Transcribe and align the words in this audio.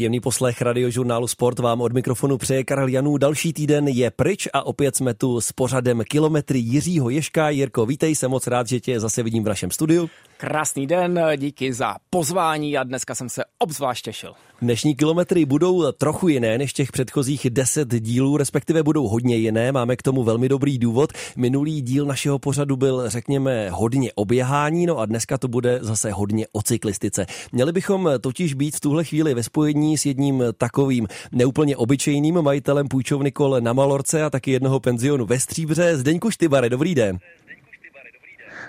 Příjemný 0.00 0.20
poslech 0.20 0.62
radiožurnálu 0.62 1.26
Sport 1.26 1.58
vám 1.58 1.80
od 1.80 1.92
mikrofonu 1.92 2.38
přeje 2.38 2.64
Karel 2.64 2.88
Janů. 2.88 3.16
Další 3.16 3.52
týden 3.52 3.88
je 3.88 4.10
pryč 4.10 4.48
a 4.52 4.66
opět 4.66 4.96
jsme 4.96 5.14
tu 5.14 5.40
s 5.40 5.52
pořadem 5.52 6.02
kilometry 6.08 6.58
Jiřího 6.58 7.10
Ješka. 7.10 7.50
Jirko, 7.50 7.86
vítej, 7.86 8.14
jsem 8.14 8.30
moc 8.30 8.46
rád, 8.46 8.66
že 8.66 8.80
tě 8.80 9.00
zase 9.00 9.22
vidím 9.22 9.44
v 9.44 9.48
našem 9.48 9.70
studiu. 9.70 10.10
Krásný 10.36 10.86
den, 10.86 11.20
díky 11.36 11.72
za 11.72 11.96
pozvání 12.10 12.78
a 12.78 12.84
dneska 12.84 13.14
jsem 13.14 13.28
se 13.28 13.42
obzvlášť 13.58 14.04
těšil. 14.04 14.32
Dnešní 14.62 14.94
kilometry 14.94 15.44
budou 15.44 15.92
trochu 15.92 16.28
jiné 16.28 16.58
než 16.58 16.72
těch 16.72 16.92
předchozích 16.92 17.50
deset 17.50 18.00
dílů, 18.00 18.36
respektive 18.36 18.82
budou 18.82 19.08
hodně 19.08 19.36
jiné. 19.36 19.72
Máme 19.72 19.96
k 19.96 20.02
tomu 20.02 20.24
velmi 20.24 20.48
dobrý 20.48 20.78
důvod. 20.78 21.12
Minulý 21.36 21.82
díl 21.82 22.06
našeho 22.06 22.38
pořadu 22.38 22.76
byl, 22.76 23.10
řekněme, 23.10 23.70
hodně 23.70 24.12
oběhání, 24.14 24.86
no 24.86 24.98
a 24.98 25.06
dneska 25.06 25.38
to 25.38 25.48
bude 25.48 25.78
zase 25.82 26.10
hodně 26.10 26.46
o 26.52 26.62
cyklistice. 26.62 27.26
Měli 27.52 27.72
bychom 27.72 28.10
totiž 28.20 28.54
být 28.54 28.76
v 28.76 28.80
tuhle 28.80 29.04
chvíli 29.04 29.34
ve 29.34 29.42
spojení 29.42 29.89
s 29.98 30.06
jedním 30.06 30.44
takovým 30.58 31.06
neúplně 31.32 31.76
obyčejným 31.76 32.42
majitelem 32.42 32.88
půjčovny 32.88 33.32
kol 33.32 33.56
na 33.60 33.72
Malorce 33.72 34.22
a 34.22 34.30
taky 34.30 34.50
jednoho 34.50 34.80
penzionu 34.80 35.26
ve 35.26 35.40
Stříbře. 35.40 35.96
Zdeňku 35.96 36.30
Štybare, 36.30 36.68
dobrý 36.68 36.94
den. 36.94 37.18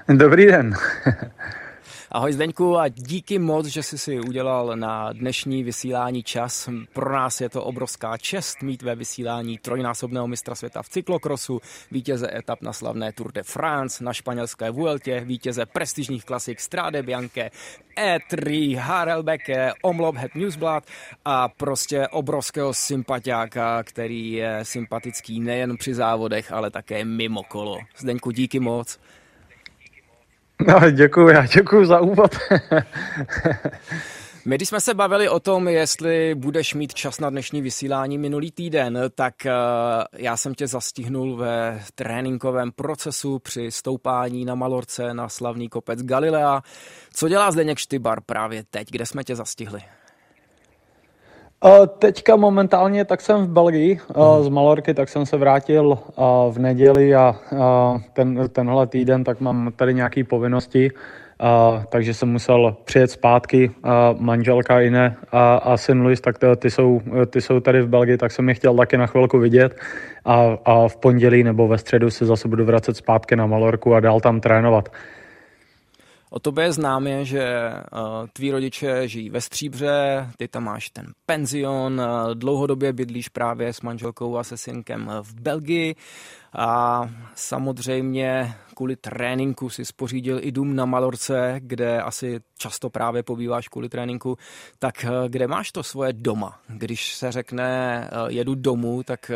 Dobrý 0.09 0.45
den. 0.45 0.73
Ahoj 2.13 2.33
Zdeňku 2.33 2.77
a 2.77 2.87
díky 2.87 3.39
moc, 3.39 3.65
že 3.65 3.83
jsi 3.83 3.97
si 3.97 4.19
udělal 4.19 4.71
na 4.75 5.13
dnešní 5.13 5.63
vysílání 5.63 6.23
čas. 6.23 6.69
Pro 6.93 7.13
nás 7.13 7.41
je 7.41 7.49
to 7.49 7.63
obrovská 7.63 8.17
čest 8.17 8.61
mít 8.61 8.81
ve 8.81 8.95
vysílání 8.95 9.57
trojnásobného 9.57 10.27
mistra 10.27 10.55
světa 10.55 10.81
v 10.81 10.89
cyklokrosu, 10.89 11.61
vítěze 11.91 12.37
etap 12.37 12.61
na 12.61 12.73
slavné 12.73 13.13
Tour 13.13 13.31
de 13.31 13.43
France, 13.43 14.03
na 14.03 14.13
španělské 14.13 14.71
Vueltě, 14.71 15.19
vítěze 15.25 15.65
prestižních 15.65 16.25
klasik 16.25 16.59
Strade 16.59 17.03
Bianche, 17.03 17.51
E3, 17.97 18.77
Harelbeke, 18.77 19.71
Omlop 19.81 20.15
Het 20.15 20.35
Newsblad 20.35 20.83
a 21.25 21.49
prostě 21.49 22.07
obrovského 22.07 22.73
sympatiáka, 22.73 23.83
který 23.83 24.31
je 24.31 24.59
sympatický 24.63 25.39
nejen 25.39 25.77
při 25.77 25.93
závodech, 25.93 26.51
ale 26.51 26.71
také 26.71 27.05
mimo 27.05 27.43
kolo. 27.43 27.77
Zdeňku, 27.97 28.31
díky 28.31 28.59
moc. 28.59 28.99
No, 30.67 30.91
děkuji, 30.91 31.27
já 31.27 31.45
děkuji 31.45 31.85
za 31.85 31.99
úvod. 31.99 32.35
My, 34.45 34.55
když 34.55 34.69
jsme 34.69 34.81
se 34.81 34.93
bavili 34.93 35.29
o 35.29 35.39
tom, 35.39 35.67
jestli 35.67 36.35
budeš 36.35 36.73
mít 36.73 36.93
čas 36.93 37.19
na 37.19 37.29
dnešní 37.29 37.61
vysílání 37.61 38.17
minulý 38.17 38.51
týden, 38.51 38.99
tak 39.15 39.33
uh, 39.45 39.51
já 40.17 40.37
jsem 40.37 40.55
tě 40.55 40.67
zastihnul 40.67 41.37
ve 41.37 41.81
tréninkovém 41.95 42.71
procesu 42.71 43.39
při 43.39 43.71
stoupání 43.71 44.45
na 44.45 44.55
Malorce 44.55 45.13
na 45.13 45.29
slavný 45.29 45.69
kopec 45.69 46.03
Galilea. 46.03 46.61
Co 47.13 47.29
dělá 47.29 47.51
Zdeněk 47.51 47.77
Štybar 47.77 48.21
právě 48.21 48.63
teď? 48.69 48.91
Kde 48.91 49.05
jsme 49.05 49.23
tě 49.23 49.35
zastihli? 49.35 49.81
Teďka 51.99 52.35
momentálně 52.35 53.05
tak 53.05 53.21
jsem 53.21 53.45
v 53.45 53.49
Belgii 53.49 53.99
z 54.41 54.49
Malorky, 54.49 54.93
tak 54.93 55.09
jsem 55.09 55.25
se 55.25 55.37
vrátil 55.37 55.97
v 56.49 56.59
neděli 56.59 57.15
a 57.15 57.35
ten, 58.13 58.49
tenhle 58.49 58.87
týden 58.87 59.23
tak 59.23 59.41
mám 59.41 59.71
tady 59.75 59.93
nějaké 59.93 60.23
povinnosti, 60.23 60.91
takže 61.89 62.13
jsem 62.13 62.29
musel 62.29 62.75
přijet 62.83 63.11
zpátky. 63.11 63.71
Manželka 64.17 64.81
Ine 64.81 65.15
a, 65.31 65.55
a 65.55 65.77
syn 65.77 66.01
Luis, 66.01 66.21
tak 66.21 66.35
ty 66.59 66.69
jsou, 66.69 67.01
ty 67.29 67.41
jsou 67.41 67.59
tady 67.59 67.81
v 67.81 67.87
Belgii, 67.87 68.17
tak 68.17 68.31
jsem 68.31 68.49
je 68.49 68.55
chtěl 68.55 68.75
taky 68.75 68.97
na 68.97 69.07
chvilku 69.07 69.39
vidět 69.39 69.75
a, 70.25 70.57
a 70.65 70.87
v 70.87 70.97
pondělí 70.97 71.43
nebo 71.43 71.67
ve 71.67 71.77
středu 71.77 72.09
se 72.09 72.25
zase 72.25 72.47
budu 72.47 72.65
vracet 72.65 72.97
zpátky 72.97 73.35
na 73.35 73.45
Malorku 73.45 73.95
a 73.95 73.99
dál 73.99 74.19
tam 74.19 74.41
trénovat. 74.41 74.89
O 76.33 76.39
tobě 76.39 76.63
je 76.63 76.71
známě, 76.71 77.25
že 77.25 77.73
uh, 77.73 78.27
tví 78.33 78.51
rodiče 78.51 79.07
žijí 79.07 79.29
ve 79.29 79.41
Stříbře, 79.41 80.27
ty 80.37 80.47
tam 80.47 80.63
máš 80.63 80.89
ten 80.89 81.05
penzion, 81.25 82.01
uh, 82.01 82.33
dlouhodobě 82.33 82.93
bydlíš 82.93 83.29
právě 83.29 83.73
s 83.73 83.81
manželkou 83.81 84.37
a 84.37 84.43
se 84.43 84.57
synkem 84.57 85.11
v 85.21 85.33
Belgii 85.33 85.95
a 86.53 87.01
samozřejmě 87.35 88.53
kvůli 88.75 88.95
tréninku 88.95 89.69
si 89.69 89.85
spořídil 89.85 90.39
i 90.41 90.51
dům 90.51 90.75
na 90.75 90.85
Malorce, 90.85 91.55
kde 91.57 92.01
asi 92.01 92.39
často 92.57 92.89
právě 92.89 93.23
pobýváš 93.23 93.67
kvůli 93.67 93.89
tréninku. 93.89 94.37
Tak 94.79 95.05
uh, 95.05 95.29
kde 95.29 95.47
máš 95.47 95.71
to 95.71 95.83
svoje 95.83 96.13
doma? 96.13 96.59
Když 96.67 97.15
se 97.15 97.31
řekne 97.31 98.09
jedu 98.27 98.55
domů, 98.55 99.03
tak 99.03 99.31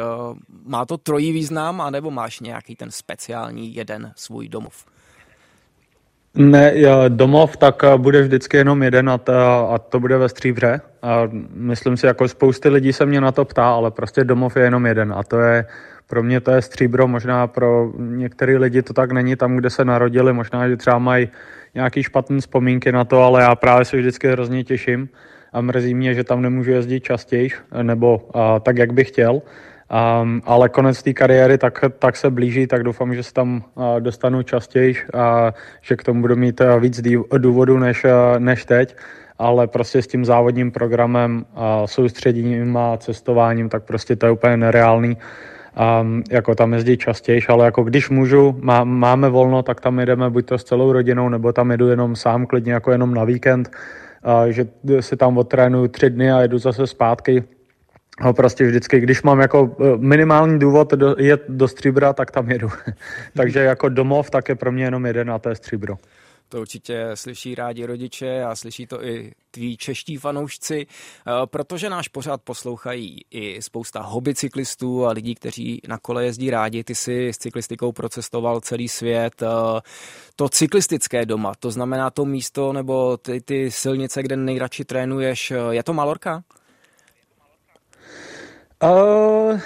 má 0.64 0.86
to 0.86 0.98
trojí 0.98 1.32
význam, 1.32 1.82
anebo 1.82 2.12
máš 2.12 2.40
nějaký 2.40 2.76
ten 2.76 2.92
speciální 2.92 3.76
jeden 3.76 4.14
svůj 4.16 4.50
domov? 4.50 4.95
Ne, 6.36 6.74
domov, 7.10 7.58
tak 7.58 7.84
eh, 7.84 7.98
bude 7.98 8.22
vždycky 8.22 8.58
jenom 8.58 8.84
jeden 8.84 9.10
a, 9.10 9.18
to, 9.18 9.34
a 9.72 9.78
to 9.80 10.00
bude 10.00 10.18
ve 10.18 10.30
Stříbře. 10.30 10.82
A 11.02 11.30
myslím 11.54 11.98
si, 11.98 12.06
jako 12.06 12.28
spousty 12.28 12.70
lidí 12.70 12.94
se 12.94 13.06
mě 13.06 13.22
na 13.22 13.32
to 13.32 13.46
ptá, 13.46 13.70
ale 13.70 13.92
prostě 13.92 14.24
domov 14.24 14.58
je 14.58 14.64
jenom 14.64 14.86
jeden 14.86 15.14
a 15.18 15.24
to 15.24 15.40
je, 15.40 15.66
pro 16.08 16.24
mě 16.24 16.42
to 16.42 16.52
je 16.52 16.62
Stříbro, 16.62 17.08
možná 17.08 17.48
pro 17.48 17.92
některé 17.98 18.58
lidi 18.58 18.82
to 18.82 18.94
tak 18.94 19.12
není 19.12 19.36
tam, 19.36 19.56
kde 19.56 19.70
se 19.70 19.86
narodili, 19.86 20.34
možná, 20.34 20.68
že 20.68 20.78
třeba 20.78 21.00
mají 21.00 21.30
nějaký 21.76 22.04
špatné 22.04 22.40
vzpomínky 22.40 22.92
na 22.92 23.06
to, 23.06 23.24
ale 23.24 23.42
já 23.42 23.56
právě 23.56 23.86
se 23.86 23.98
vždycky 23.98 24.28
hrozně 24.28 24.64
těším 24.64 25.10
a 25.54 25.62
mrzí 25.62 25.96
mě, 25.96 26.14
že 26.14 26.24
tam 26.24 26.42
nemůžu 26.42 26.72
jezdit 26.72 27.04
častěji, 27.04 27.50
nebo 27.82 28.30
a, 28.34 28.60
tak, 28.60 28.78
jak 28.78 28.94
bych 28.94 29.08
chtěl. 29.08 29.42
Um, 29.96 30.42
ale 30.46 30.70
konec 30.70 31.04
té 31.04 31.14
kariéry 31.14 31.58
tak, 31.58 31.80
tak 32.00 32.16
se 32.16 32.30
blíží, 32.30 32.68
tak 32.68 32.84
doufám, 32.84 33.16
že 33.16 33.24
se 33.24 33.34
tam 33.34 33.64
uh, 33.76 34.00
dostanu 34.00 34.44
častěji 34.44 34.96
a 35.14 35.54
že 35.82 35.96
k 35.96 36.04
tomu 36.04 36.22
budu 36.22 36.36
mít 36.36 36.62
uh, 36.62 36.80
víc 36.80 37.02
důvodů 37.38 37.80
než, 37.80 38.04
uh, 38.04 38.12
než 38.40 38.66
teď. 38.66 38.96
Ale 39.40 39.68
prostě 39.68 40.02
s 40.02 40.08
tím 40.08 40.26
závodním 40.26 40.72
programem, 40.72 41.46
uh, 41.54 41.64
soustředěním 41.86 42.78
a 42.78 42.98
cestováním, 42.98 43.70
tak 43.70 43.84
prostě 43.84 44.16
to 44.16 44.26
je 44.26 44.32
úplně 44.32 44.58
nereálný. 44.58 45.18
Um, 46.02 46.24
jako 46.32 46.56
tam 46.56 46.74
jezdí 46.74 46.98
častěji, 46.98 47.42
ale 47.50 47.66
jako 47.66 47.84
když 47.84 48.10
můžu, 48.10 48.56
má, 48.62 48.84
máme 48.84 49.30
volno, 49.30 49.64
tak 49.64 49.82
tam 49.82 50.00
jedeme 50.00 50.30
buď 50.30 50.46
to 50.46 50.58
s 50.58 50.64
celou 50.64 50.92
rodinou, 50.92 51.30
nebo 51.30 51.54
tam 51.54 51.72
jedu 51.72 51.88
jenom 51.88 52.16
sám, 52.16 52.46
klidně 52.46 52.74
jako 52.74 52.92
jenom 52.92 53.14
na 53.14 53.24
víkend, 53.24 53.72
uh, 54.26 54.46
že 54.46 54.68
si 55.00 55.18
tam 55.18 55.38
odtrénuju 55.38 55.88
tři 55.88 56.10
dny 56.10 56.32
a 56.32 56.42
jedu 56.42 56.58
zase 56.58 56.88
zpátky 56.88 57.44
ho 58.22 58.34
prostě 58.34 58.66
vždycky, 58.66 59.00
když 59.00 59.24
mám 59.24 59.40
jako 59.40 59.76
eh, 59.80 59.98
minimální 59.98 60.60
důvod 60.60 60.92
do, 60.92 61.16
jet 61.20 61.44
do 61.50 61.68
Stříbra, 61.68 62.14
tak 62.14 62.32
tam 62.32 62.52
jedu. 62.52 62.70
Takže 63.34 63.60
jako 63.60 63.90
domov, 63.90 64.30
tak 64.30 64.50
je 64.50 64.56
pro 64.56 64.72
mě 64.72 64.84
jenom 64.84 65.06
jeden 65.06 65.32
a 65.32 65.40
to 65.40 65.50
je 65.50 65.56
Stříbro. 65.56 65.98
To 66.50 66.62
určitě 66.62 67.12
slyší 67.14 67.56
rádi 67.56 67.86
rodiče 67.86 68.44
a 68.44 68.56
slyší 68.56 68.88
to 68.88 69.06
i 69.06 69.32
tví 69.52 69.78
čeští 69.78 70.18
fanoušci, 70.18 70.86
eh, 70.88 71.32
protože 71.46 71.90
náš 71.90 72.08
pořád 72.08 72.42
poslouchají 72.42 73.20
i 73.32 73.62
spousta 73.62 74.02
hobbycyklistů 74.02 75.06
a 75.06 75.12
lidí, 75.12 75.36
kteří 75.36 75.82
na 75.88 75.98
kole 75.98 76.26
jezdí 76.26 76.50
rádi. 76.50 76.84
Ty 76.84 76.96
si 76.96 77.30
s 77.30 77.38
cyklistikou 77.38 77.92
procestoval 77.92 78.62
celý 78.62 78.88
svět. 78.88 79.42
Eh, 79.42 79.82
to 80.36 80.50
cyklistické 80.50 81.26
doma, 81.26 81.54
to 81.60 81.72
znamená 81.72 82.10
to 82.10 82.26
místo 82.26 82.74
nebo 82.74 83.18
ty, 83.18 83.42
ty 83.42 83.72
silnice, 83.72 84.24
kde 84.24 84.38
nejradši 84.38 84.86
trénuješ, 84.86 85.54
je 85.72 85.84
to 85.84 85.94
Malorka? 85.94 86.44
Uh, 88.84 89.60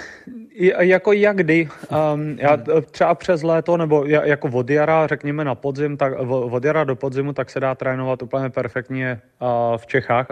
jako 0.80 1.12
jak 1.12 1.36
kdy. 1.36 1.68
Um, 2.14 2.36
já 2.40 2.58
třeba 2.90 3.14
přes 3.14 3.42
léto, 3.42 3.76
nebo 3.76 4.04
jako 4.04 4.48
od 4.52 4.70
jara, 4.70 5.06
řekněme 5.06 5.44
na 5.44 5.54
podzim, 5.54 5.96
tak 5.96 6.12
od 6.28 6.64
jara 6.64 6.84
do 6.84 6.96
podzimu, 6.96 7.32
tak 7.32 7.50
se 7.50 7.60
dá 7.60 7.74
trénovat 7.74 8.22
úplně 8.22 8.50
perfektně 8.50 9.20
uh, 9.40 9.76
v 9.76 9.86
Čechách. 9.86 10.26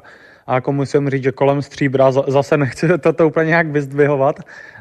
A 0.46 0.54
jako 0.54 0.72
musím 0.72 1.10
říct, 1.10 1.22
že 1.22 1.32
kolem 1.32 1.62
Stříbra 1.62 2.12
zase 2.12 2.56
nechci 2.56 2.98
toto 3.02 3.26
úplně 3.26 3.46
nějak 3.46 3.66
vyzdvihovat, 3.66 4.36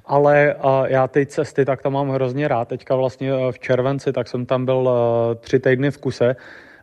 ale 0.05 0.55
uh, 0.55 0.85
já 0.87 1.07
ty 1.07 1.25
cesty 1.25 1.65
tak 1.65 1.81
tam 1.81 1.93
mám 1.93 2.09
hrozně 2.09 2.47
rád. 2.47 2.67
Teďka 2.67 2.95
vlastně 2.95 3.31
v 3.51 3.59
červenci, 3.59 4.13
tak 4.13 4.27
jsem 4.27 4.45
tam 4.45 4.65
byl 4.65 4.77
uh, 4.77 5.35
tři 5.35 5.59
týdny 5.59 5.91
v 5.91 5.97
kuse. 5.97 6.35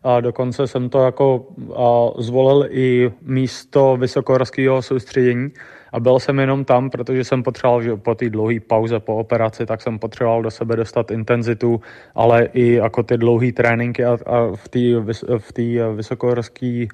A 0.03 0.21
dokonce 0.21 0.67
jsem 0.67 0.89
to 0.89 1.05
jako 1.05 1.37
uh, 1.37 2.23
zvolil 2.23 2.67
i 2.71 3.13
místo 3.23 3.97
vysokohorského 3.97 4.83
soustředění, 4.83 5.51
a 5.95 6.01
byl 6.01 6.19
jsem 6.19 6.39
jenom 6.39 6.65
tam, 6.65 6.91
protože 6.91 7.25
jsem 7.25 7.43
potřeboval, 7.43 7.83
že 7.83 7.97
po 7.97 8.15
té 8.15 8.31
dlouhé 8.31 8.61
pauze 8.61 9.01
po 9.01 9.17
operaci, 9.17 9.67
tak 9.67 9.83
jsem 9.83 9.99
potřeboval 9.99 10.43
do 10.43 10.51
sebe 10.51 10.77
dostat 10.77 11.11
intenzitu, 11.11 11.81
ale 12.15 12.49
i 12.53 12.73
jako 12.73 13.03
ty 13.03 13.19
dlouhé 13.19 13.53
tréninky 13.53 14.05
a, 14.05 14.19
a 14.27 14.57
v 14.57 14.69
té 14.69 14.81
v 15.39 15.95
vysokohorské 15.97 16.87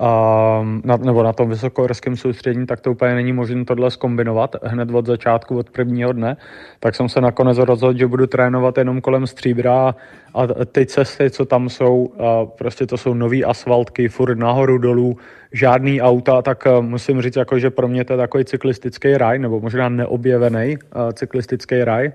um, 0.00 0.82
na, 0.84 0.96
nebo 0.96 1.22
na 1.22 1.32
tom 1.32 1.48
vysokohorském 1.48 2.16
soustředění, 2.16 2.66
tak 2.66 2.80
to 2.80 2.90
úplně 2.90 3.14
není 3.14 3.32
možné 3.32 3.64
tohle 3.64 3.90
skombinovat 3.90 4.56
hned 4.62 4.90
od 4.90 5.06
začátku, 5.06 5.58
od 5.58 5.70
prvního 5.70 6.12
dne. 6.12 6.36
Tak 6.80 6.94
jsem 6.94 7.08
se 7.08 7.20
nakonec 7.20 7.58
rozhodl, 7.58 7.98
že 7.98 8.06
budu 8.06 8.26
trénovat 8.26 8.78
jenom 8.78 9.00
kolem 9.00 9.26
stříbra 9.26 9.94
a 10.34 10.46
ty 10.72 10.86
cesty, 10.86 11.30
co 11.30 11.44
tam 11.44 11.68
jsou, 11.68 12.12
prostě 12.58 12.86
to 12.86 12.96
jsou 12.96 13.14
nové 13.14 13.42
asfaltky, 13.42 14.08
furt 14.08 14.38
nahoru, 14.38 14.78
dolů, 14.78 15.16
žádný 15.52 16.02
auta, 16.02 16.42
tak 16.42 16.64
musím 16.80 17.22
říct, 17.22 17.36
jako, 17.36 17.58
že 17.58 17.70
pro 17.70 17.88
mě 17.88 18.04
to 18.04 18.12
je 18.12 18.16
takový 18.16 18.44
cyklistický 18.44 19.16
raj, 19.16 19.38
nebo 19.38 19.60
možná 19.60 19.88
neobjevený 19.88 20.78
cyklistický 21.12 21.84
raj. 21.84 22.12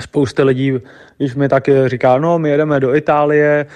Spousta 0.00 0.44
lidí, 0.44 0.72
když 1.18 1.34
mi 1.34 1.48
tak 1.48 1.68
říká, 1.86 2.18
no 2.18 2.38
my 2.38 2.50
jedeme 2.50 2.80
do 2.80 2.94
Itálie, 2.94 3.66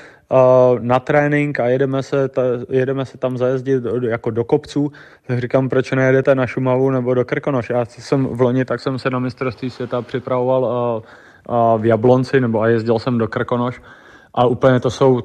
na 0.80 1.00
trénink 1.00 1.60
a 1.60 1.66
jedeme 1.66 2.02
se, 2.02 2.28
ta, 2.28 2.42
jedeme 2.68 3.04
se 3.04 3.18
tam 3.18 3.38
zajezdit 3.38 3.82
jako 4.02 4.30
do 4.30 4.44
kopců, 4.44 4.92
tak 5.26 5.38
říkám, 5.38 5.68
proč 5.68 5.92
nejedete 5.92 6.34
na 6.34 6.46
Šumavu 6.46 6.90
nebo 6.90 7.14
do 7.14 7.24
Krkonoš. 7.24 7.70
Já 7.70 7.84
jsem 7.84 8.26
v 8.26 8.40
loni, 8.40 8.64
tak 8.64 8.80
jsem 8.80 8.98
se 8.98 9.10
na 9.10 9.18
mistrovství 9.18 9.70
světa 9.70 10.02
připravoval 10.02 11.02
v 11.78 11.86
Jablonci 11.86 12.40
nebo 12.40 12.60
a 12.60 12.68
jezdil 12.68 12.98
jsem 12.98 13.18
do 13.18 13.28
Krkonoš 13.28 13.80
a 14.34 14.46
úplně 14.46 14.80
to 14.80 14.90
jsou, 14.90 15.22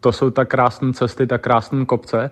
to 0.00 0.12
jsou 0.12 0.30
tak 0.30 0.48
krásné 0.48 0.92
cesty, 0.92 1.26
tak 1.26 1.40
krásné 1.40 1.84
kopce, 1.84 2.30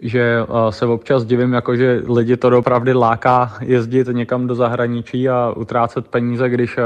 že 0.00 0.38
se 0.70 0.86
občas 0.86 1.24
divím, 1.24 1.52
jako 1.52 1.76
že 1.76 2.02
lidi 2.16 2.36
to 2.36 2.58
opravdu 2.58 2.98
láká 2.98 3.52
jezdit 3.60 4.08
někam 4.12 4.46
do 4.46 4.54
zahraničí 4.54 5.28
a 5.28 5.50
utrácet 5.56 6.08
peníze, 6.08 6.48
když, 6.48 6.78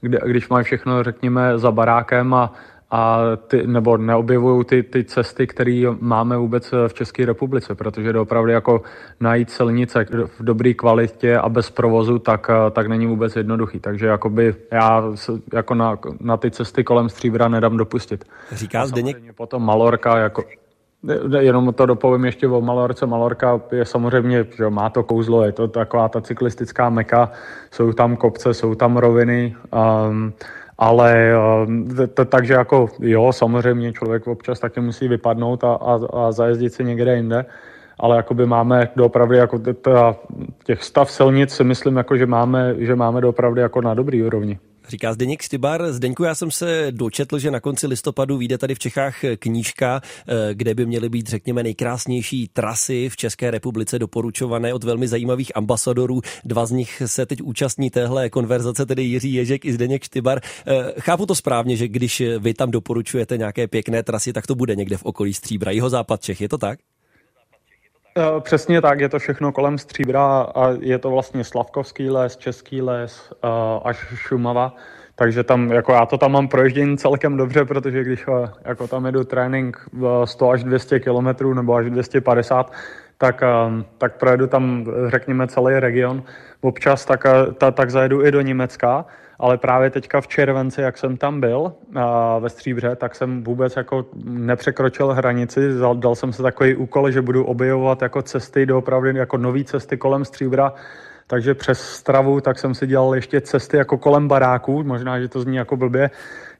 když 0.00 0.48
mají 0.48 0.64
všechno, 0.64 1.02
řekněme, 1.02 1.58
za 1.58 1.70
barákem 1.70 2.34
a, 2.34 2.52
a 2.90 3.20
ty, 3.36 3.66
nebo 3.66 3.96
neobjevují 3.96 4.64
ty, 4.64 4.82
ty 4.82 5.04
cesty, 5.04 5.46
které 5.46 5.82
máme 6.00 6.36
vůbec 6.36 6.72
v 6.88 6.94
České 6.94 7.26
republice, 7.26 7.74
protože 7.74 8.12
to 8.12 8.22
opravdu 8.22 8.50
jako 8.50 8.82
najít 9.20 9.50
silnice 9.50 10.06
v 10.38 10.44
dobré 10.44 10.74
kvalitě 10.74 11.38
a 11.38 11.48
bez 11.48 11.70
provozu, 11.70 12.18
tak, 12.18 12.50
tak 12.70 12.86
není 12.86 13.06
vůbec 13.06 13.36
jednoduchý. 13.36 13.80
Takže 13.80 14.06
jakoby 14.06 14.54
já 14.72 15.04
jako 15.54 15.74
na, 15.74 15.98
na 16.20 16.36
ty 16.36 16.50
cesty 16.50 16.84
kolem 16.84 17.08
Stříbra 17.08 17.48
nedám 17.48 17.76
dopustit. 17.76 18.24
Říká 18.52 18.86
Zdeněk... 18.86 19.16
Potom 19.34 19.62
Malorka 19.62 20.18
jako 20.18 20.44
Jenom 21.40 21.74
to 21.74 21.86
dopovím 21.86 22.24
ještě 22.24 22.48
o 22.48 22.60
Malorce. 22.60 23.06
Malorka 23.06 23.60
je 23.72 23.84
samozřejmě, 23.84 24.46
že 24.56 24.70
má 24.70 24.90
to 24.90 25.02
kouzlo, 25.02 25.44
je 25.44 25.52
to 25.52 25.68
taková 25.68 26.08
ta 26.08 26.20
cyklistická 26.20 26.90
meka, 26.90 27.30
jsou 27.70 27.92
tam 27.92 28.16
kopce, 28.16 28.54
jsou 28.54 28.74
tam 28.74 28.96
roviny, 28.96 29.56
um, 30.08 30.32
ale 30.78 31.32
um, 31.66 31.88
takže 32.26 32.54
jako 32.54 32.88
jo, 33.00 33.32
samozřejmě 33.32 33.92
člověk 33.92 34.26
občas 34.26 34.60
taky 34.60 34.80
musí 34.80 35.08
vypadnout 35.08 35.64
a, 35.64 35.74
a, 35.74 35.98
a 36.12 36.32
zajezdit 36.32 36.74
si 36.74 36.84
někde 36.84 37.16
jinde, 37.16 37.44
ale 37.98 38.16
jakoby 38.16 38.46
máme 38.46 38.88
opravdu 39.02 39.34
jako 39.34 39.60
těch 40.64 40.84
stav 40.84 41.10
silnic 41.10 41.50
si 41.50 41.64
myslím, 41.64 41.96
jako, 41.96 42.16
že 42.16 42.26
máme, 42.26 42.74
že 42.78 42.96
máme 42.96 43.26
opravdu 43.26 43.60
jako 43.60 43.80
na 43.80 43.94
dobrý 43.94 44.22
úrovni. 44.22 44.58
Říká 44.88 45.12
Zdeněk 45.12 45.42
Stybar. 45.42 45.92
Zdeňku, 45.92 46.24
já 46.24 46.34
jsem 46.34 46.50
se 46.50 46.86
dočetl, 46.90 47.38
že 47.38 47.50
na 47.50 47.60
konci 47.60 47.86
listopadu 47.86 48.36
vyjde 48.36 48.58
tady 48.58 48.74
v 48.74 48.78
Čechách 48.78 49.16
knížka, 49.38 50.00
eh, 50.28 50.54
kde 50.54 50.74
by 50.74 50.86
měly 50.86 51.08
být, 51.08 51.28
řekněme, 51.28 51.62
nejkrásnější 51.62 52.48
trasy 52.48 53.08
v 53.08 53.16
České 53.16 53.50
republice 53.50 53.98
doporučované 53.98 54.74
od 54.74 54.84
velmi 54.84 55.08
zajímavých 55.08 55.56
ambasadorů. 55.56 56.20
Dva 56.44 56.66
z 56.66 56.70
nich 56.70 57.02
se 57.06 57.26
teď 57.26 57.42
účastní 57.42 57.90
téhle 57.90 58.30
konverzace, 58.30 58.86
tedy 58.86 59.02
Jiří 59.02 59.34
Ježek 59.34 59.64
i 59.64 59.72
Zdeněk 59.72 60.04
Štybar. 60.04 60.40
Eh, 60.66 61.00
chápu 61.00 61.26
to 61.26 61.34
správně, 61.34 61.76
že 61.76 61.88
když 61.88 62.22
vy 62.38 62.54
tam 62.54 62.70
doporučujete 62.70 63.38
nějaké 63.38 63.66
pěkné 63.66 64.02
trasy, 64.02 64.32
tak 64.32 64.46
to 64.46 64.54
bude 64.54 64.76
někde 64.76 64.96
v 64.96 65.04
okolí 65.04 65.34
Stříbra, 65.34 65.70
jeho 65.70 65.90
západ 65.90 66.22
Čech, 66.22 66.40
je 66.40 66.48
to 66.48 66.58
tak? 66.58 66.78
Eh, 68.18 68.40
přesně 68.40 68.80
tak, 68.80 69.00
je 69.00 69.08
to 69.08 69.18
všechno 69.18 69.52
kolem 69.52 69.78
Stříbra 69.78 70.40
a 70.54 70.70
je 70.80 70.98
to 70.98 71.10
vlastně 71.10 71.44
Slavkovský 71.44 72.10
les, 72.10 72.36
Český 72.36 72.82
les 72.82 73.32
eh, 73.44 73.48
až 73.84 73.96
Šumava. 74.14 74.74
Takže 75.14 75.44
tam, 75.44 75.72
jako 75.72 75.92
já 75.92 76.06
to 76.06 76.18
tam 76.18 76.32
mám 76.32 76.48
proježdění 76.48 76.98
celkem 76.98 77.36
dobře, 77.36 77.64
protože 77.64 78.04
když 78.04 78.24
eh, 78.28 78.48
jako 78.64 78.88
tam 78.88 79.06
jedu 79.06 79.24
trénink 79.24 79.88
100 80.24 80.50
až 80.50 80.64
200 80.64 81.00
km 81.00 81.54
nebo 81.54 81.74
až 81.74 81.90
250, 81.90 82.72
tak, 83.18 83.42
tak 83.98 84.18
projedu 84.18 84.46
tam, 84.46 84.86
řekněme, 85.06 85.46
celý 85.46 85.74
region. 85.74 86.22
Občas 86.60 87.04
tak, 87.04 87.24
tak 87.74 87.90
zajedu 87.90 88.24
i 88.24 88.30
do 88.30 88.40
Německa, 88.40 89.06
ale 89.38 89.58
právě 89.58 89.90
teďka 89.90 90.20
v 90.20 90.28
červenci, 90.28 90.80
jak 90.80 90.98
jsem 90.98 91.16
tam 91.16 91.40
byl 91.40 91.72
a 91.94 92.38
ve 92.38 92.48
Stříbře, 92.48 92.96
tak 92.96 93.14
jsem 93.14 93.44
vůbec 93.44 93.76
jako 93.76 94.06
nepřekročil 94.24 95.08
hranici, 95.08 95.60
dal 95.94 96.14
jsem 96.14 96.32
se 96.32 96.42
takový 96.42 96.74
úkol, 96.76 97.10
že 97.10 97.22
budu 97.22 97.44
objevovat 97.44 98.02
jako 98.02 98.22
cesty 98.22 98.66
do 98.66 98.78
opravdu 98.78 99.08
jako 99.08 99.36
nové 99.36 99.64
cesty 99.64 99.96
kolem 99.96 100.24
Stříbra, 100.24 100.72
takže 101.28 101.54
přes 101.54 101.80
stravu, 101.80 102.40
tak 102.40 102.58
jsem 102.58 102.74
si 102.74 102.86
dělal 102.86 103.14
ještě 103.14 103.40
cesty 103.40 103.76
jako 103.76 103.98
kolem 103.98 104.28
baráků, 104.28 104.82
možná, 104.84 105.20
že 105.20 105.28
to 105.28 105.40
zní 105.40 105.56
jako 105.56 105.76
blbě, 105.76 106.10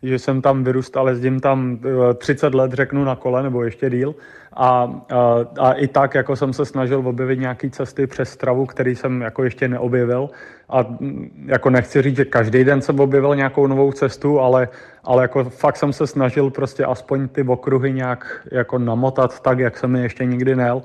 že 0.03 0.19
jsem 0.19 0.43
tam 0.43 0.65
vyrůstal, 0.65 1.09
jezdím 1.09 1.41
tam 1.41 1.79
30 2.19 2.47
eh, 2.47 2.57
let, 2.57 2.73
řeknu, 2.73 3.05
na 3.05 3.17
kole, 3.17 3.43
nebo 3.43 3.63
ještě 3.63 3.91
díl. 3.91 4.15
A, 4.53 4.69
a, 4.69 5.45
a 5.59 5.73
i 5.73 5.87
tak 5.89 6.15
jako 6.15 6.37
jsem 6.37 6.53
se 6.53 6.65
snažil 6.65 7.09
objevit 7.09 7.41
nějaké 7.41 7.71
cesty 7.71 8.07
přes 8.07 8.31
stravu, 8.31 8.67
který 8.67 8.97
jsem 8.97 9.21
jako 9.21 9.45
ještě 9.45 9.69
neobjevil. 9.69 10.31
A 10.69 10.83
mm, 10.83 11.47
jako 11.47 11.71
nechci 11.71 12.03
říct, 12.03 12.17
že 12.17 12.25
každý 12.25 12.65
den 12.65 12.83
jsem 12.83 13.01
objevil 13.01 13.37
nějakou 13.37 13.67
novou 13.67 13.93
cestu, 13.93 14.41
ale, 14.41 14.69
ale 15.05 15.25
jako 15.25 15.45
fakt 15.45 15.77
jsem 15.77 15.93
se 15.93 16.07
snažil 16.07 16.51
prostě 16.51 16.85
aspoň 16.85 17.29
ty 17.29 17.43
okruhy 17.43 17.93
nějak 17.93 18.49
jako 18.53 18.79
namotat 18.79 19.41
tak, 19.41 19.59
jak 19.59 19.79
jsem 19.79 19.97
je 19.97 20.03
ještě 20.03 20.25
nikdy 20.25 20.57
nel. 20.57 20.83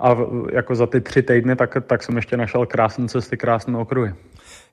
A 0.00 0.16
jako 0.52 0.74
za 0.74 0.86
ty 0.86 1.00
tři 1.00 1.22
týdny 1.22 1.56
tak, 1.56 1.76
tak 1.86 2.02
jsem 2.02 2.16
ještě 2.16 2.36
našel 2.36 2.66
krásné 2.66 3.08
cesty, 3.08 3.36
krásné 3.36 3.78
okruhy. 3.78 4.14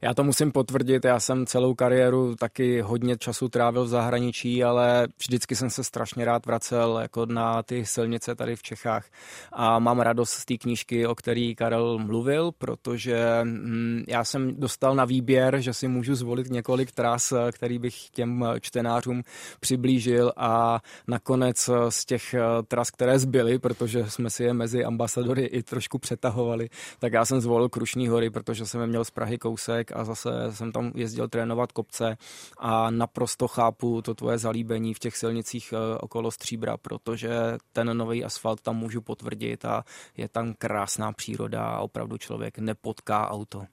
Já 0.03 0.13
to 0.13 0.23
musím 0.23 0.51
potvrdit, 0.51 1.05
já 1.05 1.19
jsem 1.19 1.45
celou 1.45 1.73
kariéru 1.75 2.35
taky 2.35 2.81
hodně 2.81 3.17
času 3.17 3.49
trávil 3.49 3.83
v 3.85 3.87
zahraničí, 3.87 4.63
ale 4.63 5.07
vždycky 5.17 5.55
jsem 5.55 5.69
se 5.69 5.83
strašně 5.83 6.25
rád 6.25 6.45
vracel 6.45 6.99
jako 7.01 7.25
na 7.25 7.63
ty 7.63 7.85
silnice 7.85 8.35
tady 8.35 8.55
v 8.55 8.63
Čechách. 8.63 9.05
A 9.51 9.79
mám 9.79 9.99
radost 9.99 10.31
z 10.31 10.45
té 10.45 10.57
knížky, 10.57 11.07
o 11.07 11.15
který 11.15 11.55
Karel 11.55 11.99
mluvil, 11.99 12.51
protože 12.51 13.39
hm, 13.43 14.03
já 14.07 14.23
jsem 14.23 14.55
dostal 14.55 14.95
na 14.95 15.05
výběr, 15.05 15.61
že 15.61 15.73
si 15.73 15.87
můžu 15.87 16.15
zvolit 16.15 16.49
několik 16.49 16.91
tras, 16.91 17.33
který 17.51 17.79
bych 17.79 18.09
těm 18.09 18.45
čtenářům 18.61 19.23
přiblížil 19.59 20.33
a 20.37 20.81
nakonec 21.07 21.69
z 21.89 22.05
těch 22.05 22.35
tras, 22.67 22.91
které 22.91 23.19
zbyly, 23.19 23.59
protože 23.59 24.09
jsme 24.09 24.29
si 24.29 24.43
je 24.43 24.53
mezi 24.53 24.83
ambasadory 24.83 25.45
i 25.45 25.63
trošku 25.63 25.99
přetahovali, 25.99 26.69
tak 26.99 27.13
já 27.13 27.25
jsem 27.25 27.41
zvolil 27.41 27.69
Krušní 27.69 28.07
hory, 28.07 28.29
protože 28.29 28.65
jsem 28.65 28.81
je 28.81 28.87
měl 28.87 29.05
z 29.05 29.11
Prahy 29.11 29.37
kousek 29.37 29.92
a 29.93 30.03
zase 30.03 30.29
jsem 30.51 30.71
tam 30.71 30.91
jezdil 30.95 31.27
trénovat 31.27 31.71
kopce 31.71 32.17
a 32.57 32.89
naprosto 32.89 33.47
chápu 33.47 34.01
to 34.01 34.15
tvoje 34.15 34.37
zalíbení 34.37 34.93
v 34.93 34.99
těch 34.99 35.17
silnicích 35.17 35.73
eh, 35.73 35.97
okolo 35.97 36.31
Stříbra, 36.31 36.77
protože 36.77 37.57
ten 37.71 37.97
nový 37.97 38.23
asfalt 38.25 38.61
tam 38.61 38.77
můžu 38.77 39.01
potvrdit 39.01 39.65
a 39.65 39.83
je 40.17 40.29
tam 40.29 40.53
krásná 40.57 41.13
příroda 41.13 41.65
a 41.65 41.79
opravdu 41.79 42.17
člověk 42.17 42.59
nepotká 42.59 43.29
auto. 43.29 43.65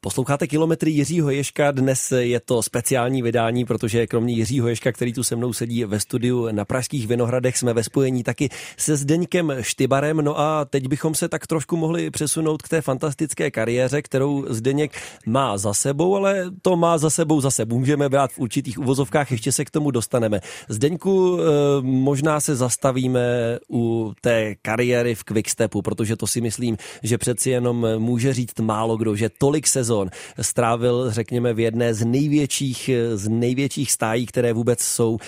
Posloucháte 0.00 0.46
kilometry 0.46 0.90
Jiřího 0.90 1.30
Ješka, 1.30 1.70
dnes 1.70 2.12
je 2.12 2.40
to 2.40 2.62
speciální 2.62 3.22
vydání, 3.22 3.64
protože 3.64 4.06
kromě 4.06 4.34
Jiřího 4.34 4.68
Ješka, 4.68 4.92
který 4.92 5.12
tu 5.12 5.22
se 5.22 5.36
mnou 5.36 5.52
sedí 5.52 5.84
ve 5.84 6.00
studiu 6.00 6.48
na 6.52 6.64
Pražských 6.64 7.06
Vinohradech, 7.06 7.58
jsme 7.58 7.72
ve 7.72 7.84
spojení 7.84 8.22
taky 8.22 8.48
se 8.76 8.96
Zdeňkem 8.96 9.52
Štybarem. 9.60 10.16
No 10.16 10.38
a 10.38 10.64
teď 10.64 10.88
bychom 10.88 11.14
se 11.14 11.28
tak 11.28 11.46
trošku 11.46 11.76
mohli 11.76 12.10
přesunout 12.10 12.62
k 12.62 12.68
té 12.68 12.82
fantastické 12.82 13.50
kariéře, 13.50 14.02
kterou 14.02 14.46
Zdeněk 14.48 14.92
má 15.26 15.58
za 15.58 15.74
sebou, 15.74 16.16
ale 16.16 16.44
to 16.62 16.76
má 16.76 16.98
za 16.98 17.10
sebou 17.10 17.40
zase. 17.40 17.64
Můžeme 17.64 18.08
brát 18.08 18.32
v 18.32 18.38
určitých 18.38 18.78
uvozovkách, 18.78 19.30
ještě 19.30 19.52
se 19.52 19.64
k 19.64 19.70
tomu 19.70 19.90
dostaneme. 19.90 20.40
Zdeňku, 20.68 21.38
eh, 21.38 21.42
možná 21.82 22.40
se 22.40 22.56
zastavíme 22.56 23.58
u 23.70 24.14
té 24.20 24.54
kariéry 24.54 25.14
v 25.14 25.24
Quickstepu, 25.24 25.82
protože 25.82 26.16
to 26.16 26.26
si 26.26 26.40
myslím, 26.40 26.76
že 27.02 27.18
přeci 27.18 27.50
jenom 27.50 27.86
může 27.98 28.34
říct 28.34 28.60
málo 28.60 28.96
kdo, 28.96 29.16
že 29.16 29.30
tolik 29.38 29.66
sezon 29.66 29.86
sezon 29.96 30.10
strávil, 30.40 31.10
řekněme, 31.10 31.54
v 31.54 31.60
jedné 31.60 31.94
z 31.94 32.04
největších, 32.04 32.90
z 33.14 33.28
největších 33.28 33.92
stájí, 33.92 34.26
které 34.26 34.52
vůbec 34.52 34.80
jsou. 34.80 35.18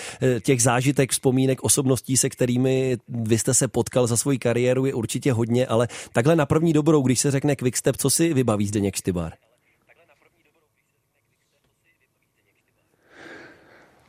Těch 0.43 0.61
zážitek, 0.61 1.11
vzpomínek, 1.11 1.63
osobností, 1.63 2.17
se 2.17 2.29
kterými 2.29 2.97
vy 3.07 3.37
jste 3.37 3.53
se 3.53 3.67
potkal 3.67 4.07
za 4.07 4.17
svoji 4.17 4.39
kariéru, 4.39 4.85
je 4.85 4.93
určitě 4.93 5.33
hodně, 5.33 5.67
ale 5.67 5.87
takhle 6.13 6.35
na 6.35 6.45
první 6.45 6.73
dobrou, 6.73 7.01
když 7.01 7.19
se 7.19 7.31
řekne 7.31 7.55
Quickstep, 7.55 7.97
co 7.97 8.09
si 8.09 8.33
vybaví 8.33 8.67
Zdeněk 8.67 8.95
Štybar? 8.95 9.33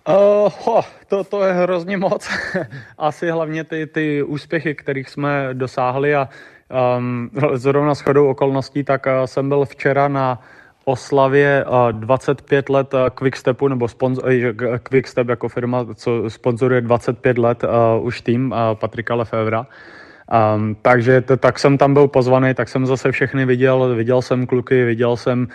Uh, 0.08 0.52
ho, 0.64 0.82
to, 1.08 1.24
to 1.24 1.44
je 1.44 1.52
hrozně 1.52 1.96
moc. 1.96 2.28
Asi 2.98 3.30
hlavně 3.30 3.64
ty, 3.64 3.86
ty 3.86 4.22
úspěchy, 4.22 4.74
kterých 4.74 5.08
jsme 5.08 5.54
dosáhli 5.54 6.14
a 6.14 6.28
Um, 6.70 7.30
zrovna 7.54 7.94
s 7.94 8.00
chodou 8.00 8.26
okolností, 8.26 8.84
tak 8.84 9.06
uh, 9.06 9.24
jsem 9.24 9.48
byl 9.48 9.64
včera 9.64 10.08
na 10.08 10.40
oslavě 10.84 11.64
uh, 11.64 11.92
25 11.92 12.68
let 12.68 12.94
uh, 12.94 13.00
Quickstepu, 13.14 13.68
nebo 13.68 13.88
sponzor, 13.88 14.24
uh, 14.24 14.76
Quickstep 14.82 15.28
jako 15.28 15.48
firma, 15.48 15.86
co 15.94 16.30
sponzoruje 16.30 16.80
25 16.80 17.38
let 17.38 17.64
uh, 17.64 18.06
už 18.06 18.20
tým 18.20 18.52
uh, 18.52 18.74
Patrika 18.74 19.14
Lefevra. 19.14 19.66
Um, 20.54 20.76
takže 20.82 21.20
to, 21.20 21.36
tak 21.36 21.58
jsem 21.58 21.78
tam 21.78 21.94
byl 21.94 22.08
pozvaný, 22.08 22.54
tak 22.54 22.68
jsem 22.68 22.86
zase 22.86 23.12
všechny 23.12 23.46
viděl, 23.46 23.94
viděl 23.94 24.22
jsem 24.22 24.46
kluky, 24.46 24.84
viděl 24.84 25.16
jsem 25.16 25.48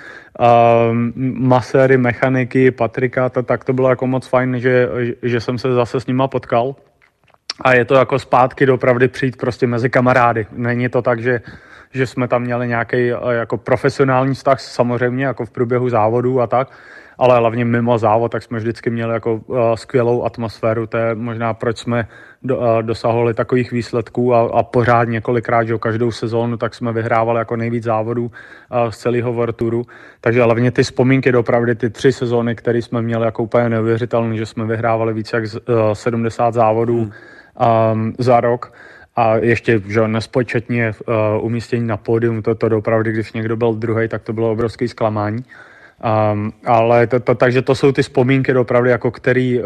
um, 0.91 1.13
maséry, 1.47 1.97
mechaniky, 1.97 2.71
Patrika, 2.71 3.29
to, 3.29 3.43
tak 3.43 3.63
to 3.63 3.73
bylo 3.73 3.89
jako 3.89 4.07
moc 4.07 4.27
fajn, 4.27 4.59
že, 4.59 4.89
že 5.23 5.39
jsem 5.39 5.57
se 5.57 5.73
zase 5.73 5.99
s 5.99 6.07
nima 6.07 6.27
potkal 6.27 6.75
a 7.61 7.73
je 7.73 7.85
to 7.85 7.95
jako 7.95 8.19
zpátky 8.19 8.65
dopravdy 8.65 9.07
přijít 9.07 9.37
prostě 9.37 9.67
mezi 9.67 9.89
kamarády. 9.89 10.47
Není 10.51 10.89
to 10.89 11.01
tak, 11.01 11.21
že, 11.21 11.41
že 11.93 12.07
jsme 12.07 12.27
tam 12.27 12.41
měli 12.41 12.67
nějaký 12.67 13.11
eh, 13.11 13.17
jako 13.29 13.57
profesionální 13.57 14.33
vztah 14.33 14.59
samozřejmě 14.59 15.25
jako 15.25 15.45
v 15.45 15.51
průběhu 15.51 15.89
závodu 15.89 16.41
a 16.41 16.47
tak, 16.47 16.71
ale 17.17 17.37
hlavně 17.37 17.65
mimo 17.65 17.97
závod, 17.97 18.31
tak 18.31 18.43
jsme 18.43 18.59
vždycky 18.59 18.89
měli 18.89 19.13
jako 19.13 19.33
uh, 19.35 19.73
skvělou 19.75 20.23
atmosféru, 20.23 20.87
to 20.87 20.97
je 20.97 21.15
možná 21.15 21.53
proč 21.53 21.77
jsme 21.77 22.07
uh, 22.43 22.81
dosahovali 22.81 23.33
takových 23.33 23.71
výsledků 23.71 24.33
a, 24.33 24.41
a 24.59 24.63
pořád 24.63 25.03
několikrát, 25.03 25.63
že 25.63 25.77
každou 25.77 26.11
sezónu, 26.11 26.57
tak 26.57 26.75
jsme 26.75 26.91
vyhrávali 26.91 27.39
jako 27.39 27.55
nejvíc 27.55 27.83
závodů 27.83 28.31
z 28.89 28.97
celého 28.97 29.33
World 29.33 29.55
Touru, 29.55 29.83
takže 30.21 30.43
hlavně 30.43 30.71
ty 30.71 30.83
vzpomínky 30.83 31.31
dopravdy, 31.31 31.75
ty 31.75 31.89
tři 31.89 32.11
sezóny, 32.11 32.55
které 32.55 32.81
jsme 32.81 33.01
měli 33.01 33.25
jako 33.25 33.43
úplně 33.43 33.69
neuvěřitelné, 33.69 34.37
že 34.37 34.45
jsme 34.45 34.65
vyhrávali 34.65 35.13
více 35.13 35.37
jak 35.37 35.43
uh, 35.43 35.93
70 35.93 36.53
závodů 36.53 36.99
hmm. 36.99 37.11
Um, 37.59 38.13
za 38.17 38.41
rok, 38.41 38.73
a 39.15 39.35
ještě 39.35 39.81
že 39.87 40.07
nespočetně 40.07 40.91
uh, 41.07 41.45
umístění 41.45 41.87
na 41.87 41.97
pódium, 41.97 42.41
to, 42.41 42.55
to 42.55 42.77
opravdu, 42.77 43.11
když 43.11 43.33
někdo 43.33 43.55
byl 43.55 43.73
druhý, 43.73 44.07
tak 44.07 44.23
to 44.23 44.33
bylo 44.33 44.51
obrovské 44.51 44.87
zklamání. 44.87 45.45
Um, 46.03 46.53
ale 46.65 47.07
to, 47.07 47.19
to, 47.19 47.35
takže 47.35 47.61
to 47.61 47.75
jsou 47.75 47.91
ty 47.91 48.03
vzpomínky 48.03 48.55
opravdu, 48.55 48.89
jako 48.89 49.11
který, 49.11 49.61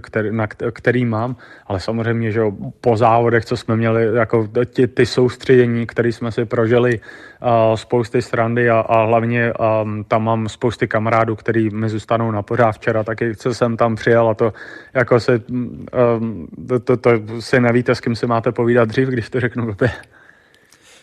který, 0.00 0.30
na 0.32 0.46
který 0.46 1.04
mám, 1.04 1.36
ale 1.66 1.80
samozřejmě, 1.80 2.32
že 2.32 2.40
po 2.80 2.96
závodech, 2.96 3.44
co 3.44 3.56
jsme 3.56 3.76
měli, 3.76 4.16
jako 4.16 4.48
ty, 4.74 4.86
ty 4.86 5.06
soustředění, 5.06 5.86
které 5.86 6.08
jsme 6.08 6.32
si 6.32 6.44
prožili, 6.44 7.00
uh, 7.00 7.76
spousty 7.76 8.22
strandy 8.22 8.70
a, 8.70 8.80
a 8.80 9.04
hlavně 9.04 9.52
um, 9.52 10.04
tam 10.04 10.24
mám 10.24 10.48
spousty 10.48 10.88
kamarádů, 10.88 11.36
který 11.36 11.70
mi 11.70 11.88
zůstanou 11.88 12.30
na 12.30 12.42
pořád 12.42 12.72
včera, 12.72 13.04
taky 13.04 13.36
co 13.36 13.54
jsem 13.54 13.76
tam 13.76 13.94
přijel 13.94 14.28
a 14.28 14.34
to 14.34 14.52
jako 14.94 15.20
se, 15.20 15.42
um, 15.50 16.48
to, 16.68 16.78
to, 16.78 16.96
to 16.96 17.40
si 17.40 17.60
nevíte, 17.60 17.94
s 17.94 18.00
kým 18.00 18.16
si 18.16 18.26
máte 18.26 18.52
povídat 18.52 18.88
dřív, 18.88 19.08
když 19.08 19.30
to 19.30 19.40
řeknu 19.40 19.64
blbě. 19.64 19.90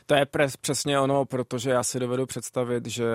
To 0.10 0.16
je 0.16 0.26
pres, 0.26 0.58
přesně 0.58 1.00
ono, 1.00 1.26
protože 1.26 1.70
já 1.70 1.84
si 1.84 2.00
dovedu 2.00 2.26
představit, 2.26 2.86
že 2.88 3.06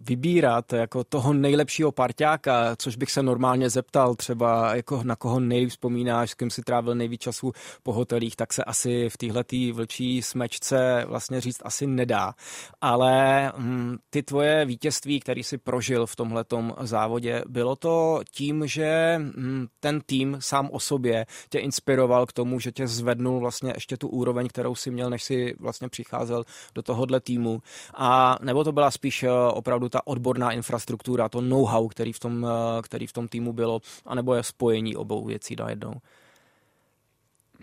vybírat 0.00 0.72
jako 0.72 1.04
toho 1.04 1.32
nejlepšího 1.32 1.92
parťáka, 1.92 2.76
což 2.76 2.96
bych 2.96 3.10
se 3.10 3.22
normálně 3.22 3.70
zeptal 3.70 4.14
třeba 4.14 4.76
jako 4.76 5.02
na 5.04 5.16
koho 5.16 5.40
nejvíc 5.40 5.70
vzpomínáš, 5.70 6.30
s 6.30 6.34
kým 6.34 6.50
si 6.50 6.62
trávil 6.62 6.94
nejvíc 6.94 7.20
času 7.20 7.52
po 7.82 7.92
hotelích, 7.92 8.36
tak 8.36 8.52
se 8.52 8.64
asi 8.64 9.08
v 9.08 9.16
téhle 9.16 9.44
vlčí 9.72 10.22
smečce 10.22 11.04
vlastně 11.08 11.40
říct 11.40 11.60
asi 11.64 11.86
nedá. 11.86 12.34
Ale 12.80 13.52
hm, 13.56 13.96
ty 14.10 14.22
tvoje 14.22 14.64
vítězství, 14.64 15.20
který 15.20 15.42
si 15.42 15.58
prožil 15.58 16.06
v 16.06 16.16
tomhletom 16.16 16.74
závodě, 16.80 17.42
bylo 17.48 17.76
to 17.76 18.20
tím, 18.30 18.66
že 18.66 19.18
hm, 19.18 19.66
ten 19.80 20.00
tým 20.06 20.36
sám 20.40 20.68
o 20.72 20.80
sobě 20.80 21.26
tě 21.48 21.58
inspiroval 21.58 22.26
k 22.26 22.32
tomu, 22.32 22.60
že 22.60 22.72
tě 22.72 22.86
zvednul 22.86 23.40
vlastně 23.40 23.72
ještě 23.74 23.96
tu 23.96 24.08
úroveň, 24.08 24.48
kterou 24.48 24.74
si 24.74 24.90
měl, 24.90 25.10
než 25.10 25.22
si 25.22 25.54
vlastně 25.60 25.88
přicházel 25.88 26.33
přicházel 26.34 26.44
do 26.74 26.82
tohohle 26.82 27.20
týmu. 27.20 27.62
A 27.94 28.36
nebo 28.42 28.64
to 28.64 28.72
byla 28.72 28.90
spíš 28.90 29.22
eh, 29.22 29.30
opravdu 29.30 29.88
ta 29.88 30.06
odborná 30.06 30.52
infrastruktura, 30.52 31.28
to 31.28 31.40
know-how, 31.40 31.88
který 31.88 32.12
v 32.12 32.18
tom, 32.18 32.46
eh, 32.46 32.82
který 32.82 33.06
v 33.06 33.12
tom 33.12 33.28
týmu 33.28 33.52
bylo, 33.52 33.80
anebo 34.06 34.34
je 34.34 34.42
spojení 34.42 34.96
obou 34.96 35.24
věcí 35.24 35.56
najednou? 35.58 35.94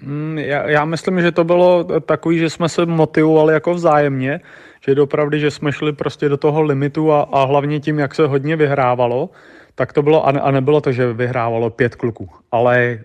Hmm, 0.01 0.37
já, 0.37 0.69
já 0.69 0.85
myslím, 0.85 1.21
že 1.21 1.31
to 1.31 1.43
bylo 1.43 1.83
takový, 2.01 2.39
že 2.39 2.49
jsme 2.49 2.69
se 2.69 2.85
motivovali 2.85 3.53
jako 3.53 3.73
vzájemně, 3.73 4.41
že 4.85 4.95
dopravdy, 4.95 5.39
že 5.39 5.51
jsme 5.51 5.71
šli 5.71 5.93
prostě 5.93 6.29
do 6.29 6.37
toho 6.37 6.61
limitu 6.61 7.11
a, 7.11 7.21
a 7.21 7.45
hlavně 7.45 7.79
tím, 7.79 7.99
jak 7.99 8.15
se 8.15 8.27
hodně 8.27 8.55
vyhrávalo, 8.55 9.29
tak 9.75 9.93
to 9.93 10.01
bylo, 10.01 10.25
a 10.25 10.51
nebylo 10.51 10.81
to, 10.81 10.91
že 10.91 11.13
vyhrávalo 11.13 11.69
pět 11.69 11.95
kluků, 11.95 12.29
ale 12.51 12.77
eh, 12.81 12.99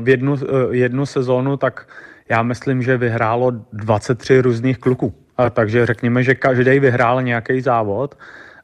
v 0.00 0.08
jednu, 0.08 0.36
jednu 0.70 1.06
sezónu 1.06 1.56
tak 1.56 1.88
já 2.32 2.42
myslím, 2.42 2.82
že 2.82 2.96
vyhrálo 2.96 3.52
23 3.72 4.40
různých 4.40 4.78
kluků. 4.78 5.14
A 5.36 5.50
takže 5.50 5.86
řekněme, 5.86 6.22
že 6.22 6.34
každý 6.34 6.78
vyhrál 6.80 7.22
nějaký 7.22 7.60
závod 7.60 8.14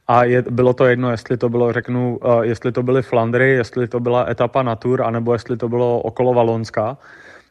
a 0.07 0.23
je, 0.23 0.41
bylo 0.41 0.73
to 0.73 0.85
jedno, 0.85 1.11
jestli 1.11 1.37
to 1.37 1.49
bylo, 1.49 1.73
řeknu, 1.73 2.17
uh, 2.17 2.41
jestli 2.41 2.71
to 2.71 2.83
byly 2.83 3.01
Flandry, 3.01 3.49
jestli 3.49 3.87
to 3.87 3.99
byla 3.99 4.25
etapa 4.29 4.63
na 4.63 4.75
Tour, 4.75 5.01
anebo 5.01 5.33
jestli 5.33 5.57
to 5.57 5.69
bylo 5.69 6.01
okolo 6.01 6.33
Valonska. 6.33 6.97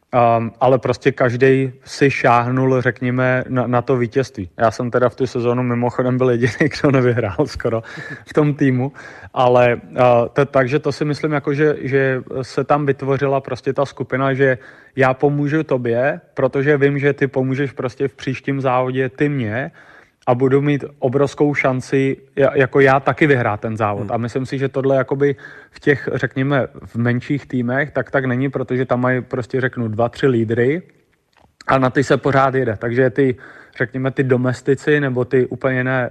Um, 0.09 0.53
ale 0.61 0.79
prostě 0.79 1.13
každý 1.13 1.73
si 1.85 2.11
šáhnul, 2.11 2.81
řekněme, 2.81 3.45
na, 3.49 3.67
na 3.67 3.83
to 3.83 3.97
vítězství. 3.97 4.51
Já 4.57 4.71
jsem 4.71 4.91
teda 4.91 5.09
v 5.09 5.15
tu 5.15 5.27
sezónu 5.27 5.63
mimochodem 5.63 6.19
byl 6.19 6.31
jediný, 6.31 6.53
kdo 6.81 6.91
nevyhrál 6.91 7.47
skoro 7.47 7.83
v 8.27 8.33
tom 8.33 8.55
týmu, 8.55 8.93
ale 9.35 9.77
uh, 9.77 10.01
to, 10.33 10.47
takže 10.47 10.79
to 10.79 10.93
si 10.93 11.05
myslím, 11.05 11.33
jako 11.33 11.55
že, 11.55 11.77
že 11.81 12.23
se 12.43 12.65
tam 12.65 12.87
vytvořila 12.87 13.41
prostě 13.41 13.73
ta 13.73 13.87
skupina, 13.87 14.35
že 14.35 14.59
já 14.97 15.15
pomůžu 15.15 15.63
tobě, 15.63 16.21
protože 16.35 16.77
vím, 16.77 16.99
že 16.99 17.13
ty 17.13 17.27
pomůžeš 17.27 17.73
prostě 17.73 18.09
v 18.09 18.15
příštím 18.15 18.61
závodě 18.61 19.09
ty 19.09 19.29
mě 19.29 19.71
a 20.29 20.35
budu 20.35 20.61
mít 20.61 20.85
obrovskou 20.99 21.55
šanci, 21.55 22.17
jako 22.55 22.81
já 22.81 23.01
taky 23.01 23.27
vyhrát 23.27 23.61
ten 23.61 23.77
závod. 23.77 24.03
Hmm. 24.03 24.13
A 24.13 24.17
myslím 24.17 24.47
si, 24.47 24.59
že 24.59 24.69
tohle 24.69 24.97
jakoby 24.97 25.37
v 25.71 25.81
těch, 25.81 26.09
řekněme, 26.15 26.67
v 26.85 26.97
menších 26.97 27.47
týmech, 27.47 27.91
tak 27.91 28.11
tak 28.11 28.25
není, 28.25 28.51
protože 28.51 28.85
tam 28.85 29.01
mají 29.01 29.21
prostě, 29.21 29.61
řeknu, 29.61 29.89
dva, 29.89 30.09
tři 30.09 30.27
lídry 30.27 30.83
a 31.67 31.79
na 31.79 31.91
ty 31.91 32.05
se 32.05 32.17
pořád 32.17 32.55
jede. 32.55 32.77
Takže 32.77 33.11
ty, 33.11 33.37
řekněme, 33.79 34.11
ty 34.11 34.23
domestici 34.23 35.01
nebo 35.01 35.25
ty 35.25 35.47
úplně 35.47 35.85
ne 35.85 36.11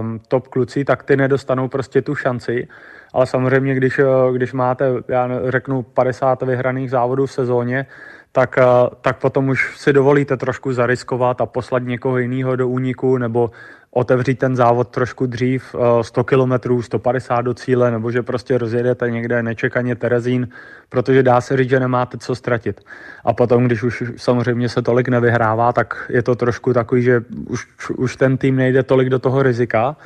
um, 0.00 0.20
top 0.28 0.48
kluci, 0.48 0.84
tak 0.84 1.02
ty 1.02 1.16
nedostanou 1.16 1.68
prostě 1.68 2.02
tu 2.02 2.14
šanci. 2.14 2.68
Ale 3.12 3.26
samozřejmě, 3.26 3.74
když, 3.74 4.00
když 4.32 4.52
máte, 4.52 4.84
já 5.08 5.28
řeknu, 5.48 5.82
50 5.82 6.42
vyhraných 6.42 6.90
závodů 6.90 7.26
v 7.26 7.32
sezóně, 7.32 7.86
tak, 8.32 8.58
eh, 8.58 8.64
tak 9.00 9.18
potom 9.18 9.48
už 9.48 9.78
si 9.78 9.92
dovolíte 9.92 10.36
trošku 10.36 10.72
zariskovat 10.72 11.40
a 11.40 11.46
poslat 11.46 11.82
někoho 11.82 12.18
jiného 12.18 12.56
do 12.56 12.68
úniku 12.68 13.18
nebo 13.18 13.50
otevřít 13.90 14.38
ten 14.38 14.56
závod 14.56 14.88
trošku 14.88 15.26
dřív, 15.26 15.74
100 16.02 16.24
km, 16.24 16.82
150 16.82 17.40
do 17.40 17.54
cíle, 17.54 17.90
nebo 17.90 18.10
že 18.10 18.22
prostě 18.22 18.58
rozjedete 18.58 19.10
někde 19.10 19.42
nečekaně 19.42 19.96
Terezín, 19.96 20.48
protože 20.88 21.22
dá 21.22 21.40
se 21.40 21.56
říct, 21.56 21.70
že 21.70 21.80
nemáte 21.80 22.18
co 22.18 22.34
ztratit. 22.34 22.80
A 23.24 23.32
potom, 23.32 23.66
když 23.66 23.82
už 23.82 24.04
samozřejmě 24.16 24.68
se 24.68 24.82
tolik 24.82 25.08
nevyhrává, 25.08 25.72
tak 25.72 26.06
je 26.08 26.22
to 26.22 26.34
trošku 26.34 26.72
takový, 26.72 27.02
že 27.02 27.24
už, 27.46 27.66
už 27.96 28.16
ten 28.16 28.36
tým 28.36 28.56
nejde 28.56 28.82
tolik 28.82 29.08
do 29.08 29.18
toho 29.18 29.42
rizika, 29.42 29.96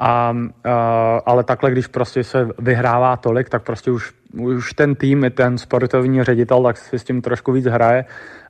a, 0.00 0.34
a, 0.64 1.22
ale 1.26 1.44
takhle, 1.44 1.70
když 1.70 1.86
prostě 1.86 2.24
se 2.24 2.48
vyhrává 2.58 3.16
tolik, 3.16 3.48
tak 3.48 3.62
prostě 3.62 3.90
už, 3.90 4.12
už 4.34 4.72
ten 4.72 4.94
tým, 4.94 5.26
ten 5.34 5.58
sportovní 5.58 6.24
ředitel, 6.24 6.62
tak 6.62 6.76
si 6.76 6.98
s 6.98 7.04
tím 7.04 7.22
trošku 7.22 7.52
víc 7.52 7.66
hraje 7.66 8.04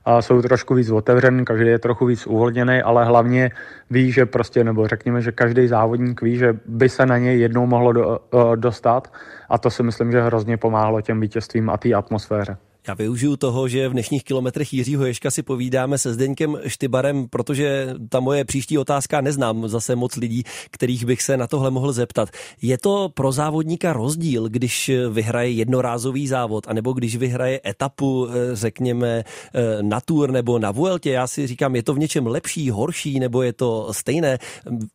a 0.05 0.21
jsou 0.21 0.41
trošku 0.41 0.73
víc 0.73 0.89
otevřený, 0.89 1.45
každý 1.45 1.67
je 1.67 1.79
trochu 1.79 2.05
víc 2.05 2.27
uvolněný, 2.27 2.81
ale 2.81 3.05
hlavně 3.05 3.49
ví, 3.89 4.11
že 4.11 4.25
prostě, 4.25 4.63
nebo 4.63 4.87
řekněme, 4.87 5.21
že 5.21 5.31
každý 5.31 5.67
závodník 5.67 6.21
ví, 6.21 6.37
že 6.37 6.53
by 6.65 6.89
se 6.89 7.05
na 7.05 7.17
něj 7.17 7.39
jednou 7.39 7.65
mohlo 7.65 7.93
do, 7.93 8.19
dostat 8.55 9.13
a 9.49 9.57
to 9.57 9.69
si 9.69 9.83
myslím, 9.83 10.11
že 10.11 10.21
hrozně 10.21 10.57
pomáhlo 10.57 11.01
těm 11.01 11.19
vítězstvím 11.19 11.69
a 11.69 11.77
té 11.77 11.93
atmosféře. 11.93 12.57
Já 12.87 12.93
využiju 12.93 13.35
toho, 13.37 13.67
že 13.67 13.89
v 13.89 13.91
dnešních 13.91 14.23
kilometrech 14.23 14.73
Jiřího 14.73 15.05
Ješka 15.05 15.31
si 15.31 15.43
povídáme 15.43 15.97
se 15.97 16.13
Zdeňkem 16.13 16.57
Štybarem, 16.67 17.27
protože 17.29 17.93
ta 18.09 18.19
moje 18.19 18.45
příští 18.45 18.77
otázka 18.77 19.21
neznám 19.21 19.67
zase 19.67 19.95
moc 19.95 20.15
lidí, 20.15 20.43
kterých 20.71 21.05
bych 21.05 21.21
se 21.21 21.37
na 21.37 21.47
tohle 21.47 21.71
mohl 21.71 21.93
zeptat. 21.93 22.29
Je 22.61 22.77
to 22.77 23.09
pro 23.13 23.31
závodníka 23.31 23.93
rozdíl, 23.93 24.49
když 24.49 24.91
vyhraje 25.09 25.51
jednorázový 25.51 26.27
závod, 26.27 26.67
anebo 26.67 26.93
když 26.93 27.15
vyhraje 27.15 27.61
etapu, 27.65 28.27
eh, 28.29 28.55
řekněme, 28.55 29.23
eh, 29.53 29.83
na 29.83 30.01
Tour 30.01 30.31
nebo 30.31 30.59
na 30.59 30.71
Vueltě? 30.71 31.11
Já 31.11 31.27
si 31.27 31.47
říkám, 31.47 31.75
je 31.75 31.83
to 31.83 31.93
v 31.93 31.99
něčem 31.99 32.27
lepší, 32.27 32.69
horší, 32.69 33.19
nebo 33.19 33.41
je 33.41 33.53
to 33.53 33.93
stejné 33.93 34.37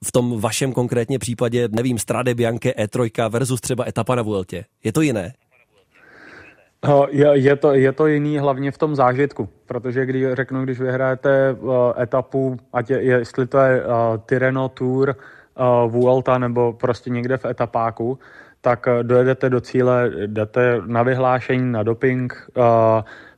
v 0.05 0.12
tom 0.12 0.40
vašem 0.40 0.73
konkrétně 0.73 1.19
případě, 1.19 1.69
nevím, 1.73 1.99
Strade 1.99 2.35
Bianche 2.35 2.71
E3 2.71 3.28
versus 3.28 3.61
třeba 3.61 3.85
etapa 3.88 4.14
na 4.14 4.23
Vueltě? 4.23 4.64
Je 4.85 4.93
to 4.93 5.00
jiné? 5.00 5.33
Je, 7.11 7.26
je, 7.33 7.56
to, 7.56 7.75
je 7.75 7.92
to 7.92 8.06
jiný 8.06 8.38
hlavně 8.38 8.71
v 8.71 8.78
tom 8.78 8.95
zážitku, 8.95 9.49
protože 9.66 10.06
když 10.06 10.25
řeknu, 10.33 10.64
když 10.64 10.80
vyhrajete 10.80 11.52
uh, 11.52 11.73
etapu, 12.00 12.56
ať 12.73 12.90
je, 12.90 13.02
jestli 13.02 13.47
to 13.47 13.59
je 13.59 13.85
uh, 13.85 13.90
Tirreno 14.26 14.68
Tour, 14.68 15.16
uh, 15.16 15.90
Vuelta 15.92 16.38
nebo 16.38 16.73
prostě 16.73 17.11
někde 17.11 17.37
v 17.37 17.45
etapáku, 17.45 18.18
tak 18.61 18.87
uh, 18.87 19.02
dojedete 19.02 19.50
do 19.50 19.61
cíle, 19.61 20.11
jdete 20.26 20.83
na 20.87 21.02
vyhlášení, 21.02 21.73
na 21.73 21.83
doping, 21.83 22.49
uh, 22.56 22.64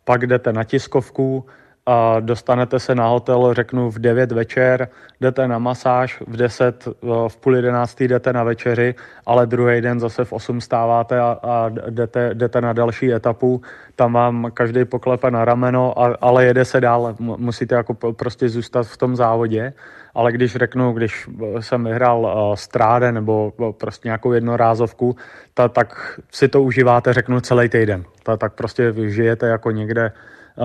pak 0.04 0.26
jdete 0.26 0.52
na 0.52 0.64
tiskovku, 0.64 1.47
a 1.90 2.21
dostanete 2.21 2.80
se 2.80 2.95
na 2.95 3.09
hotel, 3.09 3.54
řeknu, 3.54 3.90
v 3.90 3.99
9 3.99 4.33
večer, 4.33 4.88
jdete 5.21 5.49
na 5.49 5.59
masáž, 5.59 6.23
v 6.26 6.37
10, 6.37 6.88
v 7.28 7.37
půl 7.37 7.57
11 7.57 8.00
jdete 8.00 8.33
na 8.33 8.45
večeři, 8.45 8.95
ale 9.26 9.47
druhý 9.47 9.80
den 9.80 10.00
zase 10.00 10.25
v 10.25 10.33
8 10.33 10.61
stáváte 10.61 11.21
a, 11.21 11.38
a 11.42 11.71
jdete, 11.90 12.30
jdete 12.35 12.61
na 12.61 12.73
další 12.73 13.12
etapu, 13.12 13.62
tam 13.97 14.12
vám 14.12 14.50
každý 14.54 14.85
poklepe 14.85 15.30
na 15.30 15.45
rameno, 15.45 16.00
a, 16.02 16.16
ale 16.21 16.45
jede 16.45 16.64
se 16.64 16.80
dál, 16.80 17.14
musíte 17.18 17.75
jako 17.75 17.95
prostě 17.95 18.49
zůstat 18.49 18.87
v 18.87 18.97
tom 18.97 19.16
závodě, 19.16 19.73
ale 20.14 20.33
když 20.33 20.57
řeknu, 20.57 20.92
když 20.92 21.28
jsem 21.61 21.85
vyhrál 21.85 22.21
uh, 22.21 22.54
stráde 22.54 23.12
nebo 23.12 23.52
prostě 23.78 24.09
nějakou 24.09 24.33
jednorázovku, 24.33 25.16
ta, 25.54 25.68
tak 25.68 26.21
si 26.33 26.49
to 26.49 26.62
užíváte, 26.62 27.12
řeknu, 27.12 27.40
celý 27.40 27.68
týden. 27.68 28.04
Ta, 28.23 28.37
tak 28.37 28.52
prostě 28.52 28.95
žijete 29.09 29.47
jako 29.47 29.71
někde 29.71 30.12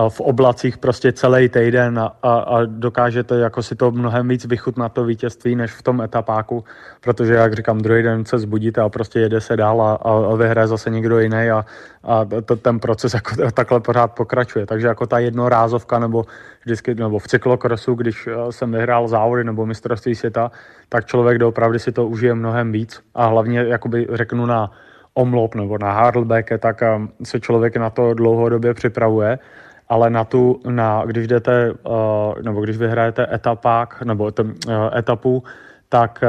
v 0.08 0.20
oblacích 0.20 0.78
prostě 0.78 1.12
celý 1.12 1.48
týden 1.48 1.98
a, 1.98 2.12
a, 2.22 2.32
a 2.34 2.64
dokážete 2.64 3.38
jako 3.38 3.62
si 3.62 3.74
to 3.74 3.90
mnohem 3.90 4.28
víc 4.28 4.44
vychutnat 4.44 4.92
to 4.92 5.04
vítězství, 5.04 5.56
než 5.56 5.70
v 5.70 5.82
tom 5.82 6.00
etapáku, 6.00 6.64
protože 7.00 7.34
jak 7.34 7.54
říkám, 7.54 7.78
druhý 7.78 8.02
den 8.02 8.24
se 8.24 8.38
zbudíte 8.38 8.80
a 8.80 8.88
prostě 8.88 9.20
jede 9.20 9.40
se 9.40 9.56
dál 9.56 9.82
a, 9.82 9.92
a 9.94 10.34
vyhraje 10.34 10.66
zase 10.66 10.90
někdo 10.90 11.20
jiný 11.20 11.50
a, 11.50 11.64
a 12.04 12.24
to, 12.44 12.56
ten 12.56 12.80
proces 12.80 13.14
jako 13.14 13.50
takhle 13.54 13.80
pořád 13.80 14.12
pokračuje. 14.12 14.66
Takže 14.66 14.86
jako 14.86 15.06
ta 15.06 15.18
jednorázovka 15.18 15.98
nebo 15.98 16.24
vždycky, 16.64 16.94
nebo 16.94 17.18
v 17.18 17.28
cyklokrosu, 17.28 17.94
když 17.94 18.26
eh, 18.26 18.52
jsem 18.52 18.72
vyhrál 18.72 19.08
závody 19.08 19.44
nebo 19.44 19.66
mistrovství 19.66 20.14
světa, 20.14 20.50
tak 20.88 21.06
člověk 21.06 21.38
doopravdy 21.38 21.78
si 21.78 21.92
to 21.92 22.06
užije 22.06 22.34
mnohem 22.34 22.72
víc 22.72 23.00
a 23.14 23.26
hlavně, 23.26 23.58
jakoby 23.58 24.06
řeknu 24.12 24.46
na 24.46 24.70
omlop 25.14 25.54
nebo 25.54 25.78
na 25.78 25.92
hardbacke, 25.92 26.58
tak 26.58 26.82
eh, 26.82 26.98
se 27.22 27.40
člověk 27.40 27.76
na 27.76 27.90
to 27.90 28.14
dlouhodobě 28.14 28.74
připravuje 28.74 29.38
ale 29.88 30.10
na 30.10 30.24
tu, 30.24 30.60
na, 30.68 31.02
když 31.06 31.26
jdete, 31.26 31.72
uh, 31.72 32.42
nebo 32.42 32.60
když 32.60 32.76
vyhrajete 32.76 33.34
etapák, 33.34 34.02
nebo 34.02 34.24
uh, 34.24 34.52
etapu, 34.96 35.42
tak, 35.88 36.24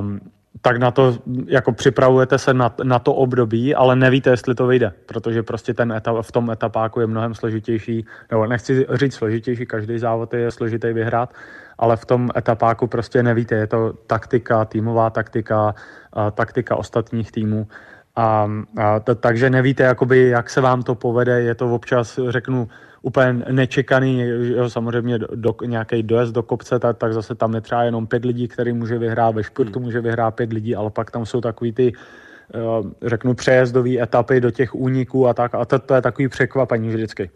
uh, 0.00 0.16
tak 0.60 0.76
na 0.76 0.90
to, 0.90 1.18
jako 1.46 1.72
připravujete 1.72 2.38
se 2.38 2.54
na, 2.54 2.74
na 2.82 2.98
to 2.98 3.14
období, 3.14 3.74
ale 3.74 3.96
nevíte, 3.96 4.30
jestli 4.30 4.54
to 4.54 4.66
vyjde, 4.66 4.92
protože 5.06 5.42
prostě 5.42 5.74
ten 5.74 5.92
etap, 5.92 6.16
v 6.22 6.32
tom 6.32 6.50
etapáku 6.50 7.00
je 7.00 7.06
mnohem 7.06 7.34
složitější, 7.34 8.06
nebo 8.30 8.46
nechci 8.46 8.86
říct 8.92 9.14
složitější, 9.14 9.66
každý 9.66 9.98
závod 9.98 10.34
je 10.34 10.50
složitý 10.50 10.92
vyhrát, 10.92 11.34
ale 11.78 11.96
v 11.96 12.04
tom 12.04 12.30
etapáku 12.36 12.86
prostě 12.86 13.22
nevíte, 13.22 13.54
je 13.54 13.66
to 13.66 13.92
taktika, 14.06 14.64
týmová 14.64 15.10
taktika, 15.10 15.74
taktika 16.34 16.76
ostatních 16.76 17.32
týmů, 17.32 17.66
a, 18.18 18.50
a 18.76 19.00
t- 19.00 19.14
takže 19.14 19.50
nevíte, 19.50 19.82
jakoby, 19.82 20.28
jak 20.28 20.50
se 20.50 20.60
vám 20.60 20.82
to 20.82 20.94
povede, 20.94 21.42
je 21.42 21.54
to 21.54 21.74
občas, 21.74 22.18
řeknu, 22.28 22.68
úplně 23.02 23.32
nečekaný, 23.50 24.20
jo, 24.56 24.70
samozřejmě 24.70 25.18
do, 25.18 25.54
nějaký 25.66 26.02
dojezd 26.02 26.34
do 26.34 26.42
kopce, 26.42 26.78
tak, 26.78 26.98
tak 26.98 27.12
zase 27.12 27.34
tam 27.34 27.54
je 27.54 27.60
třeba 27.60 27.82
jenom 27.82 28.06
pět 28.06 28.24
lidí, 28.24 28.48
který 28.48 28.72
může 28.72 28.98
vyhrát, 28.98 29.34
ve 29.34 29.44
športu 29.44 29.78
hmm. 29.78 29.82
může 29.82 30.00
vyhrát 30.00 30.34
pět 30.34 30.52
lidí, 30.52 30.76
ale 30.76 30.90
pak 30.90 31.10
tam 31.10 31.26
jsou 31.26 31.40
takový 31.40 31.72
ty 31.72 31.92
eh, 32.54 32.58
řeknu 33.08 33.34
přejezdové 33.34 34.02
etapy 34.02 34.40
do 34.40 34.50
těch 34.50 34.74
úniků 34.74 35.28
a 35.28 35.34
tak 35.34 35.54
a 35.54 35.64
to, 35.64 35.78
to 35.78 35.94
je 35.94 36.02
takový 36.02 36.28
překvapení 36.28 36.88
vždycky. 36.88 37.30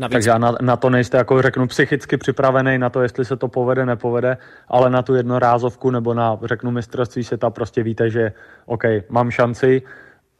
Navíc... 0.00 0.12
Takže 0.12 0.38
na, 0.38 0.54
na 0.60 0.76
to 0.76 0.90
nejste, 0.90 1.16
jako 1.16 1.42
řeknu, 1.42 1.66
psychicky 1.66 2.16
připravený 2.16 2.78
na 2.78 2.90
to, 2.90 3.02
jestli 3.02 3.24
se 3.24 3.36
to 3.36 3.48
povede, 3.48 3.86
nepovede, 3.86 4.36
ale 4.68 4.90
na 4.90 5.02
tu 5.02 5.14
jednorázovku 5.14 5.90
nebo 5.90 6.14
na, 6.14 6.38
řeknu, 6.44 6.70
mistrovství 6.70 7.24
světa 7.24 7.50
prostě 7.50 7.82
víte, 7.82 8.10
že 8.10 8.32
OK, 8.66 8.82
mám 9.08 9.30
šanci, 9.30 9.82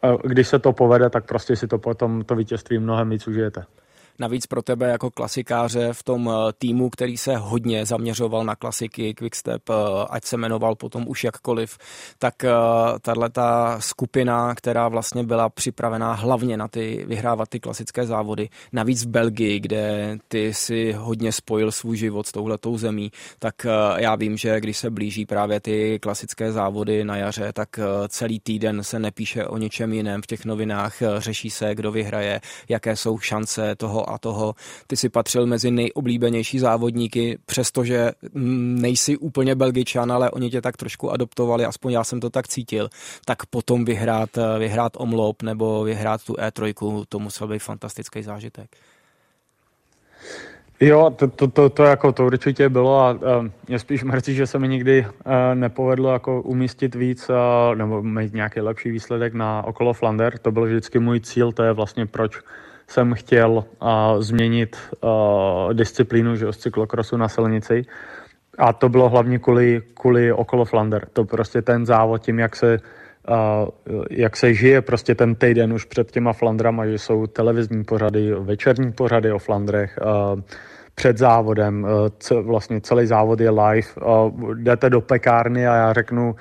eh, 0.04 0.16
když 0.24 0.48
se 0.48 0.58
to 0.58 0.72
povede, 0.72 1.10
tak 1.10 1.24
prostě 1.24 1.56
si 1.56 1.66
to 1.66 1.78
potom 1.78 2.24
to 2.24 2.34
vítězství 2.34 2.78
mnohem 2.78 3.10
víc 3.10 3.28
užijete. 3.28 3.64
Navíc 4.20 4.46
pro 4.46 4.62
tebe 4.62 4.88
jako 4.88 5.10
klasikáře 5.10 5.92
v 5.92 6.02
tom 6.02 6.30
eh, 6.30 6.52
týmu, 6.58 6.90
který 6.90 7.16
se 7.16 7.36
hodně 7.36 7.86
zaměřoval 7.86 8.44
na 8.44 8.56
klasiky, 8.56 9.14
Quickstep, 9.14 9.70
eh, 9.70 9.74
ať 10.10 10.24
se 10.24 10.36
jmenoval 10.36 10.74
potom 10.74 11.04
už 11.08 11.24
jakkoliv, 11.24 11.78
tak 12.18 12.44
eh, 12.44 12.50
tahle 13.02 13.30
ta 13.30 13.80
skupina, 13.80 14.54
která 14.54 14.88
vlastně 14.88 15.24
byla 15.24 15.48
připravená 15.48 16.12
hlavně 16.12 16.56
na 16.56 16.68
ty 16.68 17.04
vyhrávat 17.08 17.48
ty 17.48 17.60
klasické 17.60 18.06
závody, 18.06 18.48
navíc 18.72 19.04
v 19.04 19.08
Belgii, 19.08 19.60
kde 19.60 20.18
ty 20.28 20.54
si 20.54 20.92
hodně 20.92 21.32
spojil 21.32 21.72
svůj 21.72 21.96
život 21.96 22.26
s 22.26 22.32
touhletou 22.32 22.78
zemí, 22.78 23.12
tak 23.38 23.54
já 23.96 24.14
vím, 24.14 24.36
že 24.36 24.60
když 24.60 24.78
se 24.78 24.90
blíží 24.90 25.26
právě 25.26 25.60
ty 25.60 25.98
klasické 26.02 26.52
závody 26.52 27.04
na 27.04 27.16
jaře, 27.16 27.52
tak 27.52 27.68
celý 28.08 28.40
týden 28.40 28.84
se 28.84 28.98
nepíše 28.98 29.46
o 29.46 29.56
ničem 29.56 29.92
jiném 29.92 30.22
v 30.22 30.26
těch 30.26 30.44
novinách, 30.44 30.96
řeší 31.18 31.50
se, 31.50 31.74
kdo 31.74 31.92
vyhraje, 31.92 32.40
jaké 32.68 32.96
jsou 32.96 33.18
šance 33.18 33.74
toho 33.76 34.09
a 34.10 34.18
toho. 34.18 34.54
Ty 34.86 34.96
si 34.96 35.08
patřil 35.08 35.46
mezi 35.46 35.70
nejoblíbenější 35.70 36.58
závodníky, 36.58 37.38
přestože 37.46 38.10
nejsi 38.34 39.16
úplně 39.16 39.54
belgičan, 39.54 40.12
ale 40.12 40.30
oni 40.30 40.50
tě 40.50 40.60
tak 40.60 40.76
trošku 40.76 41.12
adoptovali, 41.12 41.64
aspoň 41.64 41.92
já 41.92 42.04
jsem 42.04 42.20
to 42.20 42.30
tak 42.30 42.48
cítil, 42.48 42.88
tak 43.24 43.46
potom 43.46 43.84
vyhrát, 43.84 44.30
vyhrát 44.58 44.92
omlop 44.96 45.42
nebo 45.42 45.84
vyhrát 45.84 46.24
tu 46.24 46.32
E3, 46.32 47.04
to 47.08 47.18
musel 47.18 47.48
být 47.48 47.62
fantastický 47.62 48.22
zážitek. 48.22 48.70
Jo, 50.80 51.10
to, 51.16 51.28
to, 51.28 51.48
to, 51.48 51.70
to, 51.70 51.84
jako 51.84 52.12
to 52.12 52.26
určitě 52.26 52.68
bylo 52.68 53.00
a 53.00 53.10
uh, 53.10 53.18
mě 53.68 53.78
spíš 53.78 54.04
mrzí, 54.04 54.34
že 54.34 54.46
se 54.46 54.58
mi 54.58 54.68
nikdy 54.68 55.06
uh, 55.06 55.32
nepovedlo 55.54 56.12
jako 56.12 56.42
umístit 56.42 56.94
víc 56.94 57.30
nebo 57.74 58.02
mít 58.02 58.34
nějaký 58.34 58.60
lepší 58.60 58.90
výsledek 58.90 59.34
na 59.34 59.62
okolo 59.62 59.92
Flander. 59.92 60.38
To 60.38 60.50
byl 60.52 60.66
vždycky 60.66 60.98
můj 60.98 61.20
cíl, 61.20 61.52
to 61.52 61.62
je 61.62 61.72
vlastně 61.72 62.06
proč 62.06 62.40
jsem 62.90 63.14
chtěl 63.14 63.50
uh, 63.52 64.20
změnit 64.20 64.76
uh, 65.00 65.74
disciplínu 65.74 66.36
že, 66.36 66.52
z 66.52 66.56
cyklokrosu 66.56 67.16
na 67.16 67.28
silnici. 67.28 67.82
A 68.58 68.72
to 68.72 68.88
bylo 68.88 69.08
hlavně 69.08 69.38
kvůli, 69.38 69.82
kvůli 69.94 70.32
okolo 70.32 70.64
Flander. 70.64 71.06
To 71.12 71.24
prostě 71.24 71.62
ten 71.62 71.86
závod 71.86 72.22
tím, 72.22 72.38
jak 72.38 72.56
se, 72.56 72.78
uh, 73.28 74.04
jak 74.10 74.36
se 74.36 74.54
žije 74.54 74.82
prostě 74.82 75.14
ten 75.14 75.34
týden 75.34 75.72
už 75.72 75.84
před 75.84 76.10
těma 76.10 76.32
Flandrama, 76.32 76.86
že 76.86 76.98
jsou 76.98 77.26
televizní 77.26 77.84
pořady, 77.84 78.34
večerní 78.34 78.92
pořady 78.92 79.32
o 79.32 79.38
Flandrech, 79.38 79.98
uh, 80.02 80.40
před 80.94 81.18
závodem, 81.18 81.86
uh, 82.30 82.42
vlastně 82.42 82.80
celý 82.80 83.06
závod 83.06 83.40
je 83.40 83.50
live, 83.50 83.88
uh, 84.02 84.54
jdete 84.54 84.90
do 84.90 85.00
pekárny 85.00 85.66
a 85.66 85.74
já 85.74 85.92
řeknu, 85.92 86.34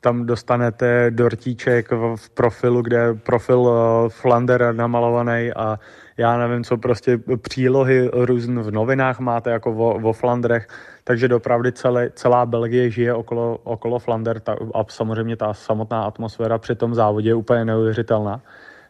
tam 0.00 0.26
dostanete 0.26 1.10
dortíček 1.10 1.90
v 2.16 2.30
profilu, 2.30 2.82
kde 2.82 3.14
profil 3.14 3.70
eh, 3.70 4.08
Flander 4.08 4.74
namalovaný 4.74 5.52
a 5.56 5.78
já 6.16 6.38
nevím, 6.38 6.64
co 6.64 6.76
prostě 6.76 7.18
přílohy 7.42 8.10
různ 8.12 8.60
v 8.60 8.70
novinách 8.70 9.20
máte 9.20 9.50
jako 9.50 9.72
vo, 9.72 10.12
Flandrech, 10.12 10.68
takže 11.04 11.28
dopravdy 11.28 11.72
celé, 11.72 12.10
celá 12.14 12.46
Belgie 12.46 12.90
žije 12.90 13.14
okolo, 13.14 13.60
okolo 13.64 13.98
Flander 13.98 14.40
ta, 14.40 14.56
a 14.74 14.84
samozřejmě 14.88 15.36
ta 15.36 15.54
samotná 15.54 16.04
atmosféra 16.04 16.58
při 16.58 16.74
tom 16.74 16.94
závodě 16.94 17.28
je 17.28 17.34
úplně 17.34 17.64
neuvěřitelná. 17.64 18.40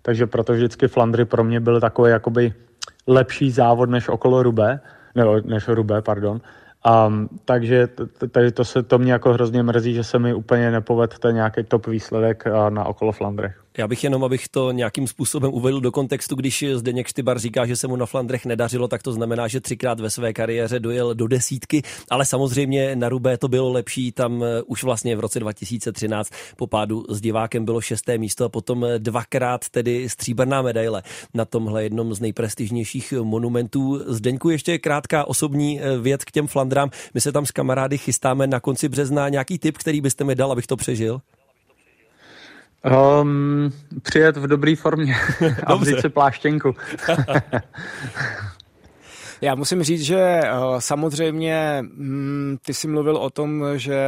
Takže 0.03 0.27
proto 0.27 0.53
vždycky 0.53 0.89
Flandry 0.89 1.25
pro 1.25 1.45
mě 1.45 1.61
byl 1.61 1.81
takový 1.81 2.11
jakoby 2.11 2.55
lepší 3.07 3.51
závod 3.51 3.91
než 3.91 4.09
okolo 4.09 4.43
Rubé, 4.43 4.81
nebo 5.15 5.41
než 5.45 5.69
Rubé, 5.69 6.03
pardon. 6.03 6.41
Um, 6.87 7.29
takže 7.45 7.89
tady 8.31 8.53
to, 8.53 8.65
se, 8.65 8.83
to 8.83 8.99
mě 8.99 9.13
jako 9.13 9.33
hrozně 9.33 9.63
mrzí, 9.63 9.95
že 9.95 10.05
se 10.05 10.19
mi 10.19 10.35
úplně 10.35 10.71
nepovedl 10.71 11.17
ten 11.21 11.35
nějaký 11.35 11.65
top 11.65 11.87
výsledek 11.87 12.45
na 12.69 12.85
okolo 12.85 13.13
Flandrech. 13.13 13.66
Já 13.79 13.89
bych 13.89 14.05
jenom, 14.05 14.25
abych 14.25 14.49
to 14.49 14.73
nějakým 14.73 15.07
způsobem 15.07 15.55
uvedl 15.55 15.81
do 15.81 15.93
kontextu, 15.93 16.35
když 16.35 16.65
Zdeněk 16.75 17.07
Štybar 17.07 17.39
říká, 17.39 17.67
že 17.67 17.77
se 17.77 17.89
mu 17.89 17.97
na 17.97 18.07
Flandrech 18.07 18.47
nedařilo, 18.47 18.89
tak 18.89 19.03
to 19.03 19.13
znamená, 19.13 19.49
že 19.49 19.61
třikrát 19.61 20.01
ve 20.01 20.11
své 20.11 20.33
kariéře 20.33 20.81
dojel 20.81 21.15
do 21.15 21.27
desítky, 21.27 21.83
ale 22.11 22.25
samozřejmě 22.25 22.97
na 22.97 23.09
Rubé 23.09 23.39
to 23.39 23.49
bylo 23.49 23.73
lepší, 23.73 24.13
tam 24.13 24.45
eh, 24.45 24.63
už 24.63 24.83
vlastně 24.83 25.17
v 25.17 25.21
roce 25.21 25.41
2013 25.41 26.31
po 26.57 26.67
pádu 26.67 27.05
s 27.09 27.21
divákem 27.21 27.65
bylo 27.65 27.81
šesté 27.81 28.19
místo 28.19 28.45
a 28.45 28.49
potom 28.49 28.85
eh, 28.85 28.99
dvakrát 28.99 29.69
tedy 29.69 30.09
stříbrná 30.09 30.63
medaile 30.63 31.03
na 31.35 31.45
tomhle 31.45 31.83
jednom 31.83 32.15
z 32.15 32.21
nejprestižnějších 32.21 33.13
monumentů. 33.13 34.01
Zdeňku 34.07 34.51
ještě 34.51 34.79
krátká 34.79 35.25
osobní 35.25 35.81
eh, 35.81 35.99
věc 35.99 36.25
k 36.25 36.31
těm 36.31 36.47
Flandrám. 36.47 36.91
My 37.15 37.21
se 37.21 37.33
tam 37.33 37.47
s 37.47 37.51
kamarády 37.51 37.99
chystáme 37.99 38.47
na 38.47 38.61
konci 38.61 38.89
března. 38.89 39.29
Nějaký 39.29 39.59
tip, 39.59 39.79
který 39.79 40.01
byste 40.01 40.25
mi 40.25 40.35
dal, 40.35 40.53
abych 40.53 40.67
to 40.67 40.77
přežil? 40.77 41.21
Um, 42.85 43.73
přijet 44.03 44.37
v 44.37 44.47
dobré 44.47 44.77
formě 44.77 45.17
a 45.67 45.75
vzít 45.75 46.01
si 46.01 46.09
pláštěnku. 46.09 46.75
Já 49.41 49.55
musím 49.55 49.83
říct, 49.83 50.03
že 50.03 50.19
eh, 50.19 50.51
samozřejmě 50.79 51.79
mm, 51.81 52.57
ty 52.63 52.75
jsi 52.75 52.89
mluvil 52.89 53.17
o 53.17 53.31
tom, 53.31 53.65
že 53.77 53.99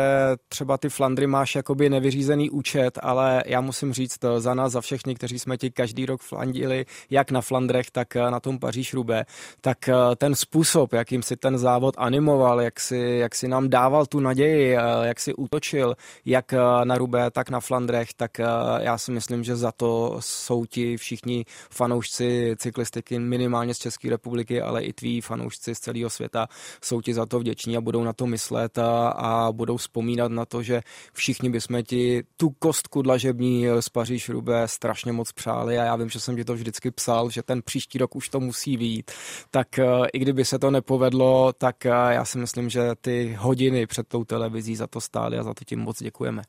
třeba 0.49 0.79
ty 0.79 0.89
Flandry 0.89 1.27
máš 1.27 1.55
jakoby 1.55 1.91
nevyřízený 1.91 2.51
účet, 2.51 2.99
ale 3.03 3.43
já 3.47 3.61
musím 3.61 3.93
říct 3.93 4.25
eh, 4.25 4.41
za 4.41 4.55
nás, 4.55 4.73
za 4.73 4.81
všechny, 4.81 5.15
kteří 5.15 5.39
jsme 5.39 5.57
ti 5.57 5.71
každý 5.71 6.07
rok 6.07 6.21
flandili, 6.21 6.87
jak 7.11 7.31
na 7.31 7.41
Flandrech, 7.41 7.91
tak 7.91 8.17
eh, 8.17 8.31
na 8.31 8.41
tom 8.41 8.59
paříž 8.59 8.95
rubé 8.95 9.25
tak 9.61 9.79
ten 10.17 10.35
způsob, 10.35 10.93
jakým 10.93 11.23
si 11.23 11.37
ten 11.37 11.59
závod 11.59 11.95
animoval, 11.99 12.61
jak 12.61 12.81
si, 12.81 12.97
jak 12.97 13.35
si 13.35 13.49
nám 13.49 13.69
dával 13.69 14.07
tu 14.07 14.21
naději, 14.21 14.77
jak 15.03 15.21
si 15.21 15.35
útočil, 15.35 15.97
jak 16.25 16.55
na 16.85 16.99
Rubé, 16.99 17.31
tak 17.31 17.51
na 17.51 17.61
Flandrech, 17.61 18.15
tak 18.17 18.39
já 18.81 18.99
si 18.99 19.13
myslím, 19.13 19.45
že 19.45 19.57
za 19.57 19.73
to 19.73 20.17
jsou 20.21 20.65
ti 20.65 20.97
všichni 20.97 21.45
fanoušci 21.71 22.57
cyklistiky 22.59 23.19
minimálně 23.19 23.75
z 23.75 23.79
České 23.79 24.11
republiky, 24.11 24.61
ale 24.61 24.83
i 24.83 24.93
tví 24.93 25.18
fanoušci 25.21 25.75
z 25.75 25.81
celého 25.81 26.11
světa 26.11 26.49
jsou 26.83 27.01
ti 27.01 27.15
za 27.15 27.27
to 27.27 27.39
vděční 27.39 27.77
a 27.77 27.81
budou 27.81 28.05
na 28.05 28.13
to 28.13 28.27
myslet 28.27 28.79
a, 28.79 29.09
a 29.09 29.53
budou 29.53 29.77
vzpomínat 29.77 30.33
na 30.33 30.45
to, 30.45 30.63
že 30.63 30.81
všichni 31.13 31.51
bychom 31.51 31.83
ti 31.83 32.23
tu 32.37 32.51
kostku 32.51 33.03
dlažební 33.03 33.67
z 33.81 33.89
Paříž 33.89 34.29
Rubé 34.29 34.69
strašně 34.69 35.13
moc 35.13 35.33
přáli 35.33 35.79
a 35.79 35.85
já 35.85 35.97
vím, 35.97 36.09
že 36.09 36.21
jsem 36.21 36.37
ti 36.37 36.45
to 36.45 36.55
vždycky 36.55 36.91
psal, 36.91 37.31
že 37.31 37.43
ten 37.43 37.63
příští 37.63 37.99
rok 37.99 38.17
už 38.17 38.29
to 38.29 38.41
musí 38.41 38.77
být. 38.77 39.11
Tak 39.51 39.79
eh, 39.79 39.85
i 40.13 40.19
kdyby 40.19 40.45
se 40.45 40.59
to 40.59 40.71
nepovedlo, 40.71 41.53
tak 41.59 41.87
eh, 41.87 41.91
já 41.91 42.25
si 42.25 42.39
myslím, 42.39 42.71
že 42.71 42.91
ty 43.01 43.37
hodiny 43.39 43.87
před 43.87 44.09
tou 44.09 44.25
televizí 44.25 44.77
za 44.77 44.87
to 44.87 45.01
stály 45.01 45.39
a 45.39 45.43
za 45.43 45.55
to 45.55 45.65
tím 45.65 45.81
moc 45.81 46.03
děkujeme. 46.03 46.43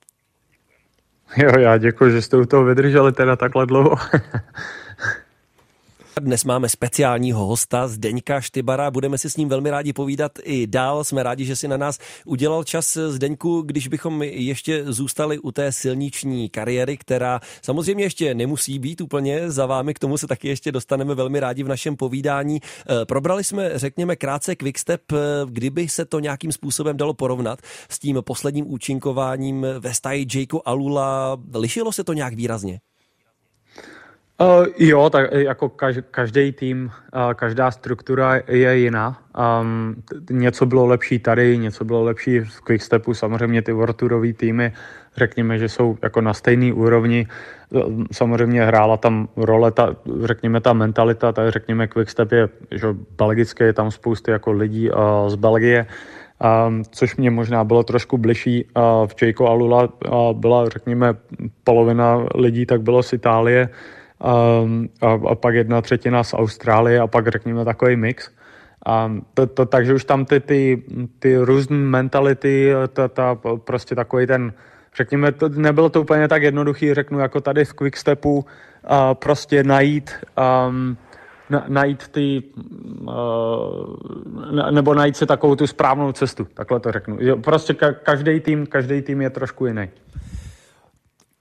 Jo, 1.38 1.51
já 1.60 1.77
děkuji, 1.77 2.12
že 2.12 2.21
jste 2.21 2.38
u 2.38 2.45
toho 2.45 2.65
vydrželi 2.65 3.12
teda 3.12 3.36
takhle 3.36 3.65
dlouho. 3.65 3.95
Dnes 6.17 6.43
máme 6.43 6.69
speciálního 6.69 7.45
hosta 7.45 7.88
Zdeňka 7.88 8.41
Štybara, 8.41 8.91
budeme 8.91 9.17
si 9.17 9.30
s 9.30 9.38
ním 9.38 9.50
velmi 9.50 9.69
rádi 9.69 9.93
povídat 9.93 10.32
i 10.43 10.67
dál. 10.67 11.04
Jsme 11.04 11.24
rádi, 11.24 11.45
že 11.45 11.56
si 11.56 11.67
na 11.67 11.78
nás 11.78 12.00
udělal 12.26 12.63
čas 12.63 12.98
Zdeňku, 13.08 13.62
když 13.62 13.88
bychom 13.88 14.24
ještě 14.24 14.84
zůstali 14.86 15.39
u 15.39 15.52
té 15.52 15.72
silniční 15.72 16.50
kariéry, 16.50 16.98
která 16.98 17.39
samozřejmě 17.62 18.04
ještě 18.04 18.34
nemusí 18.34 18.80
být 18.80 19.02
úplně 19.02 19.52
za 19.52 19.65
vámi, 19.65 19.93
k 19.93 20.00
tomu 20.00 20.17
se 20.17 20.28
taky 20.28 20.48
ještě 20.48 20.72
dostaneme 20.72 21.15
velmi 21.15 21.39
rádi 21.39 21.63
v 21.63 21.67
našem 21.67 21.95
povídání. 21.95 22.60
Eh, 22.62 23.06
probrali 23.06 23.43
jsme, 23.43 23.72
řekněme, 23.76 24.15
krátce 24.15 24.56
Quickstep, 24.56 25.12
eh, 25.12 25.15
kdyby 25.45 25.89
se 25.89 26.06
to 26.06 26.19
nějakým 26.19 26.52
způsobem 26.52 26.98
dalo 26.98 27.13
porovnat 27.13 27.60
s 27.89 28.00
tím 28.00 28.17
posledním 28.22 28.72
účinkováním 28.72 29.65
ve 29.80 29.93
staji 29.93 30.28
Jakeu 30.36 30.62
Alula. 30.65 31.38
Lišilo 31.54 31.91
se 31.91 32.04
to 32.04 32.13
nějak 32.13 32.34
výrazně? 32.34 32.80
Uh, 34.41 34.65
jo, 34.78 35.10
tak 35.10 35.32
jako 35.32 35.71
každý 36.12 36.52
tým, 36.52 36.91
uh, 37.15 37.34
každá 37.34 37.71
struktura 37.71 38.39
je 38.47 38.78
jiná. 38.78 39.19
Um, 39.62 39.95
něco 40.32 40.65
bylo 40.65 40.86
lepší 40.86 41.19
tady, 41.19 41.58
něco 41.58 41.86
bylo 41.86 42.04
lepší 42.04 42.39
v 42.39 42.62
Quickstepu. 42.62 43.13
Samozřejmě 43.13 43.62
ty 43.62 43.71
Vorturové 43.71 44.34
týmy, 44.34 44.73
řekněme, 45.17 45.58
že 45.58 45.69
jsou 45.69 45.97
jako 46.04 46.21
na 46.21 46.34
stejné 46.34 46.73
úrovni. 46.73 47.28
Samozřejmě 48.12 48.65
hrála 48.65 48.97
tam 48.97 49.28
role, 49.38 49.71
ta, 49.71 49.95
řekněme, 50.23 50.62
ta 50.62 50.73
mentalita, 50.73 51.32
tak 51.32 51.52
řekněme, 51.52 51.88
Quickstep 51.88 52.32
je, 52.32 52.49
že 52.71 52.88
belgické, 53.17 53.63
je 53.65 53.73
tam 53.73 53.91
spousty 53.91 54.32
jako 54.32 54.52
lidí 54.52 54.91
uh, 54.91 54.97
z 55.28 55.36
Belgie. 55.36 55.86
Um, 56.67 56.84
což 56.91 57.15
mě 57.15 57.32
možná 57.32 57.63
bylo 57.63 57.84
trošku 57.84 58.17
bližší. 58.17 58.65
Uh, 58.65 59.08
v 59.08 59.21
Jayco 59.21 59.45
Alula 59.45 59.84
uh, 59.84 60.39
byla, 60.39 60.69
řekněme, 60.69 61.13
polovina 61.63 62.25
lidí, 62.36 62.65
tak 62.65 62.82
bylo 62.82 63.04
z 63.04 63.13
Itálie 63.13 63.69
a, 64.21 65.12
a 65.29 65.36
pak 65.36 65.55
jedna 65.55 65.82
třetina 65.82 66.23
z 66.23 66.34
Austrálie 66.34 66.99
a 66.99 67.08
pak 67.08 67.27
řekněme 67.27 67.65
takový 67.65 67.95
mix. 67.95 68.32
Um, 69.05 69.25
to, 69.34 69.47
to, 69.47 69.65
takže 69.65 69.93
už 69.93 70.05
tam 70.05 70.25
ty, 70.25 70.39
ty, 70.39 70.84
ty 71.19 71.38
různé 71.38 71.77
mentality, 71.77 72.71
ta, 72.93 73.08
ta, 73.08 73.38
prostě 73.63 73.95
takový 73.95 74.27
ten, 74.27 74.53
řekněme, 74.95 75.32
to, 75.32 75.49
nebylo 75.49 75.89
to 75.89 76.01
úplně 76.01 76.27
tak 76.27 76.43
jednoduchý, 76.43 76.93
řeknu, 76.93 77.19
jako 77.19 77.41
tady 77.41 77.65
v 77.65 77.73
Quickstepu, 77.73 78.38
uh, 78.38 78.45
prostě 79.13 79.63
najít 79.63 80.12
um, 80.67 80.97
na, 81.49 81.65
najít 81.67 82.08
ty, 82.08 82.43
uh, 83.01 83.95
nebo 84.71 84.93
najít 84.93 85.17
si 85.17 85.25
takovou 85.25 85.55
tu 85.55 85.67
správnou 85.67 86.12
cestu, 86.12 86.47
takhle 86.53 86.79
to 86.79 86.91
řeknu. 86.91 87.17
Prostě 87.43 87.73
ka, 87.73 87.91
každý 87.91 88.39
tým, 88.39 88.65
každý 88.65 89.01
tým 89.01 89.21
je 89.21 89.29
trošku 89.29 89.65
jiný 89.65 89.89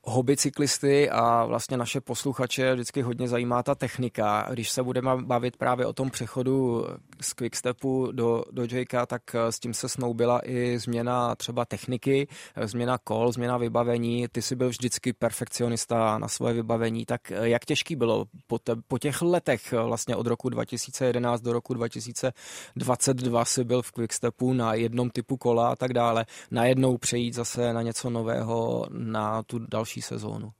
hobby 0.08 0.36
cyklisty 0.36 1.10
a 1.10 1.44
vlastně 1.44 1.76
naše 1.76 2.00
posluchače 2.00 2.74
vždycky 2.74 3.02
hodně 3.02 3.28
zajímá 3.28 3.62
ta 3.62 3.74
technika. 3.74 4.48
Když 4.50 4.70
se 4.70 4.82
budeme 4.82 5.22
bavit 5.22 5.56
právě 5.56 5.86
o 5.86 5.92
tom 5.92 6.10
přechodu 6.10 6.86
z 7.20 7.32
Quickstepu 7.32 8.08
do, 8.12 8.44
do 8.50 8.66
Jakea, 8.70 9.06
tak 9.06 9.22
eh, 9.34 9.52
s 9.52 9.58
tím 9.58 9.74
se 9.74 9.88
snoubila 9.88 10.40
i 10.44 10.78
změna 10.78 11.34
třeba 11.34 11.64
techniky, 11.64 12.28
eh, 12.56 12.68
změna 12.68 12.98
kol, 12.98 13.32
změna 13.32 13.56
vybavení. 13.56 14.28
Ty 14.28 14.42
jsi 14.42 14.56
byl 14.56 14.68
vždycky 14.68 15.12
perfekcionista 15.12 16.18
na 16.18 16.28
svoje 16.28 16.54
vybavení, 16.54 17.06
tak 17.06 17.32
eh, 17.32 17.48
jak 17.48 17.64
těžký 17.64 17.96
bylo 17.96 18.24
po, 18.46 18.58
te, 18.58 18.76
po 18.88 18.98
těch 18.98 19.22
letech 19.22 19.72
vlastně 19.72 20.16
od 20.16 20.26
roku 20.26 20.48
2011 20.48 21.40
do 21.40 21.52
roku 21.52 21.74
2022 21.74 23.44
si 23.44 23.64
byl 23.64 23.82
v 23.82 23.92
Quickstepu 23.92 24.52
na 24.52 24.74
jednom 24.74 25.10
typu 25.10 25.36
kola 25.36 25.68
a 25.68 25.76
tak 25.76 25.92
dále, 25.92 26.26
najednou 26.50 26.98
přejít 26.98 27.34
zase 27.34 27.72
na 27.72 27.82
něco 27.82 28.10
nového, 28.10 28.86
na 28.90 29.42
tu 29.42 29.58
další 29.58 29.97
další 29.98 30.02
sezónu? 30.02 30.50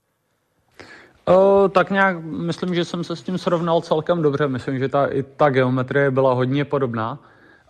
O, 1.25 1.69
tak 1.69 1.91
nějak, 1.91 2.23
myslím, 2.23 2.75
že 2.75 2.85
jsem 2.85 3.03
se 3.03 3.15
s 3.15 3.23
tím 3.23 3.37
srovnal 3.37 3.81
celkem 3.81 4.21
dobře. 4.21 4.47
Myslím, 4.47 4.79
že 4.79 4.89
ta, 4.89 5.05
i 5.05 5.23
ta 5.23 5.49
geometrie 5.49 6.11
byla 6.11 6.33
hodně 6.33 6.65
podobná. 6.65 7.19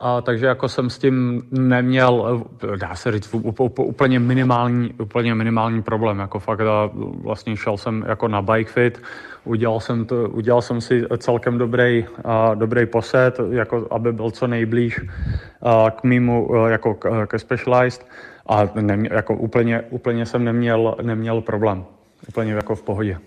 A, 0.01 0.21
takže 0.21 0.45
jako 0.45 0.67
jsem 0.69 0.89
s 0.89 0.97
tím 0.97 1.43
neměl, 1.51 2.43
dá 2.79 2.95
se 2.95 3.11
říct, 3.11 3.35
úplně 3.79 4.19
minimální, 4.19 4.93
úplně 4.99 5.35
minimální 5.35 5.83
problém. 5.83 6.19
Jako 6.19 6.39
fakt 6.39 6.61
a 6.61 6.89
vlastně 7.23 7.57
šel 7.57 7.77
jsem 7.77 8.03
jako 8.07 8.27
na 8.27 8.41
bike 8.41 8.71
fit, 8.71 9.01
udělal 9.43 9.79
jsem, 9.79 10.05
to, 10.05 10.29
udělal 10.29 10.61
jsem 10.61 10.81
si 10.81 11.03
celkem 11.17 11.57
dobrý, 11.57 12.05
a, 12.23 12.55
dobrý 12.55 12.85
poset, 12.85 13.39
jako 13.49 13.87
aby 13.91 14.13
byl 14.13 14.31
co 14.31 14.47
nejblíž 14.47 15.01
a, 15.61 15.91
k 15.91 16.03
mýmu, 16.03 16.47
jako 16.67 16.95
ke 17.27 17.39
Specialized 17.39 18.05
a 18.49 18.69
nemě, 18.81 19.09
jako 19.13 19.35
úplně, 19.35 19.81
úplně 19.81 20.25
jsem 20.25 20.43
neměl, 20.43 20.95
neměl 21.01 21.41
problém. 21.41 21.85
Úplně 22.27 22.53
jako 22.53 22.75
v 22.75 22.83
pohodě. 22.83 23.17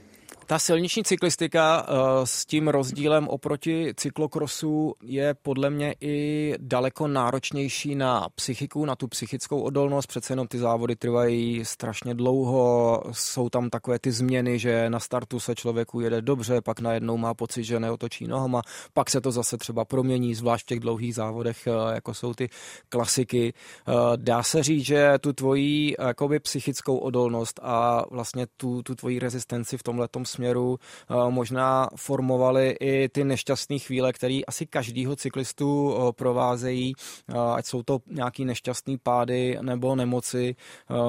Ta 0.47 0.59
silniční 0.59 1.05
cyklistika 1.05 1.83
uh, 1.89 1.97
s 2.25 2.47
tím 2.47 2.69
rozdílem 2.69 3.29
oproti 3.29 3.93
cyklokrosu 3.97 4.95
je 5.03 5.35
podle 5.43 5.71
mě 5.71 5.95
i 6.01 6.55
daleko 6.59 7.09
náročnější 7.09 7.95
na 7.95 8.29
psychiku, 8.35 8.85
na 8.85 8.97
tu 8.97 9.09
psychickou 9.09 9.61
odolnost. 9.61 10.07
Přece 10.07 10.33
jenom 10.33 10.47
ty 10.47 10.59
závody 10.59 10.97
trvají 10.97 11.65
strašně 11.65 12.15
dlouho, 12.15 13.03
jsou 13.13 13.49
tam 13.49 13.71
takové 13.71 13.99
ty 13.99 14.13
změny, 14.13 14.59
že 14.59 14.91
na 14.91 15.01
startu 15.01 15.41
se 15.41 15.55
člověku 15.55 16.01
jede 16.01 16.23
dobře, 16.23 16.61
pak 16.61 16.81
najednou 16.81 17.17
má 17.17 17.35
pocit, 17.35 17.65
že 17.65 17.81
neotočí 17.81 18.27
nohama, 18.27 18.63
pak 18.93 19.11
se 19.11 19.21
to 19.21 19.31
zase 19.31 19.59
třeba 19.59 19.85
promění, 19.85 20.35
zvlášť 20.35 20.65
v 20.65 20.69
těch 20.69 20.81
dlouhých 20.81 21.15
závodech, 21.15 21.59
uh, 21.67 21.95
jako 21.95 22.15
jsou 22.15 22.35
ty 22.35 22.49
klasiky. 22.89 23.53
Uh, 23.89 23.95
dá 24.17 24.43
se 24.43 24.63
říct, 24.63 24.87
že 24.87 25.13
tu 25.21 25.33
tvoji 25.33 25.95
jakoby 25.99 26.41
psychickou 26.41 26.97
odolnost 26.97 27.61
a 27.63 28.05
vlastně 28.11 28.47
tu, 28.57 28.83
tu 28.83 28.95
tvoji 28.95 29.19
rezistenci 29.19 29.79
v 29.79 29.83
tomhle 29.83 30.09
směru 30.33 30.79
eh, 30.79 31.15
možná 31.31 31.89
formovaly 31.97 32.77
i 32.81 33.09
ty 33.09 33.25
nešťastné 33.25 33.79
chvíle, 33.79 34.13
které 34.13 34.41
asi 34.47 34.67
každýho 34.67 35.17
cyklistu 35.17 35.95
eh, 35.95 36.13
provázejí, 36.13 36.93
eh, 36.95 37.35
ať 37.55 37.67
jsou 37.67 37.83
to 37.83 37.99
nějaký 38.07 38.45
nešťastný 38.45 38.99
pády 38.99 39.59
nebo 39.61 39.97
nemoci. 39.97 40.57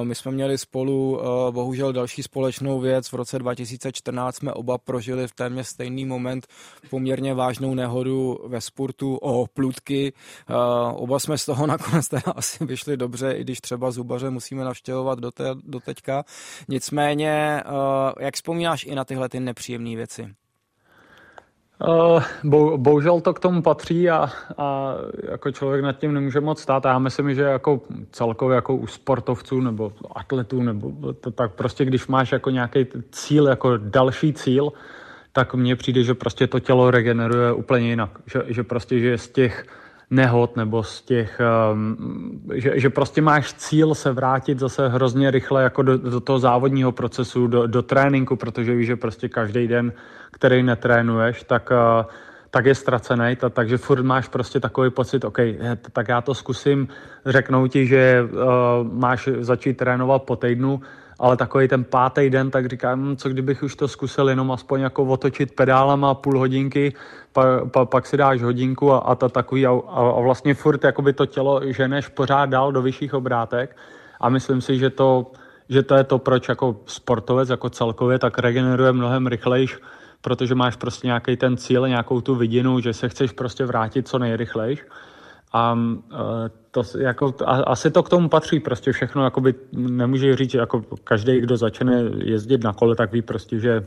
My 0.04 0.16
jsme 0.16 0.32
měli 0.32 0.58
spolu 0.58 1.20
bohužel 1.52 1.94
další 1.94 2.24
společnou 2.24 2.80
věc. 2.80 3.08
V 3.08 3.14
roce 3.14 3.40
2014 3.40 4.36
jsme 4.36 4.54
oba 4.54 4.78
prožili 4.78 5.28
v 5.28 5.34
téměř 5.36 5.68
stejný 5.68 6.06
moment 6.06 6.48
poměrně 6.90 7.34
vážnou 7.34 7.74
nehodu 7.74 8.40
ve 8.48 8.62
sportu 8.62 9.16
o 9.16 9.48
plutky. 9.48 10.14
Oba 10.94 11.20
jsme 11.20 11.38
z 11.38 11.46
toho 11.46 11.68
nakonec 11.74 12.08
teda 12.08 12.32
asi 12.36 12.66
vyšli 12.66 12.98
dobře, 12.98 13.32
i 13.32 13.42
když 13.42 13.62
třeba 13.62 13.92
zubaře 13.92 14.30
musíme 14.30 14.64
navštěvovat 14.64 15.20
do, 15.20 15.32
te, 15.32 15.44
do 15.64 15.80
teďka. 15.80 16.26
Nicméně, 16.68 17.64
jak 18.20 18.36
vzpomínáš 18.36 18.86
i 18.86 18.96
na 18.96 19.06
tyhle 19.14 19.30
ty 19.30 19.40
nepříjemné 19.40 19.96
věci? 19.96 20.34
Uh, 21.88 22.24
bo, 22.44 22.78
bohužel 22.78 23.22
to 23.22 23.34
k 23.34 23.40
tomu 23.40 23.62
patří 23.62 24.10
a, 24.10 24.30
a 24.58 24.96
jako 25.32 25.52
člověk 25.52 25.84
nad 25.84 25.94
tím 26.00 26.14
nemůže 26.14 26.40
moc 26.42 26.62
stát. 26.62 26.86
A 26.86 26.90
já 26.90 27.00
myslím, 27.00 27.36
že 27.36 27.42
jako 27.42 27.82
celkově 28.12 28.56
jako 28.56 28.76
u 28.76 28.88
sportovců 28.88 29.62
nebo 29.62 29.94
atletů, 30.16 30.64
nebo 30.64 31.14
to, 31.14 31.32
tak 31.32 31.54
prostě 31.54 31.86
když 31.86 32.08
máš 32.08 32.32
jako 32.32 32.50
nějaký 32.50 32.86
cíl, 33.12 33.48
jako 33.48 33.78
další 33.78 34.34
cíl, 34.34 34.74
tak 35.32 35.54
mně 35.54 35.76
přijde, 35.76 36.04
že 36.04 36.14
prostě 36.14 36.48
to 36.48 36.60
tělo 36.60 36.92
regeneruje 36.92 37.54
úplně 37.54 37.90
jinak. 37.90 38.10
Že, 38.26 38.44
že 38.48 38.64
prostě, 38.64 39.00
že 39.00 39.18
z 39.18 39.28
těch 39.30 39.66
nehod 40.10 40.58
nebo 40.58 40.84
z 40.84 41.02
těch, 41.02 41.42
um, 41.74 42.42
že, 42.54 42.80
že 42.80 42.90
prostě 42.90 43.22
máš 43.22 43.54
cíl 43.54 43.96
se 43.96 44.12
vrátit 44.12 44.60
zase 44.60 44.90
hrozně 44.90 45.32
rychle 45.32 45.64
jako 45.64 45.82
do, 45.82 45.98
do 45.98 46.20
toho 46.20 46.40
závodního 46.40 46.92
procesu, 46.92 47.48
do, 47.48 47.68
do 47.68 47.82
tréninku, 47.82 48.36
protože 48.36 48.76
víš, 48.76 48.88
že 48.88 48.96
prostě 48.96 49.30
každý 49.30 49.68
den, 49.68 49.94
který 50.32 50.64
netrénuješ, 50.64 51.44
tak, 51.44 51.72
uh, 51.72 52.06
tak 52.50 52.66
je 52.66 52.76
ztracený, 52.76 53.36
ta, 53.36 53.50
takže 53.50 53.78
furt 53.78 54.04
máš 54.04 54.28
prostě 54.28 54.60
takový 54.60 54.90
pocit, 54.90 55.26
OK, 55.26 55.40
tak 55.92 56.08
já 56.08 56.22
to 56.22 56.34
zkusím, 56.34 56.88
řeknou 57.26 57.68
ti, 57.68 57.88
že 57.88 58.24
uh, 58.24 58.40
máš 58.94 59.30
začít 59.40 59.78
trénovat 59.78 60.24
po 60.24 60.36
týdnu, 60.36 60.82
ale 61.24 61.38
takový 61.38 61.68
ten 61.68 61.84
pátý 61.84 62.30
den, 62.30 62.52
tak 62.52 62.66
říkám, 62.66 63.02
hm, 63.02 63.16
co 63.16 63.30
kdybych 63.30 63.64
už 63.64 63.76
to 63.76 63.88
zkusil 63.88 64.30
jenom 64.30 64.52
aspoň 64.52 64.82
jako 64.82 65.04
otočit 65.04 65.56
pedálama 65.56 66.14
půl 66.14 66.40
hodinky, 66.40 66.94
pa, 67.34 67.66
pa, 67.66 67.86
pak 67.86 68.06
si 68.06 68.18
dáš 68.18 68.42
hodinku 68.42 68.92
a, 68.92 68.98
a 68.98 69.16
to 69.16 69.30
takový 69.30 69.66
a, 69.66 69.72
a 69.90 70.22
vlastně 70.22 70.54
furt 70.54 70.84
jakoby 70.84 71.14
to 71.14 71.26
tělo 71.26 71.62
ženeš 71.66 72.08
pořád 72.08 72.46
dál 72.46 72.72
do 72.72 72.82
vyšších 72.82 73.14
obrátek 73.14 73.78
a 74.20 74.30
myslím 74.30 74.62
si, 74.62 74.78
že 74.78 74.90
to, 74.90 75.32
že 75.70 75.84
to 75.84 75.96
je 75.96 76.04
to, 76.04 76.20
proč 76.20 76.50
jako 76.50 76.76
sportovec 76.86 77.50
jako 77.50 77.70
celkově 77.70 78.20
tak 78.20 78.40
regeneruje 78.40 78.92
mnohem 78.92 79.28
rychlejš, 79.28 79.80
protože 80.22 80.56
máš 80.56 80.76
prostě 80.76 81.08
nějaký 81.08 81.38
ten 81.38 81.58
cíl, 81.58 81.88
nějakou 81.88 82.22
tu 82.22 82.36
vidinu, 82.36 82.80
že 82.80 82.94
se 82.94 83.10
chceš 83.10 83.32
prostě 83.32 83.66
vrátit 83.66 84.08
co 84.08 84.20
nejrychlejš. 84.20 84.86
A 85.54 85.78
e, 86.12 86.50
to, 86.72 86.84
jako, 86.98 87.34
a, 87.46 87.52
asi 87.52 87.92
to 87.92 88.04
k 88.04 88.10
tomu 88.10 88.30
patří, 88.30 88.60
prostě 88.60 88.92
všechno, 88.92 89.24
jakoby 89.24 89.56
nemůže 89.74 90.36
říct, 90.36 90.54
jako 90.54 90.82
každý, 91.04 91.40
kdo 91.40 91.58
začne 91.58 92.04
jezdit 92.18 92.64
na 92.64 92.74
kole, 92.74 92.96
tak 92.96 93.12
ví 93.12 93.22
prostě, 93.22 93.60
že 93.60 93.86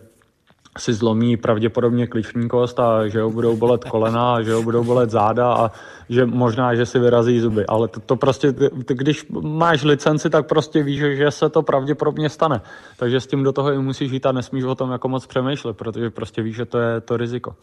si 0.79 0.93
zlomí 0.93 1.37
pravděpodobně 1.37 2.07
kliční 2.07 2.49
kost 2.49 2.81
a 2.81 3.09
že 3.09 3.21
ho 3.21 3.31
budou 3.31 3.57
bolet 3.57 3.85
kolena 3.85 4.35
a 4.35 4.43
že 4.43 4.53
ho 4.53 4.63
budou 4.63 4.85
bolet 4.85 5.11
záda 5.11 5.55
a 5.55 5.71
že 6.09 6.27
možná, 6.27 6.75
že 6.75 6.87
si 6.87 6.99
vyrazí 6.99 7.41
zuby. 7.41 7.67
Ale 7.67 7.89
to, 7.89 8.01
to 8.01 8.17
prostě, 8.17 8.55
když 8.87 9.27
máš 9.41 9.85
licenci, 9.85 10.31
tak 10.31 10.47
prostě 10.47 10.83
víš, 10.83 10.99
že 10.99 11.31
se 11.31 11.49
to 11.49 11.63
pravděpodobně 11.63 12.29
stane. 12.29 12.61
Takže 12.97 13.21
s 13.21 13.27
tím 13.27 13.43
do 13.43 13.53
toho 13.53 13.73
i 13.73 13.79
musíš 13.79 14.13
jít 14.13 14.27
a 14.27 14.33
nesmíš 14.33 14.65
o 14.65 14.75
tom 14.75 14.91
jako 14.91 15.09
moc 15.09 15.27
přemýšlet, 15.27 15.77
protože 15.77 16.11
prostě 16.11 16.43
víš, 16.43 16.57
že 16.57 16.65
to 16.65 16.79
je 16.79 17.01
to 17.01 17.17
riziko. 17.17 17.55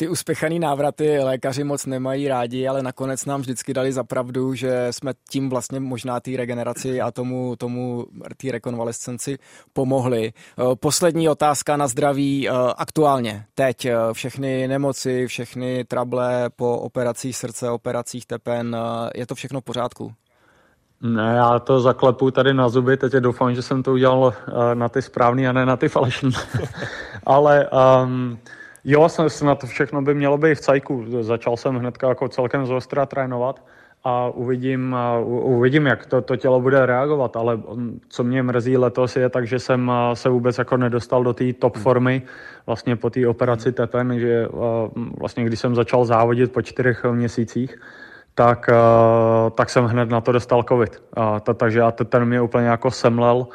Ty 0.00 0.08
uspěchaný 0.08 0.58
návraty 0.58 1.18
lékaři 1.18 1.64
moc 1.64 1.86
nemají 1.86 2.28
rádi, 2.28 2.68
ale 2.68 2.82
nakonec 2.82 3.24
nám 3.24 3.40
vždycky 3.40 3.74
dali 3.74 3.92
za 3.92 4.04
pravdu, 4.04 4.54
že 4.54 4.86
jsme 4.90 5.12
tím 5.30 5.50
vlastně 5.50 5.80
možná 5.80 6.20
té 6.20 6.30
regeneraci 6.36 7.00
a 7.00 7.10
tomu, 7.10 7.56
tomu 7.56 8.06
té 8.36 8.52
rekonvalescenci 8.52 9.38
pomohli. 9.72 10.32
Eh, 10.32 10.76
poslední 10.76 11.28
otázka 11.28 11.76
na 11.76 11.88
zdraví 11.88 12.48
eh, 12.48 12.52
aktuálně. 12.76 13.44
Teď 13.54 13.84
eh, 13.84 13.96
všechny 14.12 14.68
nemoci, 14.68 15.26
všechny 15.26 15.84
trable 15.84 16.50
po 16.56 16.78
operacích 16.78 17.36
srdce, 17.36 17.70
operacích 17.70 18.26
tepen, 18.26 18.76
je 19.14 19.26
to 19.26 19.34
všechno 19.34 19.60
v 19.60 19.64
pořádku? 19.64 20.12
Ne, 21.02 21.34
já 21.36 21.58
to 21.58 21.80
zaklepu 21.80 22.30
tady 22.30 22.54
na 22.54 22.68
zuby, 22.68 22.96
teď 22.96 23.12
doufám, 23.12 23.54
že 23.54 23.62
jsem 23.62 23.82
to 23.82 23.92
udělal 23.92 24.34
na 24.74 24.88
ty 24.88 25.02
správný 25.02 25.48
a 25.48 25.52
ne 25.52 25.66
na 25.66 25.76
ty 25.76 25.88
falešný. 25.88 26.30
Ale 27.26 27.68
um, 28.04 28.38
Jo, 28.90 29.08
snad 29.28 29.64
všechno 29.64 30.02
by 30.02 30.14
mělo 30.14 30.38
být 30.38 30.54
v 30.54 30.60
cajku. 30.60 31.04
Začal 31.20 31.56
jsem 31.56 31.76
hnedka 31.76 32.08
jako 32.08 32.28
celkem 32.28 32.66
zostra 32.66 33.06
trénovat 33.06 33.62
a 34.04 34.28
uvidím, 34.28 34.96
uvidím 35.24 35.86
jak 35.86 36.06
to, 36.06 36.22
to 36.22 36.36
tělo 36.36 36.60
bude 36.60 36.86
reagovat, 36.86 37.36
ale 37.36 37.56
mm, 37.56 38.00
co 38.08 38.24
mě 38.24 38.42
mrzí 38.42 38.76
letos 38.76 39.16
je 39.16 39.28
tak, 39.28 39.46
že 39.46 39.58
jsem 39.58 39.92
se 40.14 40.28
vůbec 40.28 40.58
jako 40.58 40.76
nedostal 40.76 41.24
do 41.24 41.32
té 41.32 41.52
top 41.52 41.74
hmm. 41.76 41.82
formy 41.82 42.22
vlastně 42.66 42.96
po 42.96 43.10
té 43.10 43.28
operaci 43.28 43.72
tepen, 43.72 44.18
že 44.20 44.48
vlastně 45.20 45.44
když 45.44 45.60
jsem 45.60 45.74
začal 45.74 46.04
závodit 46.04 46.52
po 46.52 46.62
čtyřech 46.62 47.04
měsících, 47.04 47.76
tak, 48.34 48.70
tak 49.54 49.70
jsem 49.70 49.84
hned 49.84 50.08
na 50.08 50.20
to 50.20 50.32
dostal 50.32 50.62
covid. 50.62 51.02
Takže 51.54 51.82
ten 52.04 52.24
mě 52.24 52.40
úplně 52.40 52.66
jako 52.66 52.90
semlel, 52.90 53.46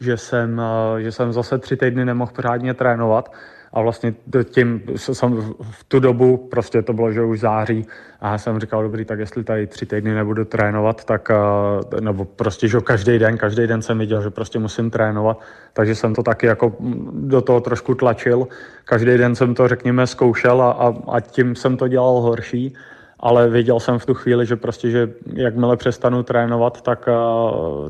že 0.00 0.16
jsem, 0.16 0.62
že 0.98 1.12
jsem 1.12 1.32
zase 1.32 1.58
tři 1.58 1.76
týdny 1.76 2.04
nemohl 2.04 2.32
pořádně 2.34 2.74
trénovat 2.74 3.30
a 3.72 3.80
vlastně 3.82 4.14
tím 4.44 4.82
jsem 4.96 5.54
v 5.60 5.84
tu 5.84 6.00
dobu, 6.00 6.36
prostě 6.36 6.82
to 6.82 6.92
bylo, 6.92 7.12
že 7.12 7.22
už 7.22 7.40
září 7.40 7.86
a 8.20 8.32
já 8.32 8.38
jsem 8.38 8.60
říkal, 8.60 8.82
dobrý, 8.82 9.04
tak 9.04 9.18
jestli 9.18 9.44
tady 9.44 9.66
tři 9.66 9.86
týdny 9.86 10.14
nebudu 10.14 10.44
trénovat, 10.44 11.04
tak 11.04 11.30
eh, 11.30 12.00
nebo 12.00 12.24
prostě, 12.24 12.68
že 12.68 12.80
každý 12.80 13.18
den, 13.18 13.38
každý 13.38 13.66
den 13.66 13.82
jsem 13.82 13.98
viděl, 13.98 14.22
že 14.22 14.30
prostě 14.30 14.58
musím 14.58 14.90
trénovat, 14.90 15.40
takže 15.72 15.94
jsem 15.94 16.14
to 16.14 16.22
taky 16.22 16.46
jako 16.46 16.76
do 17.12 17.40
toho 17.40 17.60
trošku 17.60 17.94
tlačil. 17.94 18.48
Každý 18.84 19.18
den 19.18 19.34
jsem 19.34 19.54
to, 19.54 19.68
řekněme, 19.68 20.06
zkoušel 20.06 20.62
a, 20.62 20.70
a, 20.70 20.94
a 21.08 21.20
tím 21.20 21.54
jsem 21.54 21.76
to 21.76 21.88
dělal 21.88 22.20
horší, 22.20 22.74
ale 23.20 23.48
věděl 23.48 23.80
jsem 23.80 23.98
v 23.98 24.06
tu 24.06 24.14
chvíli, 24.14 24.46
že 24.46 24.56
prostě, 24.56 24.90
že 24.90 25.12
jakmile 25.34 25.76
přestanu 25.76 26.22
trénovat, 26.22 26.80
tak, 26.80 27.08
eh, 27.08 27.12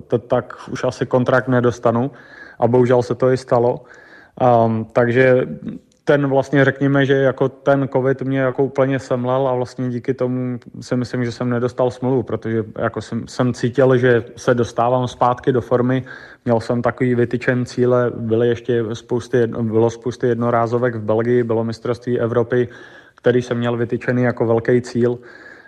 to, 0.07 0.19
tak 0.19 0.55
už 0.71 0.85
asi 0.85 1.07
kontrakt 1.07 1.49
nedostanu 1.49 2.11
a 2.59 2.69
bohužel 2.69 3.03
se 3.03 3.15
to 3.15 3.31
i 3.31 3.37
stalo. 3.37 3.81
Um, 4.39 4.87
takže 4.93 5.47
ten 6.11 6.27
vlastně 6.27 6.65
řekněme, 6.65 7.07
že 7.07 7.15
jako 7.15 7.49
ten 7.49 7.89
covid 7.93 8.23
mě 8.23 8.39
jako 8.39 8.65
úplně 8.65 8.99
semlel 8.99 9.49
a 9.49 9.55
vlastně 9.55 9.89
díky 9.89 10.15
tomu 10.15 10.59
si 10.81 10.97
myslím, 10.97 11.25
že 11.25 11.33
jsem 11.33 11.51
nedostal 11.51 11.91
smlouvu, 11.91 12.23
protože 12.23 12.65
jako 12.79 13.01
jsem, 13.01 13.29
jsem 13.29 13.55
cítil, 13.55 13.97
že 13.97 14.25
se 14.37 14.55
dostávám 14.55 15.09
zpátky 15.09 15.53
do 15.53 15.61
formy, 15.61 16.05
měl 16.45 16.61
jsem 16.61 16.83
takový 16.83 17.15
vytyčen 17.15 17.67
cíle, 17.67 18.11
byly 18.17 18.49
ještě 18.49 18.85
spousty, 18.93 19.47
bylo 19.47 19.91
spousty 19.91 20.27
jednorázovek 20.27 20.95
v 20.95 21.03
Belgii, 21.03 21.43
bylo 21.43 21.65
mistrovství 21.65 22.21
Evropy, 22.21 22.69
který 23.15 23.43
jsem 23.43 23.59
měl 23.59 23.77
vytyčený 23.77 24.23
jako 24.23 24.47
velký 24.47 24.81
cíl. 24.81 25.19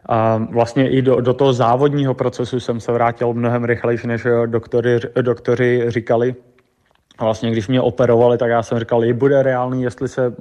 A 0.09 0.47
vlastně 0.51 0.91
i 0.91 1.03
do, 1.03 1.21
do 1.21 1.35
toho 1.35 1.53
závodního 1.53 2.15
procesu 2.15 2.61
jsem 2.61 2.81
se 2.81 2.93
vrátil 2.93 3.35
mnohem 3.35 3.65
rychlejší, 3.65 4.07
než 4.07 4.27
doktory, 4.47 5.01
doktory 5.23 5.85
říkali, 5.89 6.35
a 7.23 7.25
vlastně 7.25 7.51
když 7.51 7.69
mě 7.69 7.81
operovali, 7.81 8.39
tak 8.39 8.51
já 8.51 8.63
jsem 8.63 8.79
říkal, 8.79 9.05
je 9.05 9.15
bude 9.15 9.43
reálný, 9.43 9.83
jestli 9.83 10.09
se 10.09 10.35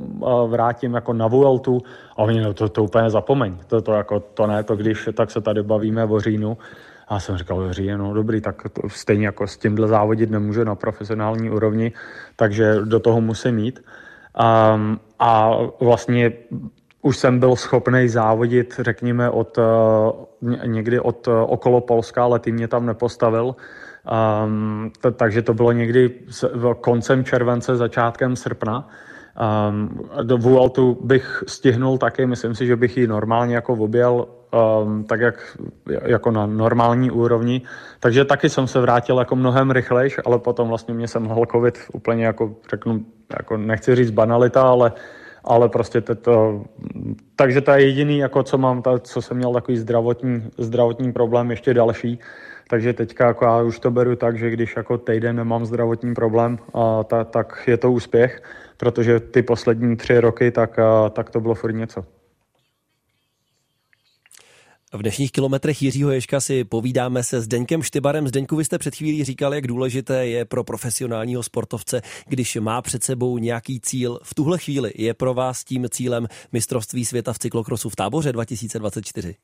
vrátím 0.48 0.94
jako 0.94 1.14
na 1.14 1.28
Vueltu. 1.28 1.82
A 2.18 2.18
oni, 2.18 2.42
no 2.42 2.54
to, 2.54 2.70
to 2.70 2.84
úplně 2.84 3.10
zapomeň. 3.10 3.58
To, 3.68 3.82
to, 3.82 3.94
jako, 3.94 4.20
to 4.20 4.48
ne, 4.48 4.64
to 4.64 4.76
když 4.76 5.10
tak 5.14 5.32
se 5.32 5.42
tady 5.42 5.64
bavíme 5.64 6.06
o 6.06 6.20
říjnu. 6.20 6.58
A 7.08 7.14
já 7.14 7.20
jsem 7.20 7.38
říkal, 7.38 7.74
říjen, 7.74 8.00
no 8.00 8.14
dobrý, 8.14 8.42
tak 8.42 8.64
to 8.74 8.90
stejně 8.90 9.26
jako 9.26 9.48
s 9.48 9.58
tímhle 9.58 9.88
závodit 9.88 10.30
nemůže 10.30 10.66
na 10.66 10.76
profesionální 10.76 11.50
úrovni, 11.50 11.92
takže 12.36 12.76
do 12.86 13.00
toho 13.00 13.22
musím 13.22 13.60
jít. 13.60 13.80
Um, 14.74 15.00
a 15.20 15.58
vlastně 15.80 16.32
už 17.02 17.18
jsem 17.18 17.40
byl 17.40 17.56
schopný 17.56 18.10
závodit, 18.10 18.74
řekněme, 18.80 19.30
od, 19.30 19.58
uh, 19.58 19.64
někdy 20.66 21.00
od 21.00 21.28
uh, 21.28 21.34
okolo 21.48 21.82
Polska, 21.82 22.24
ale 22.24 22.40
ty 22.40 22.52
mě 22.52 22.68
tam 22.68 22.86
nepostavil. 22.86 23.56
Um, 24.46 24.92
t- 25.02 25.12
takže 25.12 25.42
to 25.42 25.54
bylo 25.54 25.72
někdy 25.72 26.10
s- 26.30 26.52
koncem 26.82 27.24
července, 27.24 27.76
začátkem 27.76 28.36
srpna. 28.36 28.88
Um, 29.70 30.10
do 30.24 30.38
Vueltu 30.38 30.98
bych 31.04 31.44
stihnul 31.48 31.98
taky, 31.98 32.26
myslím 32.26 32.56
si, 32.56 32.66
že 32.66 32.76
bych 32.76 32.98
ji 32.98 33.08
normálně 33.08 33.56
jako 33.56 33.74
objel 33.74 34.26
um, 34.84 35.04
tak 35.04 35.20
jak, 35.20 35.58
jako 36.06 36.32
na 36.32 36.46
normální 36.46 37.12
úrovni. 37.12 37.62
Takže 38.00 38.26
taky 38.26 38.50
jsem 38.50 38.68
se 38.68 38.80
vrátil 38.80 39.20
jako 39.20 39.36
mnohem 39.36 39.72
rychlejš, 39.72 40.20
ale 40.26 40.40
potom 40.40 40.68
vlastně 40.68 40.94
mě 40.94 41.08
jsem 41.08 41.24
mohl 41.24 41.46
covid 41.52 41.80
úplně 41.94 42.26
jako 42.26 42.56
řeknu, 42.70 43.06
jako 43.40 43.58
nechci 43.58 43.96
říct 43.96 44.12
banalita, 44.12 44.62
ale 44.62 44.92
ale 45.44 45.70
prostě 45.70 46.02
to, 46.02 46.64
takže 47.36 47.62
to 47.62 47.72
je 47.72 47.86
jediný, 47.86 48.18
jako 48.18 48.44
co 48.44 48.58
mám, 48.58 48.82
ta, 48.82 49.00
co 49.00 49.22
jsem 49.22 49.38
měl 49.38 49.54
takový 49.54 49.78
zdravotní, 49.78 50.44
zdravotní 50.58 51.14
problém 51.14 51.52
ještě 51.52 51.74
další, 51.74 52.20
takže 52.72 52.94
teďka 52.94 53.28
jako 53.28 53.46
já 53.46 53.62
už 53.62 53.80
to 53.80 53.92
beru 53.92 54.16
tak, 54.16 54.38
že 54.40 54.50
když 54.50 54.76
jako 54.76 54.98
týden 54.98 55.36
nemám 55.36 55.66
zdravotní 55.66 56.14
problém, 56.14 56.60
a 56.74 57.04
ta, 57.04 57.24
tak 57.24 57.64
je 57.68 57.78
to 57.78 57.92
úspěch, 57.92 58.44
protože 58.78 59.20
ty 59.20 59.44
poslední 59.44 59.98
tři 59.98 60.20
roky, 60.20 60.52
tak, 60.52 60.80
a, 60.80 61.10
tak 61.10 61.30
to 61.30 61.40
bylo 61.40 61.56
furt 61.56 61.74
něco. 61.74 62.06
V 64.94 65.02
dnešních 65.02 65.32
kilometrech 65.32 65.82
Jiřího 65.82 66.12
Ješka 66.12 66.40
si 66.40 66.64
povídáme 66.64 67.24
se 67.24 67.42
s 67.42 67.48
Deňkem 67.48 67.84
Štybarem. 67.84 68.28
Zdeňku, 68.28 68.56
vy 68.56 68.66
jste 68.66 68.78
před 68.78 68.96
chvílí 68.96 69.24
říkal, 69.24 69.54
jak 69.54 69.68
důležité 69.68 70.28
je 70.28 70.46
pro 70.46 70.64
profesionálního 70.64 71.44
sportovce, 71.44 72.02
když 72.28 72.56
má 72.56 72.82
před 72.82 73.04
sebou 73.04 73.38
nějaký 73.38 73.80
cíl. 73.80 74.20
V 74.24 74.36
tuhle 74.36 74.58
chvíli 74.58 74.92
je 74.96 75.14
pro 75.14 75.34
vás 75.34 75.64
tím 75.64 75.90
cílem 75.90 76.28
mistrovství 76.52 77.06
světa 77.06 77.34
v 77.34 77.40
cyklokrosu 77.40 77.90
v 77.90 77.96
táboře 77.96 78.32
2024? 78.32 79.36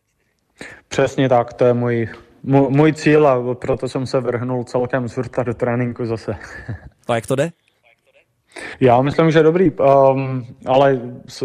Přesně 0.88 1.30
tak, 1.30 1.54
to 1.54 1.66
je 1.66 1.74
můj 1.74 2.08
můj 2.44 2.94
cíl 2.94 3.28
a 3.28 3.56
proto 3.56 3.90
jsem 3.90 4.06
se 4.06 4.20
vrhnul 4.20 4.64
celkem 4.64 5.08
z 5.08 5.18
vrta 5.18 5.44
do 5.44 5.54
tréninku 5.54 6.06
zase. 6.06 6.36
A 7.08 7.16
jak 7.16 7.28
to 7.28 7.36
jde? 7.36 7.50
Já 8.80 9.02
myslím, 9.02 9.32
že 9.32 9.44
dobrý, 9.44 9.72
um, 9.72 10.46
ale 10.66 11.02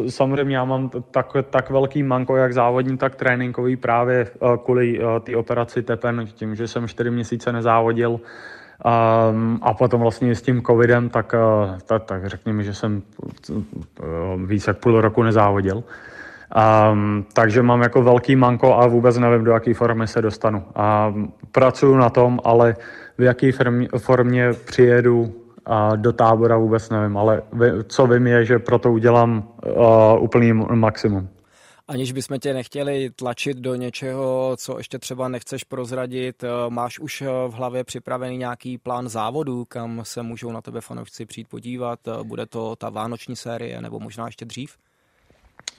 samozřejmě 0.09 0.57
já 0.57 0.64
mám 0.64 0.90
tak, 1.11 1.26
tak 1.50 1.70
velký 1.70 2.02
manko, 2.02 2.37
jak 2.37 2.52
závodní, 2.52 2.98
tak 2.98 3.14
tréninkový 3.14 3.76
právě 3.76 4.31
uh, 4.40 4.57
kvůli 4.57 4.98
uh, 4.98 5.18
té 5.18 5.37
operaci 5.37 5.83
tepen, 5.83 6.26
tím, 6.35 6.55
že 6.55 6.68
jsem 6.68 6.88
čtyři 6.88 7.11
měsíce 7.11 7.52
nezávodil 7.52 8.11
um, 8.11 9.59
a 9.62 9.74
potom 9.74 10.00
vlastně 10.00 10.35
s 10.35 10.42
tím 10.42 10.62
covidem, 10.62 11.09
tak, 11.09 11.35
uh, 11.35 11.78
tak, 11.87 12.05
tak 12.05 12.26
řekněme, 12.26 12.62
že 12.62 12.74
jsem 12.74 13.02
uh, 13.50 13.62
víc 14.46 14.66
jak 14.66 14.78
půl 14.78 15.00
roku 15.00 15.22
nezávodil. 15.22 15.85
Um, 16.92 17.26
takže 17.32 17.62
mám 17.62 17.82
jako 17.82 18.02
velký 18.02 18.36
manko 18.36 18.74
a 18.74 18.86
vůbec 18.86 19.18
nevím, 19.18 19.44
do 19.44 19.52
jaké 19.52 19.74
formy 19.74 20.06
se 20.06 20.22
dostanu. 20.22 20.64
A 20.74 21.14
pracuju 21.52 21.96
na 21.96 22.10
tom, 22.10 22.40
ale 22.44 22.76
v 23.18 23.22
jaké 23.22 23.50
formě, 23.98 24.52
přijedu 24.52 25.34
a 25.66 25.96
do 25.96 26.12
tábora 26.12 26.56
vůbec 26.56 26.90
nevím, 26.90 27.16
ale 27.16 27.42
co 27.86 28.06
vím 28.06 28.26
je, 28.26 28.44
že 28.44 28.58
proto 28.58 28.92
udělám 28.92 29.48
uh, 29.66 30.22
úplný 30.22 30.52
maximum. 30.52 31.28
Aniž 31.88 32.12
bychom 32.12 32.38
tě 32.38 32.54
nechtěli 32.54 33.10
tlačit 33.10 33.56
do 33.56 33.74
něčeho, 33.74 34.54
co 34.56 34.78
ještě 34.78 34.98
třeba 34.98 35.28
nechceš 35.28 35.64
prozradit, 35.64 36.44
máš 36.68 36.98
už 36.98 37.22
v 37.48 37.52
hlavě 37.52 37.84
připravený 37.84 38.36
nějaký 38.36 38.78
plán 38.78 39.08
závodu, 39.08 39.64
kam 39.64 40.00
se 40.04 40.22
můžou 40.22 40.52
na 40.52 40.60
tebe 40.60 40.80
fanoušci 40.80 41.26
přijít 41.26 41.48
podívat? 41.48 41.98
Bude 42.22 42.46
to 42.46 42.76
ta 42.76 42.90
vánoční 42.90 43.36
série 43.36 43.82
nebo 43.82 44.00
možná 44.00 44.26
ještě 44.26 44.44
dřív? 44.44 44.76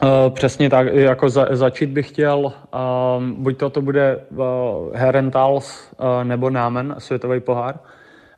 Uh, 0.02 0.34
přesně 0.34 0.70
tak, 0.70 0.94
jako 0.94 1.30
za, 1.30 1.48
začít 1.52 1.90
bych 1.90 2.10
chtěl, 2.10 2.54
um, 3.18 3.44
buď 3.44 3.58
to, 3.58 3.70
to 3.70 3.82
bude 3.82 4.18
uh, 4.30 4.46
Herentals 4.94 5.92
uh, 5.98 6.24
nebo 6.24 6.50
Námen, 6.50 6.96
světový 6.98 7.40
pohár, 7.40 7.80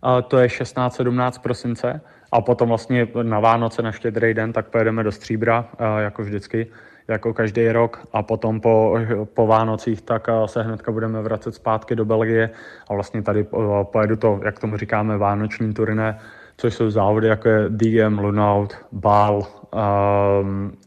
uh, 0.06 0.22
to 0.22 0.38
je 0.38 0.48
16-17 0.48 1.32
prosince 1.40 2.02
a 2.32 2.42
potom 2.42 2.70
vlastně 2.70 3.08
na 3.24 3.40
Vánoce, 3.40 3.82
na 3.82 3.92
štědrý 3.92 4.34
den, 4.34 4.54
tak 4.54 4.68
pojedeme 4.68 5.04
do 5.04 5.12
Stříbra, 5.12 5.60
uh, 5.60 6.00
jako 6.00 6.22
vždycky, 6.22 6.68
jako 7.08 7.34
každý 7.34 7.72
rok. 7.72 8.08
A 8.14 8.24
potom 8.24 8.62
po, 8.62 8.98
po 9.34 9.48
Vánocích 9.48 10.02
tak 10.02 10.28
uh, 10.28 10.46
se 10.46 10.64
hnedka 10.64 10.92
budeme 10.92 11.22
vracet 11.22 11.56
zpátky 11.56 11.96
do 11.96 12.06
Belgie 12.06 12.50
a 12.90 12.94
vlastně 12.94 13.22
tady 13.22 13.44
uh, 13.44 13.84
pojedu 13.84 14.16
to, 14.16 14.40
jak 14.46 14.60
tomu 14.60 14.78
říkáme, 14.78 15.18
vánoční 15.18 15.74
turné, 15.74 16.20
což 16.58 16.74
jsou 16.74 16.90
závody 16.90 17.28
jako 17.28 17.50
je 17.50 17.66
DM, 17.70 18.20
Lunaut, 18.20 18.76
Bál 18.92 19.36
um, 19.36 19.65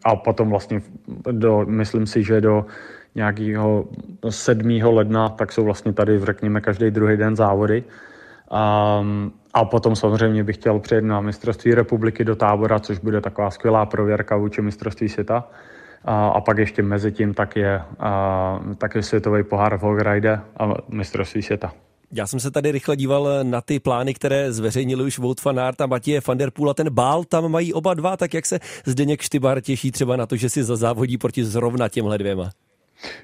a 0.05 0.17
potom 0.17 0.51
vlastně 0.51 0.83
do, 1.31 1.65
myslím 1.69 2.07
si, 2.07 2.23
že 2.23 2.41
do 2.41 2.67
nějakého 3.15 3.85
7. 4.31 4.81
ledna, 4.83 5.29
tak 5.29 5.53
jsou 5.53 5.65
vlastně 5.65 5.93
tady, 5.93 6.21
řekněme, 6.21 6.61
každý 6.61 6.91
druhý 6.91 7.17
den 7.17 7.37
závody. 7.37 7.85
Um, 8.51 9.33
a 9.55 9.65
potom 9.65 9.97
samozřejmě 9.97 10.45
bych 10.45 10.57
chtěl 10.57 10.79
přijet 10.79 11.05
na 11.05 11.21
mistrovství 11.21 11.75
republiky 11.75 12.25
do 12.25 12.37
tábora, 12.37 12.79
což 12.79 12.99
bude 12.99 13.21
taková 13.21 13.51
skvělá 13.51 13.87
prověrka 13.87 14.37
vůči 14.37 14.63
mistrovství 14.63 15.09
světa. 15.09 15.49
a, 16.05 16.29
a 16.29 16.41
pak 16.41 16.59
ještě 16.59 16.83
mezi 16.83 17.13
tím 17.13 17.35
tak 17.35 17.57
je, 17.57 17.83
a, 17.99 18.61
tak 18.79 18.95
je 18.95 19.03
světový 19.03 19.43
pohár 19.43 19.79
v 19.79 19.83
Hogride 19.83 20.41
a 20.57 20.75
mistrovství 20.89 21.43
světa. 21.43 21.73
Já 22.13 22.27
jsem 22.27 22.41
se 22.41 22.51
tady 22.51 22.73
rychle 22.73 22.97
díval 22.97 23.29
na 23.43 23.61
ty 23.61 23.81
plány, 23.81 24.15
které 24.15 24.53
zveřejnili 24.53 25.05
už 25.05 25.19
Wout 25.19 25.45
van 25.45 25.61
Aert 25.61 25.81
a 25.81 25.87
Matěje 25.87 26.21
van 26.27 26.39
der 26.39 26.51
Poel 26.51 26.71
a 26.71 26.75
ten 26.75 26.91
bál 26.91 27.25
tam 27.25 27.49
mají 27.49 27.75
oba 27.75 27.95
dva, 27.95 28.17
tak 28.17 28.35
jak 28.35 28.47
se 28.47 28.61
Zdeněk 28.87 29.23
Štybar 29.23 29.61
těší 29.61 29.91
třeba 29.91 30.17
na 30.17 30.27
to, 30.27 30.37
že 30.37 30.51
si 30.51 30.65
zazávodí 30.65 31.19
proti 31.19 31.45
zrovna 31.45 31.89
těmhle 31.89 32.19
dvěma? 32.19 32.51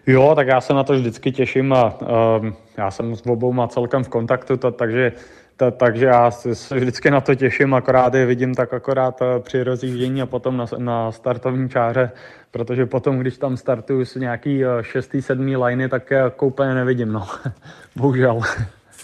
Jo, 0.06 0.32
tak 0.36 0.46
já 0.46 0.60
se 0.60 0.74
na 0.74 0.84
to 0.84 0.92
vždycky 0.92 1.32
těším 1.32 1.72
a 1.72 2.00
uh, 2.00 2.46
já 2.76 2.90
jsem 2.90 3.16
s 3.16 3.26
obouma 3.26 3.68
celkem 3.68 4.04
v 4.04 4.08
kontaktu, 4.08 4.56
to, 4.56 4.70
takže 4.70 5.12
ta, 5.56 5.70
takže 5.70 6.06
já 6.06 6.30
se 6.30 6.74
vždycky 6.74 7.10
na 7.10 7.20
to 7.20 7.34
těším, 7.34 7.74
akorát 7.74 8.14
je 8.14 8.26
vidím 8.26 8.54
tak 8.54 8.74
akorát 8.74 9.22
eh, 9.22 9.40
při 9.40 9.62
rozjíždění 9.62 10.22
a 10.22 10.26
potom 10.26 10.56
na, 10.56 10.66
na 10.78 11.12
startovní 11.12 11.68
čáře, 11.68 12.10
protože 12.50 12.86
potom, 12.86 13.18
když 13.18 13.38
tam 13.38 13.56
startuju 13.56 14.04
s 14.04 14.14
nějaký 14.14 14.64
eh, 14.64 14.68
šestý, 14.80 15.22
sedmý 15.22 15.56
liney, 15.56 15.88
tak 15.88 16.10
jako 16.10 16.46
úplně 16.46 16.74
nevidím, 16.74 17.12
no. 17.12 17.26
Bohužel. 17.96 18.40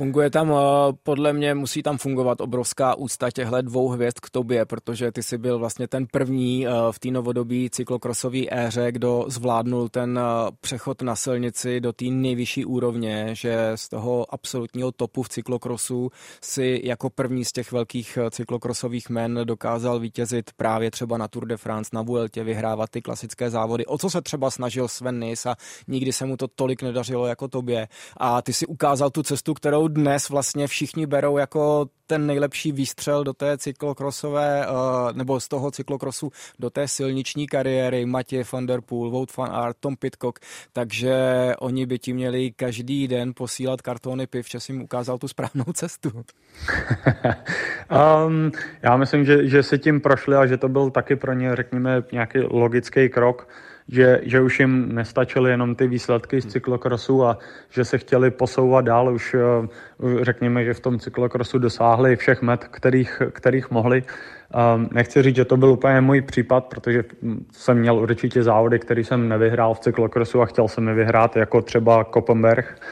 Funguje 0.01 0.31
tam, 0.31 0.53
eh, 0.53 0.57
podle 1.03 1.33
mě 1.33 1.55
musí 1.55 1.83
tam 1.83 1.99
fungovat 1.99 2.41
obrovská 2.41 2.95
úcta 2.95 3.31
těchto 3.31 3.63
dvou 3.63 3.89
hvězd 3.89 4.21
k 4.21 4.31
tobě, 4.31 4.65
protože 4.65 5.13
ty 5.13 5.23
jsi 5.23 5.39
byl 5.39 5.59
vlastně 5.59 5.89
ten 5.89 6.07
první 6.13 6.67
eh, 6.67 6.71
v 6.91 6.99
té 6.99 7.11
novodobí 7.11 7.71
cyklokrosové 7.71 8.39
éře, 8.51 8.93
kdo 8.93 9.25
zvládnul 9.29 9.89
ten 9.89 10.19
eh, 10.19 10.23
přechod 10.61 11.03
na 11.03 11.17
silnici 11.17 11.81
do 11.81 11.93
té 11.93 12.05
nejvyšší 12.05 12.65
úrovně, 12.65 13.29
že 13.33 13.73
z 13.75 13.89
toho 13.89 14.35
absolutního 14.35 14.93
topu 14.93 15.23
v 15.23 15.29
cyklokrosu 15.29 16.11
si 16.43 16.81
jako 16.85 17.11
první 17.11 17.45
z 17.45 17.53
těch 17.53 17.73
velkých 17.73 18.19
cyklokrosových 18.31 19.11
men 19.11 19.41
dokázal 19.45 20.01
vítězit 20.01 20.51
právě 20.57 20.91
třeba 20.91 21.19
na 21.19 21.29
Tour 21.29 21.47
de 21.47 21.57
France, 21.57 21.91
na 21.93 22.03
Vueltě, 22.03 22.45
vyhrávat 22.45 22.91
ty 22.91 23.03
klasické 23.03 23.51
závody. 23.51 23.87
O 23.87 23.99
co 23.99 24.11
se 24.11 24.23
třeba 24.23 24.51
snažil 24.51 24.89
Sven 24.89 25.19
Nys 25.19 25.47
a 25.47 25.57
nikdy 25.89 26.13
se 26.13 26.27
mu 26.27 26.37
to 26.37 26.49
tolik 26.49 26.83
nedařilo 26.83 27.27
jako 27.27 27.49
tobě. 27.49 27.89
A 28.17 28.43
ty 28.43 28.53
si 28.53 28.67
ukázal 28.67 29.11
tu 29.11 29.23
cestu, 29.23 29.55
kterou 29.55 29.90
dnes 29.93 30.29
vlastně 30.29 30.67
všichni 30.67 31.07
berou 31.07 31.39
jako 31.39 31.87
ten 32.07 32.27
nejlepší 32.27 32.73
výstřel 32.73 33.25
do 33.25 33.33
té 33.33 33.59
cyklokrosové, 33.59 34.67
eh, 34.67 34.69
nebo 35.13 35.41
z 35.41 35.49
toho 35.49 35.71
cyklokrosu 35.71 36.31
do 36.59 36.71
té 36.71 36.89
silniční 36.89 37.47
kariéry, 37.47 38.07
Matěj 38.07 38.45
van 38.53 38.67
der 38.67 38.81
Poel, 38.81 39.11
Wout 39.11 39.37
van 39.37 39.51
Aert, 39.53 39.77
Tom 39.81 39.97
Pitcock, 39.97 40.39
takže 40.73 41.15
oni 41.59 41.87
by 41.87 41.99
ti 41.99 42.13
měli 42.13 42.53
každý 42.57 43.09
den 43.09 43.33
posílat 43.37 43.83
kartony 43.83 44.27
piv, 44.27 44.49
že 44.49 44.59
jim 44.69 44.83
ukázal 44.83 45.19
tu 45.19 45.29
správnou 45.29 45.65
cestu. 45.75 46.11
um, 48.27 48.53
já 48.83 48.97
myslím, 48.97 49.25
že, 49.25 49.49
že 49.49 49.63
si 49.63 49.79
tím 49.79 50.01
prošli 50.01 50.37
a 50.37 50.47
že 50.47 50.57
to 50.57 50.69
byl 50.69 50.91
taky 50.91 51.17
pro 51.17 51.33
ně, 51.33 51.57
řekněme, 51.57 52.03
nějaký 52.13 52.39
logický 52.39 53.09
krok 53.09 53.49
že, 53.89 54.21
že 54.23 54.41
už 54.41 54.61
jim 54.61 54.95
nestačily 54.95 55.51
jenom 55.51 55.75
ty 55.75 55.87
výsledky 55.87 56.41
z 56.41 56.47
cyklokrosu 56.47 57.25
a 57.25 57.39
že 57.71 57.85
se 57.85 57.99
chtěli 57.99 58.31
posouvat 58.31 58.85
dál. 58.85 59.15
Už 59.15 59.35
eh, 59.35 60.25
řekněme, 60.25 60.65
že 60.65 60.75
v 60.75 60.81
tom 60.81 60.99
cyklokrosu 60.99 61.59
dosáhli 61.59 62.17
všech 62.17 62.43
met, 62.43 62.65
kterých, 62.65 63.23
kterých 63.33 63.71
mohli. 63.71 64.03
Ehm, 64.55 64.89
nechci 64.93 65.23
říct, 65.23 65.37
že 65.37 65.45
to 65.45 65.57
byl 65.57 65.71
úplně 65.71 66.01
můj 66.01 66.21
případ, 66.21 66.65
protože 66.65 67.05
jsem 67.53 67.79
měl 67.79 67.97
určitě 67.97 68.43
závody, 68.43 68.79
který 68.79 69.05
jsem 69.05 69.29
nevyhrál 69.29 69.75
v 69.75 69.81
cyklokrosu 69.81 70.43
a 70.43 70.47
chtěl 70.47 70.69
jsem 70.69 70.89
je 70.89 70.95
vyhrát, 70.95 71.37
jako 71.37 71.63
třeba 71.63 72.05
Koppenberg. 72.05 72.83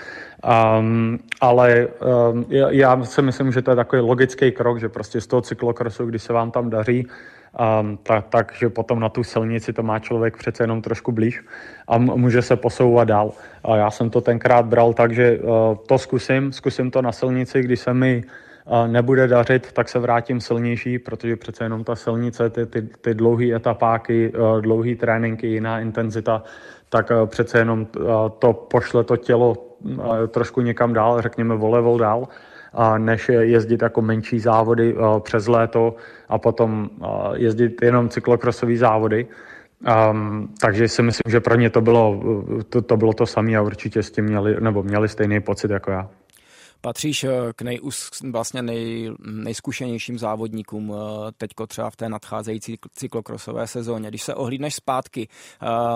Um, 0.78 1.18
ale 1.40 1.88
um, 2.32 2.46
já, 2.48 2.70
já 2.70 3.04
si 3.04 3.22
myslím, 3.22 3.52
že 3.52 3.62
to 3.62 3.70
je 3.70 3.76
takový 3.76 4.02
logický 4.02 4.52
krok, 4.52 4.80
že 4.80 4.88
prostě 4.88 5.20
z 5.20 5.26
toho 5.26 5.42
cyklokrosu, 5.42 6.06
když 6.06 6.22
se 6.22 6.32
vám 6.32 6.50
tam 6.50 6.70
daří, 6.70 7.06
um, 7.52 7.98
tak, 8.02 8.26
takže 8.28 8.68
potom 8.68 9.00
na 9.00 9.08
tu 9.08 9.24
silnici 9.24 9.72
to 9.72 9.82
má 9.82 9.98
člověk 9.98 10.36
přece 10.36 10.62
jenom 10.62 10.82
trošku 10.82 11.12
blíž 11.12 11.40
a 11.88 11.98
může 11.98 12.42
se 12.42 12.56
posouvat 12.56 13.08
dál. 13.08 13.32
A 13.64 13.76
já 13.76 13.90
jsem 13.90 14.10
to 14.10 14.20
tenkrát 14.20 14.66
bral 14.66 14.92
tak, 14.92 15.12
že 15.14 15.38
uh, 15.38 15.76
to 15.86 15.98
zkusím, 15.98 16.52
zkusím 16.52 16.90
to 16.90 17.02
na 17.02 17.12
silnici, 17.12 17.62
když 17.62 17.80
se 17.80 17.94
mi 17.94 18.22
uh, 18.64 18.88
nebude 18.88 19.28
dařit, 19.28 19.72
tak 19.72 19.88
se 19.88 19.98
vrátím 19.98 20.40
silnější, 20.40 20.98
protože 20.98 21.36
přece 21.36 21.64
jenom 21.64 21.84
ta 21.84 21.96
silnice, 21.96 22.50
ty, 22.50 22.66
ty, 22.66 22.82
ty 22.82 23.14
dlouhé 23.14 23.54
etapáky, 23.54 24.32
uh, 24.32 24.60
dlouhé 24.60 24.94
tréninky, 24.94 25.46
jiná 25.46 25.80
intenzita, 25.80 26.42
tak 26.88 27.10
uh, 27.10 27.26
přece 27.26 27.58
jenom 27.58 27.80
uh, 27.80 28.06
to 28.38 28.52
pošle 28.52 29.04
to 29.04 29.16
tělo 29.16 29.64
trošku 30.28 30.60
někam 30.60 30.92
dál, 30.92 31.22
řekněme 31.22 31.54
o 31.54 31.68
level 31.68 31.98
dál 31.98 32.28
než 32.98 33.28
jezdit 33.28 33.82
jako 33.82 34.02
menší 34.02 34.40
závody 34.40 34.94
eh, 34.96 35.20
přes 35.20 35.48
léto 35.48 35.96
a 36.28 36.38
potom 36.38 36.90
eh, 36.90 37.06
jezdit 37.34 37.82
jenom 37.82 38.08
cyklokrosové 38.08 38.76
závody. 38.76 39.26
Um, 40.10 40.54
takže 40.60 40.88
si 40.88 41.02
myslím, 41.02 41.30
že 41.30 41.40
pro 41.40 41.54
ně 41.54 41.70
to 41.70 41.80
bylo 41.80 42.22
to, 42.68 42.82
to, 42.82 42.96
bylo 42.96 43.12
to 43.12 43.26
samé 43.26 43.56
a 43.56 43.62
určitě 43.62 44.02
s 44.02 44.10
tím 44.10 44.24
měli, 44.24 44.60
nebo 44.60 44.82
měli 44.82 45.08
stejný 45.08 45.40
pocit 45.40 45.70
jako 45.70 45.90
já. 45.90 46.10
Patříš 46.80 47.24
eh, 47.24 47.30
k 47.56 47.62
nejus, 47.62 48.10
vlastně 48.30 48.62
nej, 48.62 49.12
nejzkušenějším 49.26 50.18
závodníkům 50.18 50.94
teďko 51.36 51.66
třeba 51.66 51.90
v 51.90 51.96
té 51.96 52.08
nadcházející 52.08 52.78
cyklokrosové 52.94 53.66
sezóně. 53.66 54.08
Když 54.08 54.22
se 54.22 54.34
ohlídneš 54.34 54.74
zpátky, 54.74 55.28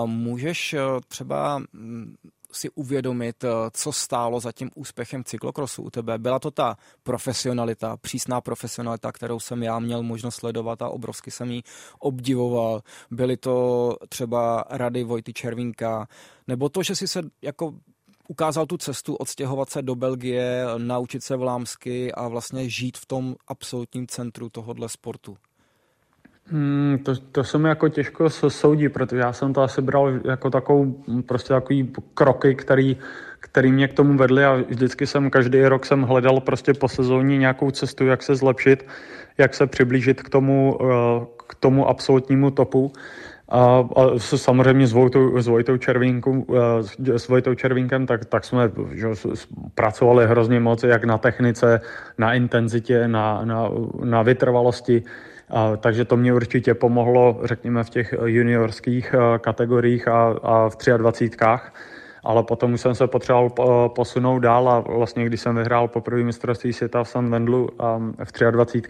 můžeš 0.06 0.74
třeba 1.08 1.58
mm, 1.58 2.14
si 2.52 2.70
uvědomit, 2.70 3.44
eh, 3.44 3.48
co 3.72 3.92
stálo 3.92 4.40
za 4.40 4.52
tím 4.52 4.70
úspěchem 4.74 5.24
cyklokrosu 5.24 5.82
u 5.82 5.90
tebe. 5.90 6.18
Byla 6.18 6.38
to 6.38 6.50
ta 6.50 6.76
profesionalita, 7.02 7.96
přísná 7.96 8.40
profesionalita, 8.40 9.12
kterou 9.12 9.40
jsem 9.40 9.62
já 9.62 9.78
měl 9.78 10.02
možnost 10.02 10.34
sledovat 10.34 10.82
a 10.82 10.88
obrovsky 10.88 11.30
jsem 11.30 11.50
ji 11.50 11.62
obdivoval. 11.98 12.82
Byly 13.10 13.36
to 13.36 13.96
třeba 14.08 14.64
rady 14.70 15.04
Vojty 15.04 15.32
Červínka, 15.32 16.08
nebo 16.46 16.68
to, 16.68 16.82
že 16.82 16.96
si 16.96 17.08
se 17.08 17.22
jako 17.42 17.74
ukázal 18.28 18.66
tu 18.66 18.76
cestu 18.76 19.14
odstěhovat 19.14 19.70
se 19.70 19.82
do 19.82 19.94
Belgie, 19.94 20.64
naučit 20.78 21.24
se 21.24 21.36
vlámsky 21.36 22.12
a 22.12 22.28
vlastně 22.28 22.68
žít 22.68 22.98
v 22.98 23.06
tom 23.06 23.36
absolutním 23.48 24.06
centru 24.06 24.48
tohohle 24.48 24.88
sportu. 24.88 25.36
Hmm, 26.52 26.98
to, 27.02 27.14
to 27.32 27.44
se 27.44 27.58
mi 27.58 27.68
jako 27.68 27.88
těžko 27.88 28.30
soudí, 28.30 28.88
protože 28.88 29.20
já 29.20 29.32
jsem 29.32 29.52
to 29.52 29.62
asi 29.62 29.82
bral 29.82 30.12
jako 30.24 30.50
takovou, 30.50 31.04
prostě 31.26 31.48
takový 31.48 31.92
kroky, 32.14 32.54
který, 32.54 32.96
který 33.40 33.72
mě 33.72 33.88
k 33.88 33.92
tomu 33.92 34.18
vedly 34.18 34.44
a 34.44 34.54
vždycky 34.54 35.06
jsem, 35.06 35.30
každý 35.30 35.64
rok 35.64 35.86
jsem 35.86 36.02
hledal 36.02 36.40
prostě 36.40 36.74
po 36.74 36.88
sezóně 36.88 37.38
nějakou 37.38 37.70
cestu, 37.70 38.06
jak 38.06 38.22
se 38.22 38.34
zlepšit, 38.34 38.86
jak 39.38 39.54
se 39.54 39.66
přiblížit 39.66 40.22
k 40.22 40.28
tomu, 40.28 40.78
eh, 40.82 41.26
k 41.46 41.54
tomu 41.54 41.88
absolutnímu 41.88 42.50
topu. 42.50 42.92
A, 43.48 43.88
a 43.96 44.18
samozřejmě 44.18 44.86
s 44.86 44.92
Vojtou, 44.92 45.40
s 45.40 45.46
Vojtou, 45.46 45.76
Červínkou, 45.76 46.46
eh, 47.08 47.18
s 47.18 47.28
Vojtou 47.28 47.54
Červínkem, 47.54 48.06
tak, 48.06 48.24
tak 48.24 48.44
jsme 48.44 48.70
že, 48.92 49.08
pracovali 49.74 50.26
hrozně 50.26 50.60
moc, 50.60 50.82
jak 50.84 51.04
na 51.04 51.18
technice, 51.18 51.80
na 52.18 52.34
intenzitě, 52.34 53.08
na, 53.08 53.44
na, 53.44 53.70
na 54.04 54.22
vytrvalosti. 54.22 55.02
Takže 55.80 56.04
to 56.04 56.16
mě 56.16 56.34
určitě 56.34 56.74
pomohlo, 56.74 57.40
řekněme, 57.44 57.84
v 57.84 57.90
těch 57.90 58.14
juniorských 58.24 59.14
eh, 59.14 59.38
kategoriích 59.38 60.08
a, 60.08 60.34
a 60.42 60.68
v 60.68 60.76
23. 60.96 61.36
Ale 62.24 62.42
potom 62.42 62.72
už 62.72 62.80
jsem 62.80 62.94
se 62.94 63.06
potřeboval 63.06 63.88
posunout 63.88 64.38
dál 64.38 64.68
a 64.68 64.80
vlastně, 64.80 65.24
když 65.24 65.40
jsem 65.40 65.56
vyhrál 65.56 65.88
poprvé 65.88 66.22
mistrovství 66.22 66.72
světa 66.72 67.04
v 67.04 67.08
San 67.08 67.30
Wendlu 67.30 67.68
ehm, 67.80 68.14
v 68.24 68.50
23. 68.50 68.82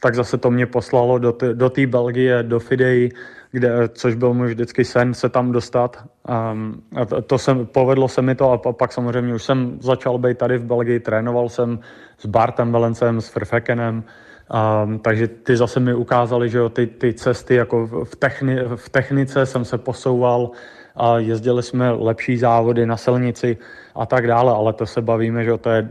tak 0.00 0.14
zase 0.14 0.38
to 0.38 0.50
mě 0.50 0.66
poslalo 0.66 1.18
do, 1.18 1.70
té 1.70 1.86
Belgie, 1.86 2.42
do 2.42 2.60
Fidei, 2.60 3.10
kde, 3.52 3.88
což 3.88 4.14
byl 4.14 4.34
můj 4.34 4.48
vždycky 4.48 4.84
sen 4.84 5.14
se 5.14 5.28
tam 5.28 5.52
dostat. 5.52 6.04
Um, 6.52 6.82
a 6.96 7.04
to, 7.04 7.22
to 7.22 7.38
se, 7.38 7.54
povedlo 7.54 8.08
se 8.08 8.22
mi 8.22 8.34
to 8.34 8.50
a 8.50 8.72
pak 8.72 8.92
samozřejmě 8.92 9.34
už 9.34 9.42
jsem 9.42 9.78
začal 9.80 10.18
být 10.18 10.38
tady 10.38 10.58
v 10.58 10.64
Belgii, 10.64 11.00
trénoval 11.00 11.48
jsem 11.48 11.78
s 12.18 12.26
Bartem 12.26 12.72
Velencem, 12.72 13.20
s 13.20 13.28
Frfekenem, 13.28 14.04
Um, 14.48 14.98
takže 14.98 15.28
ty 15.28 15.56
zase 15.56 15.80
mi 15.80 15.94
ukázali, 15.94 16.48
že 16.48 16.58
jo, 16.58 16.68
ty, 16.68 16.86
ty 16.86 17.14
cesty 17.14 17.54
jako 17.54 17.86
v, 18.04 18.16
techni, 18.16 18.56
v 18.76 18.88
technice 18.88 19.46
jsem 19.46 19.64
se 19.64 19.78
posouval 19.78 20.50
a 20.96 21.18
jezdili 21.18 21.62
jsme 21.62 21.90
lepší 21.90 22.36
závody 22.36 22.86
na 22.86 22.96
silnici 22.96 23.56
a 23.94 24.06
tak 24.06 24.26
dále, 24.26 24.52
ale 24.52 24.72
to 24.72 24.86
se 24.86 25.02
bavíme, 25.02 25.44
že 25.44 25.58
to 25.58 25.70
je 25.70 25.88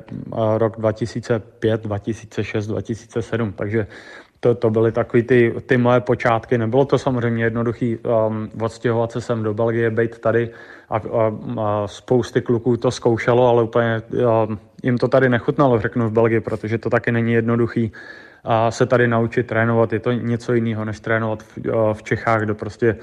rok 0.58 0.78
2005, 0.78 1.82
2006, 1.84 2.68
2007, 2.68 3.54
takže 3.54 3.88
to, 4.40 4.56
to 4.56 4.70
byly 4.70 4.92
takové 4.92 5.24
ty, 5.24 5.54
ty 5.66 5.78
moje 5.78 6.00
počátky. 6.00 6.58
Nebylo 6.58 6.86
to 6.86 6.98
samozřejmě 6.98 7.44
jednoduché 7.44 7.96
um, 8.28 8.50
odstěhovat 8.62 9.12
se 9.12 9.22
sem 9.22 9.44
do 9.44 9.54
Belgie, 9.54 9.90
být 9.90 10.20
tady 10.20 10.50
a, 10.90 10.96
a, 10.98 11.02
a 11.62 11.88
spousty 11.88 12.42
kluků 12.42 12.78
to 12.78 12.92
zkoušelo, 12.92 13.48
ale 13.48 13.64
úplně 13.64 14.02
um, 14.12 14.60
jim 14.84 14.98
to 14.98 15.08
tady 15.08 15.30
nechutnalo, 15.30 15.80
řeknu 15.80 16.10
v 16.10 16.12
Belgii, 16.12 16.40
protože 16.40 16.78
to 16.78 16.90
taky 16.90 17.12
není 17.12 17.34
jednoduchý 17.34 17.92
a 18.44 18.72
se 18.72 18.86
tady 18.86 19.08
naučit 19.08 19.48
trénovat. 19.48 19.94
Je 19.94 20.00
to 20.00 20.12
něco 20.12 20.54
jiného, 20.54 20.86
než 20.86 21.00
trénovat 21.00 21.44
v, 21.44 21.58
v 21.94 22.04
Čechách, 22.04 22.42
kde 22.42 22.54
prostě 22.54 22.96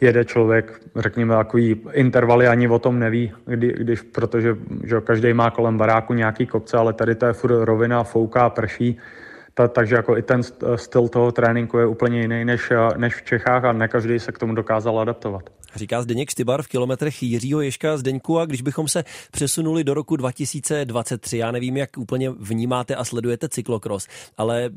jede 0.00 0.24
člověk, 0.24 0.80
řekněme, 0.96 1.34
takový 1.34 1.80
intervaly 1.92 2.48
ani 2.48 2.68
o 2.68 2.78
tom 2.78 2.98
neví, 2.98 3.32
kdy, 3.46 3.72
když, 3.78 4.02
protože 4.02 4.56
že 4.84 5.00
každý 5.00 5.32
má 5.32 5.50
kolem 5.50 5.78
baráku 5.78 6.14
nějaký 6.14 6.46
kopce, 6.46 6.76
ale 6.76 6.92
tady 6.92 7.14
to 7.14 7.26
je 7.26 7.32
furt 7.32 7.64
rovina, 7.64 8.02
fouká, 8.02 8.50
prší, 8.50 8.98
ta, 9.54 9.68
takže 9.68 9.94
jako 9.94 10.16
i 10.16 10.22
ten 10.22 10.42
styl 10.76 11.08
toho 11.08 11.32
tréninku 11.32 11.78
je 11.78 11.86
úplně 11.86 12.20
jiný 12.20 12.44
než, 12.44 12.72
než 12.96 13.14
v 13.14 13.22
Čechách 13.22 13.64
a 13.64 13.72
ne 13.72 13.88
každý 13.88 14.18
se 14.18 14.32
k 14.32 14.38
tomu 14.38 14.54
dokázal 14.54 15.00
adaptovat. 15.00 15.50
Říká 15.74 16.02
Zdeněk 16.02 16.30
Štybar 16.30 16.62
v 16.62 16.68
kilometrech 16.68 17.22
Jiřího 17.22 17.60
Ješka 17.60 17.96
Zdeňku 17.96 18.38
a 18.38 18.46
když 18.46 18.62
bychom 18.62 18.88
se 18.88 19.04
přesunuli 19.32 19.84
do 19.84 19.94
roku 19.94 20.16
2023, 20.16 21.38
já 21.38 21.50
nevím, 21.50 21.76
jak 21.76 21.90
úplně 21.98 22.30
vnímáte 22.30 22.94
a 22.94 23.04
sledujete 23.04 23.48
cyklokros, 23.48 24.06
ale 24.36 24.70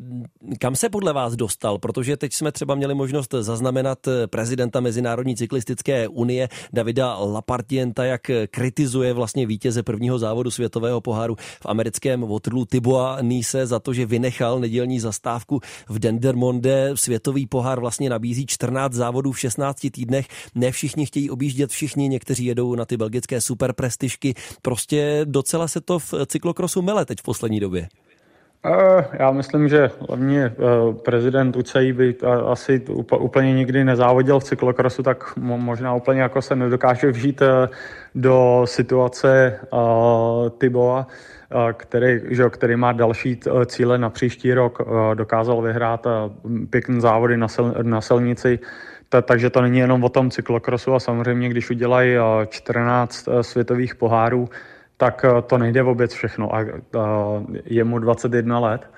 kam 0.60 0.76
se 0.76 0.90
podle 0.90 1.14
vás 1.14 1.36
dostal? 1.36 1.78
Protože 1.78 2.18
teď 2.18 2.34
jsme 2.34 2.52
třeba 2.52 2.76
měli 2.76 2.96
možnost 2.96 3.34
zaznamenat 3.40 4.00
prezidenta 4.26 4.80
Mezinárodní 4.80 5.36
cyklistické 5.36 6.08
unie 6.08 6.50
Davida 6.74 7.18
Lapartienta, 7.18 8.06
jak 8.06 8.22
kritizuje 8.52 9.14
vlastně 9.14 9.46
vítěze 9.46 9.84
prvního 9.84 10.20
závodu 10.20 10.52
světového 10.52 11.02
poháru 11.02 11.36
v 11.36 11.66
americkém 11.66 12.22
Waterloo 12.22 12.66
Tiboa 12.66 13.18
Nise 13.22 13.68
za 13.68 13.80
to, 13.80 13.94
že 13.94 14.06
vynechal 14.06 14.60
nedělní 14.60 15.00
zastávku 15.00 15.60
v 15.90 16.00
Dendermonde. 16.00 16.92
Světový 16.96 17.48
pohár 17.48 17.80
vlastně 17.80 18.10
nabízí 18.10 18.46
14 18.46 18.94
závodů 18.94 19.32
v 19.32 19.40
16 19.40 19.88
týdnech. 19.92 20.28
Ne 20.56 20.72
všichni 20.72 20.85
chtějí 21.06 21.30
objíždět 21.30 21.70
všichni, 21.70 22.10
někteří 22.10 22.46
jedou 22.46 22.76
na 22.76 22.86
ty 22.86 22.98
belgické 22.98 23.42
superprestižky. 23.42 24.34
Prostě 24.62 25.22
docela 25.26 25.68
se 25.68 25.82
to 25.82 26.00
v 26.00 26.14
cyklokrosu 26.26 26.82
mele 26.82 27.06
teď 27.06 27.20
v 27.20 27.24
poslední 27.24 27.60
době. 27.60 27.88
Já 29.20 29.32
myslím, 29.32 29.68
že 29.68 29.92
hlavně 30.10 30.46
eh, 30.46 30.54
prezident 30.94 31.56
UCI 31.56 31.94
by 31.94 32.16
asi 32.52 32.82
úplně 33.18 33.54
nikdy 33.54 33.84
nezávodil 33.84 34.40
v 34.40 34.44
cyklokrosu, 34.44 35.04
tak 35.04 35.38
možná 35.38 35.96
úplně 35.96 36.22
jako 36.22 36.42
se 36.42 36.56
nedokáže 36.56 37.12
vžít 37.12 37.42
eh, 37.42 37.70
do 38.16 38.62
situace 38.66 39.60
eh, 39.64 40.50
Tiboa, 40.58 41.08
který, 41.74 42.20
že, 42.30 42.50
který 42.50 42.76
má 42.76 42.92
další 42.92 43.40
cíle 43.66 43.98
na 43.98 44.10
příští 44.10 44.54
rok. 44.54 44.82
Dokázal 45.14 45.62
vyhrát 45.62 46.08
pěkné 46.70 47.02
závody 47.02 47.38
na, 47.38 47.48
sil, 47.56 47.68
na 47.82 48.02
silnici, 48.02 48.60
takže 49.22 49.50
to 49.50 49.62
není 49.62 49.80
jenom 49.80 50.04
o 50.04 50.10
tom 50.10 50.32
cyklokrosu 50.32 50.94
a 50.94 51.00
samozřejmě, 51.00 51.50
když 51.50 51.70
udělají 51.70 52.18
14 52.50 53.30
světových 53.42 53.96
pohárů, 53.96 54.50
tak 54.98 55.26
eh, 55.26 55.42
to 55.42 55.58
nejde 55.58 55.84
vůbec 55.84 56.14
všechno. 56.14 56.56
A, 56.56 56.66
je 57.66 57.84
mu 57.84 58.00
21 58.00 58.60
let, 58.60 58.90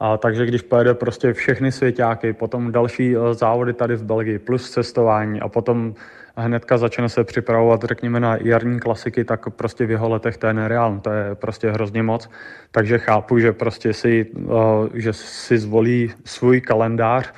a 0.00 0.16
takže 0.16 0.46
když 0.46 0.62
pojede 0.62 0.94
prostě 0.94 1.32
všechny 1.32 1.72
svěťáky, 1.72 2.32
potom 2.32 2.72
další 2.72 3.16
eh, 3.16 3.34
závody 3.34 3.72
tady 3.72 3.96
v 3.96 4.04
Belgii, 4.04 4.38
plus 4.38 4.70
cestování 4.70 5.40
a 5.40 5.48
potom 5.48 5.94
hnedka 6.36 6.78
začne 6.78 7.08
se 7.08 7.24
připravovat, 7.24 7.84
řekněme, 7.84 8.20
na 8.20 8.36
jarní 8.40 8.80
klasiky, 8.80 9.24
tak 9.24 9.50
prostě 9.50 9.86
v 9.86 9.90
jeho 9.90 10.08
letech 10.08 10.36
to 10.36 10.46
je 10.46 10.54
nereálné, 10.54 11.00
to 11.00 11.10
je 11.10 11.34
prostě 11.34 11.70
hrozně 11.70 12.02
moc. 12.02 12.30
Takže 12.70 12.98
chápu, 12.98 13.38
že 13.38 13.52
prostě 13.52 13.92
si, 13.92 14.26
eh, 14.36 14.88
že 14.94 15.12
si 15.12 15.58
zvolí 15.58 16.12
svůj 16.24 16.60
kalendář, 16.60 17.32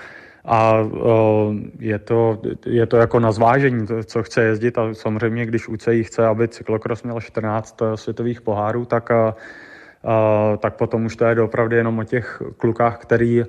a 0.45 0.75
je 1.79 1.99
to, 1.99 2.43
je 2.67 2.87
to 2.87 2.97
jako 2.97 3.21
na 3.21 3.33
zvážení, 3.33 3.87
co 4.05 4.23
chce 4.23 4.43
jezdit 4.43 4.79
a 4.79 4.95
samozřejmě, 4.95 5.47
když 5.47 5.69
UCI 5.69 6.05
chce, 6.05 6.27
aby 6.27 6.49
cyklokros 6.49 7.03
měl 7.03 7.21
14 7.21 7.83
e, 7.83 7.97
světových 7.97 8.41
pohárů, 8.41 8.85
tak, 8.85 9.09
tak 10.59 10.77
potom 10.77 11.05
už 11.05 11.17
to 11.17 11.25
je 11.25 11.43
opravdu 11.43 11.77
jenom 11.77 11.99
o 11.99 12.05
těch 12.05 12.43
klukách, 12.57 12.99
který 12.99 13.45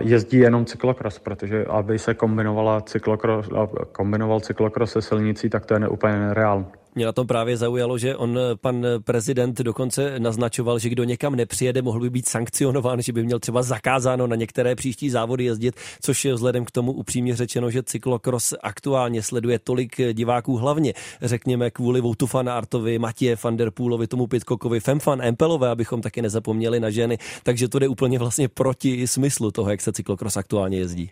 jezdí 0.00 0.38
jenom 0.38 0.64
cyklokros, 0.64 1.18
protože 1.18 1.64
aby 1.64 1.98
se 1.98 2.14
kombinovala 2.14 2.80
cyklokros, 2.80 3.48
kombinoval 3.92 4.40
cyklokros 4.40 4.92
se 4.92 5.02
silnicí, 5.02 5.50
tak 5.50 5.66
to 5.66 5.74
je 5.74 5.88
úplně 5.88 6.18
nereálné. 6.18 6.66
Mě 6.96 7.06
na 7.06 7.12
tom 7.12 7.26
právě 7.26 7.56
zaujalo, 7.56 7.98
že 7.98 8.16
on, 8.16 8.38
pan 8.60 8.86
prezident, 9.04 9.58
dokonce 9.58 10.18
naznačoval, 10.18 10.78
že 10.78 10.88
kdo 10.88 11.04
někam 11.04 11.36
nepřijede, 11.36 11.82
mohl 11.82 12.00
by 12.00 12.10
být 12.10 12.28
sankcionován, 12.28 13.02
že 13.02 13.12
by 13.12 13.22
měl 13.22 13.38
třeba 13.38 13.62
zakázáno 13.62 14.26
na 14.26 14.36
některé 14.36 14.74
příští 14.74 15.10
závody 15.10 15.44
jezdit, 15.44 15.74
což 16.00 16.24
je 16.24 16.34
vzhledem 16.34 16.64
k 16.64 16.70
tomu 16.70 16.92
upřímně 16.92 17.36
řečeno, 17.36 17.70
že 17.70 17.82
cyklokros 17.82 18.54
aktuálně 18.62 19.22
sleduje 19.22 19.58
tolik 19.58 19.96
diváků, 20.12 20.56
hlavně 20.56 20.92
řekněme 21.22 21.70
kvůli 21.70 22.00
Voutu 22.00 22.26
Fan 22.26 22.48
Artovi, 22.48 22.98
Matěje 22.98 23.36
van 23.44 23.56
der 23.56 23.70
Půlovi, 23.70 24.06
tomu 24.06 24.26
Pitkokovi, 24.26 24.80
Femfan 24.80 25.22
Empelové, 25.22 25.68
abychom 25.68 26.02
taky 26.02 26.22
nezapomněli 26.22 26.80
na 26.80 26.90
ženy, 26.90 27.18
takže 27.42 27.68
to 27.68 27.78
jde 27.78 27.88
úplně 27.88 28.18
vlastně 28.18 28.48
proti 28.48 29.06
smyslu 29.06 29.50
toho, 29.50 29.70
jak 29.70 29.80
se 29.80 29.92
cyklokros 29.92 30.36
aktuálně 30.36 30.78
jezdí. 30.78 31.10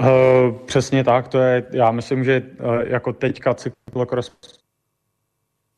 Uh, 0.00 0.06
přesně 0.66 1.04
tak, 1.04 1.28
to 1.28 1.38
je, 1.38 1.66
já 1.70 1.90
myslím, 1.90 2.24
že 2.24 2.42
uh, 2.60 2.74
jako 2.86 3.12
teďka 3.12 3.54
cyklokros 3.54 4.32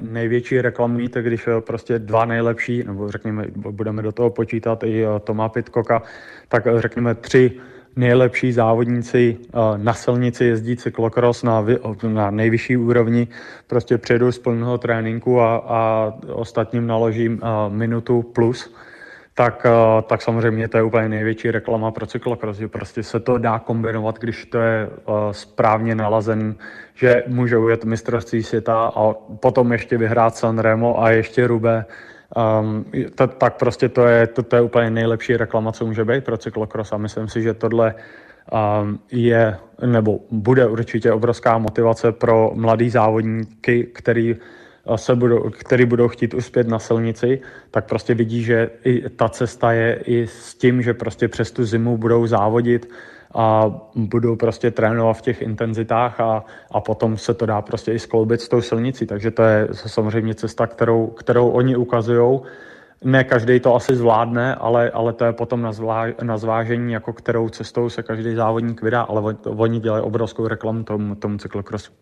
největší 0.00 0.60
reklamní, 0.60 1.08
tak 1.08 1.24
když 1.24 1.46
eh, 1.46 1.60
prostě 1.60 1.98
dva 1.98 2.24
nejlepší, 2.24 2.84
nebo 2.86 3.10
řekněme, 3.10 3.46
budeme 3.56 4.02
do 4.02 4.12
toho 4.12 4.30
počítat 4.30 4.82
i 4.84 5.04
eh, 5.04 5.20
Toma 5.24 5.48
Pitkoka, 5.48 6.02
tak 6.48 6.66
eh, 6.66 6.80
řekněme 6.80 7.14
tři 7.14 7.52
nejlepší 7.96 8.52
závodníci 8.52 9.36
na 9.76 9.94
silnici 9.94 10.44
jezdí 10.44 10.76
cyklokros 10.76 11.42
na, 11.42 11.66
na 12.08 12.30
nejvyšší 12.30 12.76
úrovni, 12.76 13.28
prostě 13.66 13.98
přijedou 13.98 14.32
z 14.32 14.38
plného 14.38 14.78
tréninku 14.78 15.40
a, 15.40 15.56
a 15.56 16.12
ostatním 16.32 16.86
naložím 16.86 17.40
minutu 17.68 18.22
plus 18.22 18.74
tak, 19.34 19.66
eh, 19.66 20.02
tak 20.02 20.22
samozřejmě 20.22 20.68
to 20.68 20.76
je 20.76 20.82
úplně 20.82 21.08
největší 21.08 21.50
reklama 21.50 21.90
pro 21.90 22.06
cyklokros, 22.06 22.56
že 22.56 22.68
prostě 22.68 23.02
se 23.02 23.20
to 23.20 23.38
dá 23.38 23.58
kombinovat, 23.58 24.18
když 24.18 24.44
to 24.44 24.58
je 24.58 24.88
eh, 24.90 25.12
správně 25.32 25.94
nalazený, 25.94 26.54
že 26.94 27.24
můžou 27.26 27.68
jet 27.68 27.84
mistrovství 27.84 28.42
světa 28.42 28.92
a 28.96 29.12
potom 29.14 29.72
ještě 29.72 29.98
vyhrát 29.98 30.36
Sanremo 30.36 31.02
a 31.02 31.10
ještě 31.10 31.46
Rube, 31.46 31.84
um, 32.36 32.84
to, 33.14 33.26
tak 33.26 33.56
prostě 33.56 33.88
to 33.88 34.06
je, 34.06 34.26
to, 34.26 34.42
to 34.42 34.56
je 34.56 34.62
úplně 34.62 34.90
nejlepší 34.90 35.36
reklama, 35.36 35.72
co 35.72 35.86
může 35.86 36.04
být 36.04 36.24
pro 36.24 36.36
cyklokros. 36.36 36.92
A 36.92 36.96
myslím 36.96 37.28
si, 37.28 37.42
že 37.42 37.54
tohle 37.54 37.94
um, 38.52 38.98
je, 39.12 39.56
nebo 39.86 40.20
bude 40.30 40.66
určitě 40.66 41.12
obrovská 41.12 41.58
motivace 41.58 42.12
pro 42.12 42.52
mladý 42.54 42.90
závodníky, 42.90 43.84
který 43.84 44.36
se 44.96 45.14
budou, 45.14 45.50
který 45.50 45.84
budou 45.84 46.08
chtít 46.08 46.34
uspět 46.34 46.68
na 46.68 46.78
silnici, 46.78 47.40
tak 47.70 47.88
prostě 47.88 48.14
vidí, 48.14 48.42
že 48.42 48.70
i 48.84 49.10
ta 49.10 49.28
cesta 49.28 49.72
je 49.72 50.00
i 50.04 50.26
s 50.26 50.54
tím, 50.54 50.82
že 50.82 50.94
prostě 50.94 51.28
přes 51.28 51.50
tu 51.50 51.64
zimu 51.64 51.96
budou 51.96 52.26
závodit 52.26 52.90
a 53.34 53.70
budou 53.94 54.36
prostě 54.36 54.70
trénovat 54.70 55.16
v 55.16 55.22
těch 55.22 55.42
intenzitách 55.42 56.20
a, 56.20 56.44
a 56.70 56.80
potom 56.80 57.16
se 57.16 57.34
to 57.34 57.46
dá 57.46 57.62
prostě 57.62 57.92
i 57.92 57.98
skloubit 57.98 58.40
s 58.40 58.48
tou 58.48 58.60
silnicí. 58.60 59.06
Takže 59.06 59.30
to 59.30 59.42
je 59.42 59.68
samozřejmě 59.72 60.34
cesta, 60.34 60.66
kterou, 60.66 61.06
kterou 61.06 61.48
oni 61.48 61.76
ukazují. 61.76 62.40
Ne 63.04 63.24
každý 63.24 63.60
to 63.60 63.74
asi 63.74 63.96
zvládne, 63.96 64.54
ale, 64.54 64.90
ale 64.90 65.12
to 65.12 65.24
je 65.24 65.32
potom 65.32 65.62
na, 65.62 65.72
zvlá, 65.72 66.06
na 66.22 66.38
zvážení, 66.38 66.92
jako 66.92 67.12
kterou 67.12 67.48
cestou 67.48 67.88
se 67.88 68.02
každý 68.02 68.34
závodník 68.34 68.82
vydá, 68.82 69.02
ale 69.02 69.36
oni 69.44 69.80
dělají 69.80 70.04
obrovskou 70.04 70.48
reklamu 70.48 70.84
tomu, 70.84 71.14
tomu 71.14 71.38
cyklokrosu. 71.38 71.92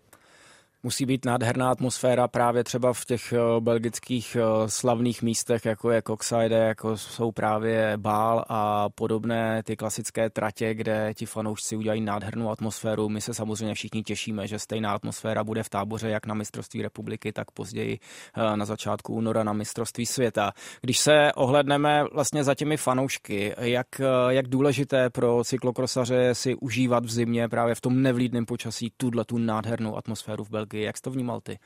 Musí 0.82 1.06
být 1.06 1.24
nádherná 1.24 1.70
atmosféra 1.70 2.28
právě 2.28 2.64
třeba 2.64 2.92
v 2.92 3.04
těch 3.04 3.32
eh, 3.32 3.60
belgických 3.60 4.36
eh, 4.36 4.68
slavných 4.68 5.22
místech, 5.22 5.64
jako 5.64 5.90
je 5.90 6.02
Coxide, 6.06 6.56
jako 6.56 6.96
jsou 6.96 7.32
právě 7.32 7.92
Bál 7.96 8.44
a 8.48 8.88
podobné 8.88 9.62
ty 9.62 9.76
klasické 9.76 10.30
tratě, 10.30 10.74
kde 10.74 11.14
ti 11.14 11.26
fanoušci 11.26 11.76
udělají 11.76 12.00
nádhernou 12.00 12.50
atmosféru. 12.50 13.08
My 13.08 13.20
se 13.20 13.34
samozřejmě 13.34 13.74
všichni 13.74 14.02
těšíme, 14.02 14.46
že 14.46 14.58
stejná 14.58 14.92
atmosféra 14.92 15.44
bude 15.44 15.62
v 15.62 15.68
táboře 15.68 16.08
jak 16.08 16.26
na 16.26 16.34
mistrovství 16.34 16.82
republiky, 16.82 17.32
tak 17.32 17.50
později 17.50 17.98
eh, 18.36 18.56
na 18.56 18.64
začátku 18.64 19.14
února 19.14 19.44
na 19.44 19.52
mistrovství 19.52 20.06
světa. 20.06 20.52
Když 20.80 20.98
se 20.98 21.32
ohledneme 21.34 22.04
vlastně 22.12 22.44
za 22.44 22.54
těmi 22.54 22.76
fanoušky, 22.76 23.54
jak, 23.58 23.86
jak 24.28 24.48
důležité 24.48 25.10
pro 25.10 25.44
cyklokrosaře 25.44 26.34
si 26.34 26.54
užívat 26.54 27.04
v 27.04 27.10
zimě 27.10 27.48
právě 27.48 27.74
v 27.74 27.80
tom 27.80 28.02
nevlídném 28.02 28.46
počasí 28.46 28.92
tuhle 28.96 29.24
tu 29.24 29.38
nádhernou 29.38 29.96
atmosféru 29.96 30.44
v 30.44 30.50
Belgii 30.50 30.67
Belgii. 30.68 30.86
Jak 30.86 30.96
jsi 30.96 31.02
to 31.02 31.10
vnímal 31.10 31.40
ty? 31.40 31.58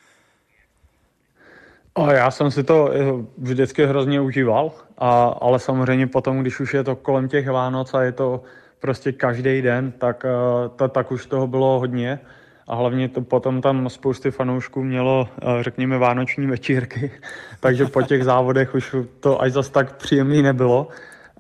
O, 1.95 2.11
já 2.11 2.31
jsem 2.31 2.51
si 2.51 2.65
to 2.65 2.91
eh, 2.93 2.99
vždycky 3.39 3.87
hrozně 3.87 4.21
užíval, 4.21 4.73
a, 4.99 5.25
ale 5.41 5.59
samozřejmě 5.59 6.07
potom, 6.07 6.41
když 6.41 6.61
už 6.61 6.75
je 6.75 6.85
to 6.85 6.97
kolem 6.97 7.29
těch 7.29 7.49
Vánoc 7.49 7.95
a 7.95 8.03
je 8.03 8.13
to 8.13 8.43
prostě 8.81 9.13
každý 9.13 9.63
den, 9.63 9.93
tak, 9.93 10.25
eh, 10.25 10.69
ta, 10.77 10.89
tak 10.89 11.13
už 11.13 11.27
toho 11.27 11.47
bylo 11.47 11.79
hodně. 11.79 12.21
A 12.67 12.75
hlavně 12.75 13.09
to 13.09 13.21
potom 13.21 13.61
tam 13.61 13.89
spousty 13.89 14.31
fanoušků 14.31 14.85
mělo, 14.85 15.29
eh, 15.29 15.63
řekněme, 15.63 15.99
vánoční 15.99 16.47
večírky, 16.47 17.11
takže 17.61 17.87
po 17.87 18.03
těch 18.03 18.25
závodech 18.25 18.75
už 18.75 18.97
to 19.21 19.43
až 19.43 19.53
zas 19.53 19.69
tak 19.69 19.97
příjemný 19.97 20.43
nebylo. 20.43 20.89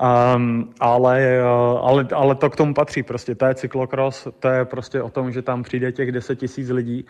Um, 0.02 0.72
ale, 0.80 1.40
ale, 1.80 2.08
ale 2.14 2.34
to 2.34 2.50
k 2.50 2.56
tomu 2.56 2.74
patří 2.74 3.02
prostě, 3.02 3.34
to 3.34 3.46
je 3.46 3.54
cyklokros, 3.54 4.28
to 4.38 4.48
je 4.48 4.64
prostě 4.64 5.02
o 5.02 5.10
tom, 5.10 5.32
že 5.32 5.42
tam 5.42 5.62
přijde 5.62 5.92
těch 5.92 6.12
10 6.12 6.36
tisíc 6.36 6.68
lidí 6.70 7.06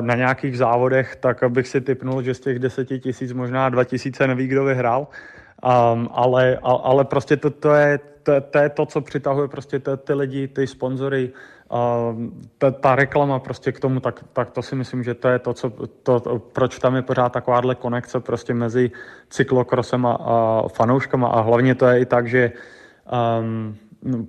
na 0.00 0.14
nějakých 0.14 0.58
závodech, 0.58 1.16
tak 1.16 1.44
bych 1.48 1.68
si 1.68 1.80
typnul, 1.80 2.22
že 2.22 2.34
z 2.34 2.40
těch 2.40 2.58
deseti 2.58 2.98
tisíc 2.98 3.32
možná 3.32 3.68
dva 3.68 3.84
tisíce 3.84 4.26
neví, 4.26 4.46
kdo 4.46 4.64
vyhrál. 4.64 5.08
Um, 5.64 6.08
ale, 6.12 6.58
ale 6.62 7.04
prostě 7.04 7.36
to, 7.36 7.50
to, 7.50 7.74
je, 7.74 7.98
to, 8.22 8.40
to 8.40 8.58
je 8.58 8.68
to, 8.68 8.86
co 8.86 9.00
přitahuje 9.00 9.48
prostě 9.48 9.78
ty, 9.78 9.90
ty 10.04 10.14
lidi, 10.14 10.48
ty 10.48 10.66
sponzory, 10.66 11.32
um, 11.72 12.40
ta, 12.58 12.70
ta 12.70 12.96
reklama 12.96 13.38
prostě 13.38 13.72
k 13.72 13.80
tomu, 13.80 14.00
tak, 14.00 14.24
tak 14.32 14.50
to 14.50 14.62
si 14.62 14.76
myslím, 14.76 15.02
že 15.02 15.14
to 15.14 15.28
je 15.28 15.38
to, 15.38 15.54
co, 15.54 15.70
to, 16.02 16.20
to, 16.20 16.38
proč 16.38 16.78
tam 16.78 16.96
je 16.96 17.02
pořád 17.02 17.32
takováhle 17.32 17.74
konekce 17.74 18.20
prostě 18.20 18.54
mezi 18.54 18.90
cyklokrosem 19.30 20.06
a, 20.06 20.12
a 20.12 20.68
fanouškama 20.68 21.28
a 21.28 21.40
hlavně 21.40 21.74
to 21.74 21.86
je 21.86 22.00
i 22.00 22.06
tak, 22.06 22.28
že 22.28 22.52
um, 23.40 23.76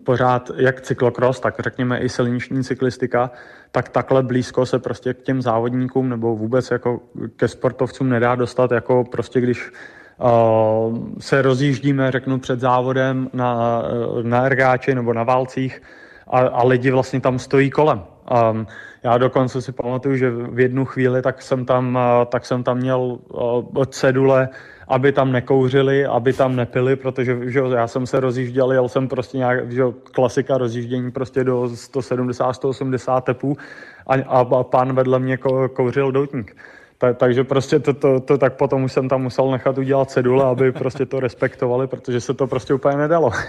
pořád 0.04 0.52
jak 0.56 0.82
cyklokros, 0.82 1.40
tak 1.40 1.56
řekněme 1.60 2.00
i 2.00 2.10
silniční 2.10 2.64
cyklistika, 2.64 3.32
tak 3.72 3.90
takhle 3.90 4.24
blízko 4.24 4.66
se 4.66 4.80
prostě 4.80 5.14
k 5.14 5.22
těm 5.22 5.42
závodníkům 5.42 6.10
nebo 6.10 6.36
vůbec 6.36 6.72
jako 6.72 7.00
ke 7.36 7.48
sportovcům 7.48 8.10
nedá 8.10 8.36
dostat, 8.36 8.72
jako 8.72 9.04
prostě 9.04 9.42
když 9.42 9.72
uh, 10.18 10.98
se 11.20 11.42
rozjíždíme, 11.42 12.12
řeknu, 12.12 12.40
před 12.40 12.60
závodem 12.60 13.30
na, 13.34 13.84
na 14.22 14.46
ergáči 14.46 14.96
nebo 14.96 15.14
na 15.14 15.24
válcích 15.24 15.82
a, 16.28 16.40
a 16.40 16.66
lidi 16.66 16.92
vlastně 16.92 17.22
tam 17.22 17.40
stojí 17.40 17.70
kolem. 17.70 18.04
Um, 18.52 18.68
já 19.04 19.18
dokonce 19.18 19.62
si 19.62 19.72
pamatuju, 19.72 20.16
že 20.16 20.30
v 20.32 20.60
jednu 20.60 20.86
chvíli 20.86 21.22
tak 21.22 21.42
jsem 21.42 21.66
tam, 21.66 21.96
uh, 21.96 22.26
tak 22.26 22.46
jsem 22.46 22.64
tam 22.64 22.78
měl 22.78 23.00
uh, 23.00 23.86
cedule, 23.86 24.50
aby 24.88 25.12
tam 25.12 25.32
nekouřili, 25.32 26.06
aby 26.06 26.34
tam 26.34 26.56
nepili, 26.56 26.96
protože 26.96 27.38
že, 27.52 27.60
já 27.76 27.88
jsem 27.88 28.08
se 28.08 28.20
rozjížděl, 28.20 28.72
jel 28.72 28.90
jsem 28.90 29.08
prostě 29.08 29.38
nějak, 29.38 29.72
že, 29.72 29.84
klasika 30.12 30.58
rozjíždění 30.58 31.12
prostě 31.12 31.44
do 31.44 31.64
170-180 31.64 33.22
tepů 33.22 33.58
a, 34.08 34.14
a, 34.14 34.40
a 34.40 34.64
pán 34.64 34.94
vedle 34.94 35.20
mě 35.20 35.38
kouřil 35.74 36.12
doutník. 36.12 36.56
Ta, 36.98 37.14
takže 37.14 37.44
prostě 37.44 37.80
to, 37.80 37.94
to, 37.94 38.20
to, 38.20 38.38
tak 38.38 38.54
potom 38.54 38.84
už 38.84 38.92
jsem 38.92 39.10
tam 39.10 39.22
musel 39.22 39.52
nechat 39.52 39.78
udělat 39.78 40.12
cedule, 40.12 40.46
aby 40.46 40.72
prostě 40.72 41.06
to 41.06 41.20
respektovali, 41.20 41.88
protože 41.88 42.22
se 42.22 42.34
to 42.34 42.48
prostě 42.48 42.74
úplně 42.74 42.98
nedalo. 42.98 43.32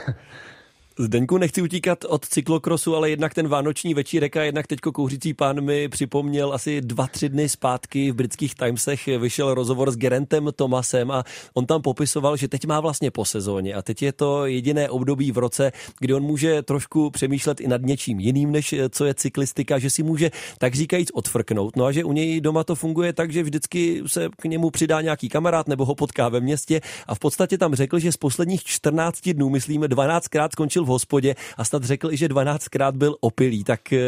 Zdeňku, 1.00 1.38
nechci 1.38 1.62
utíkat 1.62 2.04
od 2.04 2.24
cyklokrosu, 2.24 2.96
ale 2.96 3.10
jednak 3.10 3.34
ten 3.34 3.48
vánoční 3.48 3.94
večírek 3.94 4.36
a 4.36 4.42
jednak 4.42 4.66
teďko 4.66 4.92
kouřící 4.92 5.34
pán 5.34 5.60
mi 5.60 5.88
připomněl 5.88 6.52
asi 6.52 6.80
dva, 6.80 7.06
tři 7.06 7.28
dny 7.28 7.48
zpátky 7.48 8.10
v 8.10 8.14
britských 8.14 8.54
Timesech 8.54 9.06
vyšel 9.06 9.54
rozhovor 9.54 9.90
s 9.90 9.96
Gerentem 9.96 10.48
Tomasem 10.56 11.10
a 11.10 11.24
on 11.54 11.66
tam 11.66 11.82
popisoval, 11.82 12.36
že 12.36 12.48
teď 12.48 12.66
má 12.66 12.80
vlastně 12.80 13.10
po 13.10 13.24
sezóně 13.24 13.74
a 13.74 13.82
teď 13.82 14.02
je 14.02 14.12
to 14.12 14.46
jediné 14.46 14.90
období 14.90 15.32
v 15.32 15.38
roce, 15.38 15.72
kdy 16.00 16.14
on 16.14 16.22
může 16.22 16.62
trošku 16.62 17.10
přemýšlet 17.10 17.60
i 17.60 17.68
nad 17.68 17.82
něčím 17.82 18.20
jiným, 18.20 18.52
než 18.52 18.74
co 18.90 19.04
je 19.04 19.14
cyklistika, 19.14 19.78
že 19.78 19.90
si 19.90 20.02
může 20.02 20.30
tak 20.58 20.74
říkajíc 20.74 21.10
odfrknout. 21.14 21.76
No 21.76 21.84
a 21.84 21.92
že 21.92 22.04
u 22.04 22.12
něj 22.12 22.40
doma 22.40 22.64
to 22.64 22.74
funguje 22.74 23.12
tak, 23.12 23.32
že 23.32 23.42
vždycky 23.42 24.02
se 24.06 24.28
k 24.40 24.44
němu 24.44 24.70
přidá 24.70 25.00
nějaký 25.00 25.28
kamarád 25.28 25.68
nebo 25.68 25.84
ho 25.84 25.94
potká 25.94 26.28
ve 26.28 26.40
městě 26.40 26.80
a 27.06 27.14
v 27.14 27.18
podstatě 27.18 27.58
tam 27.58 27.74
řekl, 27.74 27.98
že 27.98 28.12
z 28.12 28.16
posledních 28.16 28.64
14 28.64 29.28
dnů, 29.28 29.48
myslím, 29.48 29.82
12krát 29.82 30.48
skončil 30.52 30.87
hospodě 30.88 31.34
a 31.56 31.64
snad 31.64 31.84
řekl 31.84 32.12
i, 32.12 32.16
že 32.16 32.28
12krát 32.28 32.92
byl 32.92 33.16
opilý. 33.20 33.64
Tak 33.64 33.92
eh, 33.92 33.98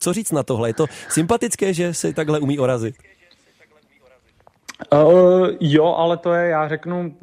co 0.00 0.12
říct 0.12 0.32
na 0.32 0.42
tohle? 0.42 0.68
Je 0.68 0.74
to 0.74 0.86
sympatické, 1.08 1.74
že 1.74 1.94
se 1.94 2.12
takhle 2.12 2.40
umí 2.40 2.58
orazit? 2.58 2.94
Uh, 4.92 5.48
jo, 5.60 5.94
ale 5.98 6.16
to 6.16 6.32
je, 6.32 6.48
já 6.48 6.68
řeknu, 6.68 7.14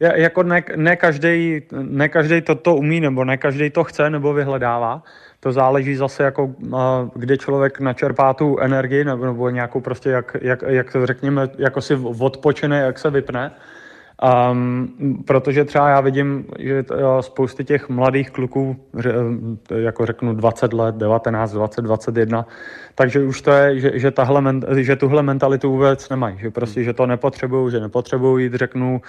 jako 0.00 0.42
ne, 0.42 0.62
ne 0.76 0.96
každý 0.96 1.62
ne 1.72 2.08
každej 2.08 2.42
to 2.42 2.76
umí, 2.76 3.00
nebo 3.00 3.24
ne 3.24 3.36
každý 3.36 3.70
to 3.70 3.84
chce, 3.84 4.10
nebo 4.10 4.32
vyhledává. 4.32 5.02
To 5.40 5.52
záleží 5.52 5.96
zase, 5.96 6.22
jako, 6.22 6.44
uh, 6.44 6.80
kde 7.14 7.36
člověk 7.36 7.80
načerpá 7.80 8.34
tu 8.34 8.58
energii, 8.58 9.04
nebo, 9.04 9.24
nebo 9.24 9.50
nějakou 9.50 9.80
prostě, 9.80 10.10
jak, 10.10 10.36
jak, 10.40 10.62
jak 10.66 10.92
to 10.92 11.06
řekněme, 11.06 11.48
jako 11.58 11.80
si 11.80 11.94
odpočene, 11.94 12.78
jak 12.78 12.98
se 12.98 13.10
vypne. 13.10 13.50
Um, 14.22 14.88
protože 15.26 15.64
třeba 15.64 15.88
já 15.88 16.00
vidím, 16.00 16.46
že 16.58 16.84
spousty 17.20 17.64
těch 17.64 17.88
mladých 17.88 18.30
kluků, 18.30 18.76
jako 19.74 20.06
řeknu 20.06 20.34
20 20.34 20.72
let, 20.72 20.94
19, 20.94 21.52
20, 21.52 21.82
21, 21.82 22.46
takže 22.94 23.24
už 23.24 23.42
to 23.42 23.50
je, 23.50 23.80
že, 23.80 23.98
že, 23.98 24.10
tahle, 24.10 24.54
že 24.76 24.96
tuhle 24.96 25.22
mentalitu 25.22 25.70
vůbec 25.70 26.08
nemají, 26.08 26.38
že 26.38 26.50
prostě, 26.50 26.84
že 26.84 26.92
to 26.92 27.06
nepotřebují, 27.06 27.70
že 27.70 27.80
nepotřebují 27.80 28.44
jít, 28.44 28.54
řeknu, 28.54 29.00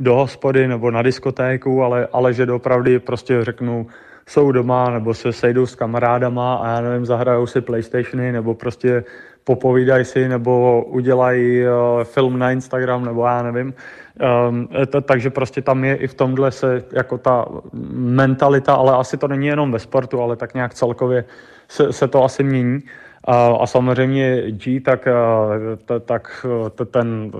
do 0.00 0.14
hospody 0.14 0.68
nebo 0.68 0.90
na 0.90 1.02
diskotéku, 1.02 1.82
ale, 1.82 2.08
ale 2.12 2.34
že 2.34 2.46
dopravdy 2.46 2.98
prostě 2.98 3.44
řeknu, 3.44 3.86
jsou 4.28 4.52
doma 4.52 4.90
nebo 4.90 5.14
se 5.14 5.32
sejdou 5.32 5.66
s 5.66 5.74
kamarádama 5.74 6.54
a 6.54 6.68
já 6.68 6.80
nevím, 6.80 7.06
zahrajou 7.06 7.46
si 7.46 7.60
Playstationy 7.60 8.32
nebo 8.32 8.54
prostě 8.54 9.04
popovídají 9.48 10.04
si 10.04 10.28
nebo 10.28 10.84
udělají 10.84 11.64
uh, 11.64 12.04
film 12.04 12.38
na 12.38 12.52
Instagram 12.52 13.04
nebo 13.04 13.24
já 13.24 13.42
nevím. 13.42 13.72
Um, 14.20 14.68
to, 14.92 15.00
takže 15.00 15.30
prostě 15.30 15.62
tam 15.62 15.84
je 15.84 15.96
i 15.96 16.06
v 16.06 16.14
tomhle 16.14 16.52
se 16.52 16.84
jako 16.92 17.18
ta 17.18 17.48
mentalita, 17.96 18.74
ale 18.74 18.92
asi 18.92 19.16
to 19.16 19.28
není 19.28 19.46
jenom 19.46 19.72
ve 19.72 19.78
sportu, 19.78 20.20
ale 20.20 20.36
tak 20.36 20.54
nějak 20.54 20.74
celkově 20.74 21.24
se, 21.68 21.92
se 21.92 22.08
to 22.08 22.24
asi 22.24 22.44
mění. 22.44 22.84
Uh, 23.28 23.62
a 23.62 23.66
samozřejmě 23.66 24.52
G, 24.52 24.80
tak, 24.80 25.08
t, 25.84 26.00
tak 26.00 26.46
ten, 26.90 27.32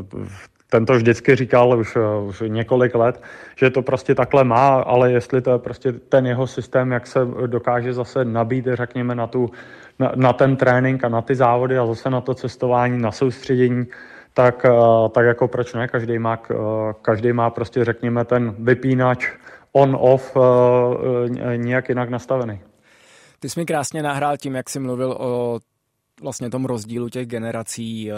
ten 0.70 0.86
to 0.86 0.92
vždycky 0.92 1.36
říkal 1.36 1.78
už, 1.78 1.96
už 2.28 2.42
několik 2.48 2.94
let, 2.94 3.22
že 3.56 3.70
to 3.70 3.82
prostě 3.82 4.14
takhle 4.14 4.44
má, 4.44 4.80
ale 4.80 5.12
jestli 5.12 5.40
to 5.40 5.50
je 5.50 5.58
prostě 5.58 5.92
ten 5.92 6.26
jeho 6.26 6.46
systém, 6.46 6.92
jak 6.92 7.06
se 7.06 7.20
dokáže 7.46 7.92
zase 7.92 8.24
nabít, 8.24 8.68
řekněme, 8.72 9.14
na, 9.14 9.26
tu, 9.26 9.50
na, 9.98 10.12
na 10.16 10.32
ten 10.32 10.56
trénink 10.56 11.04
a 11.04 11.08
na 11.08 11.22
ty 11.22 11.34
závody 11.34 11.78
a 11.78 11.86
zase 11.86 12.10
na 12.10 12.20
to 12.20 12.34
cestování, 12.34 12.98
na 12.98 13.12
soustředění, 13.12 13.84
tak, 14.34 14.64
eh, 14.64 15.08
tak 15.14 15.26
jako 15.26 15.48
proč 15.48 15.74
ne, 15.74 15.88
každý 15.88 16.18
má, 16.18 16.38
eh, 16.50 16.54
každý 17.02 17.32
má 17.32 17.50
prostě 17.50 17.84
řekněme 17.84 18.24
ten 18.24 18.54
vypínač 18.58 19.26
on-off 19.72 20.36
eh, 20.36 21.56
nějak 21.56 21.88
jinak 21.88 22.10
nastavený. 22.10 22.60
Ty 23.40 23.48
jsi 23.48 23.60
mi 23.60 23.66
krásně 23.66 24.02
nahrál 24.02 24.36
tím, 24.36 24.54
jak 24.54 24.70
jsi 24.70 24.80
mluvil 24.80 25.12
o 25.12 25.58
vlastně 26.22 26.50
tom 26.50 26.64
rozdílu 26.64 27.08
těch 27.08 27.26
generací 27.26 28.10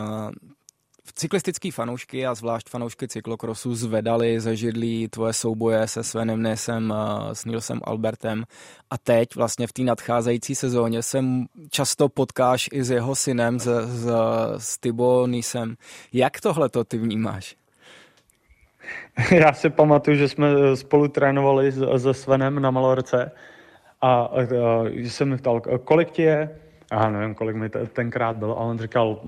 cyklistický 1.14 1.70
fanoušky 1.70 2.26
a 2.26 2.34
zvlášť 2.34 2.68
fanoušky 2.68 3.08
cyklokrosu 3.08 3.74
zvedali 3.74 4.40
ze 4.40 4.56
židlí 4.56 5.08
tvoje 5.08 5.32
souboje 5.32 5.88
se 5.88 6.04
Svenem 6.04 6.42
Nesem, 6.42 6.92
eh, 6.92 7.34
s 7.34 7.44
Nilsem 7.44 7.80
Albertem 7.84 8.44
a 8.90 8.98
teď 8.98 9.34
vlastně 9.36 9.66
v 9.66 9.72
té 9.72 9.82
nadcházející 9.82 10.54
sezóně 10.54 11.02
se 11.02 11.24
často 11.70 12.08
potkáš 12.08 12.68
i 12.72 12.84
s 12.84 12.90
jeho 12.90 13.14
synem, 13.14 13.58
s, 13.58 13.66
s, 13.86 14.08
s 14.58 14.78
Tybo 14.78 15.26
Nisem. 15.26 15.74
Jak 16.12 16.40
tohle 16.40 16.68
to 16.68 16.84
ty 16.84 16.98
vnímáš? 16.98 17.56
Já 19.30 19.52
si 19.52 19.70
pamatuju, 19.70 20.16
že 20.16 20.28
jsme 20.28 20.76
spolu 20.76 21.08
trénovali 21.08 21.72
se 21.72 22.14
Svenem 22.14 22.62
na 22.62 22.70
Malorce 22.70 23.32
a, 24.00 24.22
a, 24.22 24.40
a 24.42 24.84
jsem 24.88 25.28
mi 25.28 25.36
ptal, 25.36 25.60
kolik 25.84 26.10
ti 26.10 26.22
je? 26.22 26.58
Já 26.92 27.10
nevím, 27.10 27.34
kolik 27.34 27.56
mi 27.56 27.68
tenkrát 27.68 28.36
bylo. 28.36 28.58
A 28.58 28.60
on 28.60 28.78
říkal, 28.78 29.20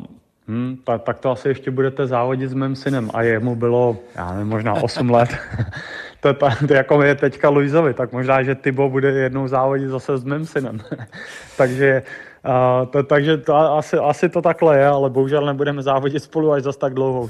Hmm, 0.49 0.76
tak, 0.84 1.03
tak 1.03 1.18
to 1.18 1.30
asi 1.30 1.49
ještě 1.49 1.70
budete 1.70 2.07
závodit 2.07 2.51
s 2.51 2.55
mým 2.55 2.76
synem. 2.76 3.11
A 3.14 3.22
jemu 3.22 3.57
bylo, 3.57 3.97
já 4.14 4.32
nevím, 4.32 4.49
možná 4.49 4.74
8 4.74 5.11
let. 5.11 5.30
to, 6.20 6.34
to, 6.34 6.49
to, 6.68 6.74
jako 6.74 7.03
je 7.03 7.14
teďka 7.14 7.49
Luizovi, 7.49 7.95
tak 7.95 8.12
možná, 8.12 8.43
že 8.43 8.55
Tybo 8.55 8.88
bude 8.88 9.11
jednou 9.11 9.49
závodit 9.49 9.88
zase 9.88 10.18
s 10.18 10.24
mým 10.24 10.47
synem. 10.47 10.80
takže 11.57 12.03
uh, 12.47 12.86
to, 12.86 13.03
takže 13.03 13.36
to, 13.36 13.55
asi, 13.57 13.97
asi 13.97 14.28
to 14.28 14.43
takhle 14.43 14.78
je, 14.78 14.86
ale 14.86 15.11
bohužel 15.11 15.47
nebudeme 15.47 15.82
závodit 15.82 16.22
spolu 16.22 16.53
až 16.53 16.62
zase 16.62 16.78
tak 16.78 16.95
dlouho. 16.95 17.28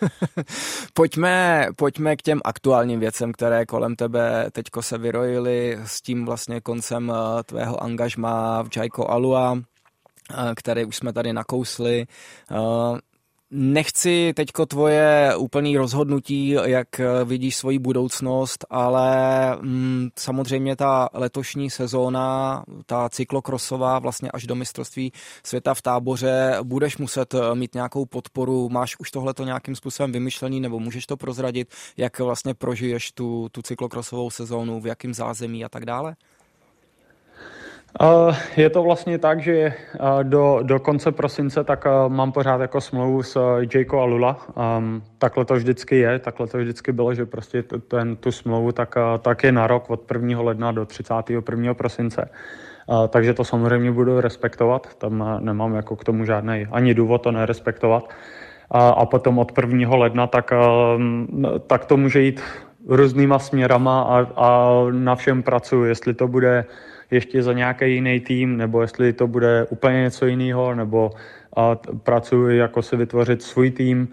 pojďme, 0.94 1.66
pojďme 1.76 2.16
k 2.16 2.22
těm 2.22 2.40
aktuálním 2.44 3.00
věcem, 3.00 3.32
které 3.32 3.66
kolem 3.66 3.96
tebe 3.96 4.46
teďko 4.52 4.82
se 4.82 4.98
vyrojily 4.98 5.78
s 5.84 6.02
tím 6.02 6.26
vlastně 6.26 6.60
koncem 6.60 7.12
tvého 7.44 7.82
angažma 7.82 8.62
v 8.62 8.76
Jaiko 8.76 9.10
Alua 9.10 9.58
které 10.54 10.84
už 10.84 10.96
jsme 10.96 11.12
tady 11.12 11.32
nakousli. 11.32 12.06
Nechci 13.52 14.32
teďko 14.36 14.66
tvoje 14.66 15.36
úplný 15.36 15.76
rozhodnutí, 15.76 16.56
jak 16.64 16.88
vidíš 17.24 17.56
svoji 17.56 17.78
budoucnost, 17.78 18.66
ale 18.70 19.10
mm, 19.60 20.08
samozřejmě 20.18 20.76
ta 20.76 21.08
letošní 21.12 21.70
sezóna, 21.70 22.64
ta 22.86 23.08
cyklokrosová 23.08 23.98
vlastně 23.98 24.30
až 24.30 24.46
do 24.46 24.54
mistrovství 24.54 25.12
světa 25.44 25.74
v 25.74 25.82
táboře, 25.82 26.58
budeš 26.62 26.96
muset 26.98 27.34
mít 27.54 27.74
nějakou 27.74 28.06
podporu, 28.06 28.68
máš 28.68 28.96
už 28.98 29.10
tohleto 29.10 29.44
nějakým 29.44 29.76
způsobem 29.76 30.12
vymyšlený 30.12 30.60
nebo 30.60 30.80
můžeš 30.80 31.06
to 31.06 31.16
prozradit, 31.16 31.74
jak 31.96 32.18
vlastně 32.18 32.54
prožiješ 32.54 33.12
tu, 33.12 33.48
tu 33.52 33.62
cyklokrosovou 33.62 34.30
sezónu, 34.30 34.80
v 34.80 34.86
jakém 34.86 35.14
zázemí 35.14 35.64
a 35.64 35.68
tak 35.68 35.84
dále? 35.84 36.16
Je 38.56 38.70
to 38.70 38.82
vlastně 38.82 39.18
tak, 39.18 39.40
že 39.40 39.72
do, 40.22 40.60
do 40.62 40.80
konce 40.80 41.12
prosince 41.12 41.64
tak 41.64 41.84
mám 42.08 42.32
pořád 42.32 42.60
jako 42.60 42.80
smlouvu 42.80 43.22
s 43.22 43.58
Jayko 43.74 44.00
a 44.00 44.04
Lula. 44.04 44.46
Takhle 45.18 45.44
to 45.44 45.54
vždycky 45.54 45.96
je, 45.96 46.18
takhle 46.18 46.46
to 46.46 46.58
vždycky 46.58 46.92
bylo, 46.92 47.14
že 47.14 47.26
prostě 47.26 47.62
ten, 47.62 48.16
tu 48.16 48.32
smlouvu 48.32 48.72
tak, 48.72 48.94
tak 49.22 49.44
je 49.44 49.52
na 49.52 49.66
rok 49.66 49.90
od 49.90 50.12
1. 50.12 50.40
ledna 50.40 50.72
do 50.72 50.86
31. 50.86 51.74
prosince. 51.74 52.30
Uh, 52.90 53.06
takže 53.06 53.34
to 53.34 53.44
samozřejmě 53.44 53.92
budu 53.92 54.20
respektovat, 54.20 54.94
tam 54.94 55.38
nemám 55.40 55.74
jako 55.74 55.96
k 55.96 56.04
tomu 56.04 56.24
žádný 56.24 56.66
ani 56.72 56.94
důvod 56.94 57.22
to 57.22 57.32
nerespektovat. 57.32 58.02
Uh, 58.02 58.80
a 58.80 59.06
potom 59.06 59.38
od 59.38 59.58
1. 59.58 59.96
ledna 59.96 60.26
tak, 60.26 60.52
uh, 60.52 61.58
tak 61.66 61.84
to 61.84 61.96
může 61.96 62.20
jít 62.20 62.42
různýma 62.88 63.38
směrama 63.38 64.02
a, 64.02 64.26
a 64.36 64.70
na 64.90 65.14
všem 65.14 65.42
pracuji, 65.42 65.84
jestli 65.84 66.14
to 66.14 66.28
bude 66.28 66.64
ještě 67.10 67.42
za 67.42 67.52
nějaký 67.52 67.94
jiný 67.94 68.20
tým, 68.20 68.56
nebo 68.56 68.82
jestli 68.82 69.12
to 69.12 69.26
bude 69.26 69.66
úplně 69.70 70.00
něco 70.00 70.26
jiného, 70.26 70.74
nebo 70.74 71.10
a 71.56 71.76
pracuji 72.02 72.58
jako 72.58 72.82
si 72.82 72.96
vytvořit 72.96 73.42
svůj 73.42 73.70
tým, 73.70 74.08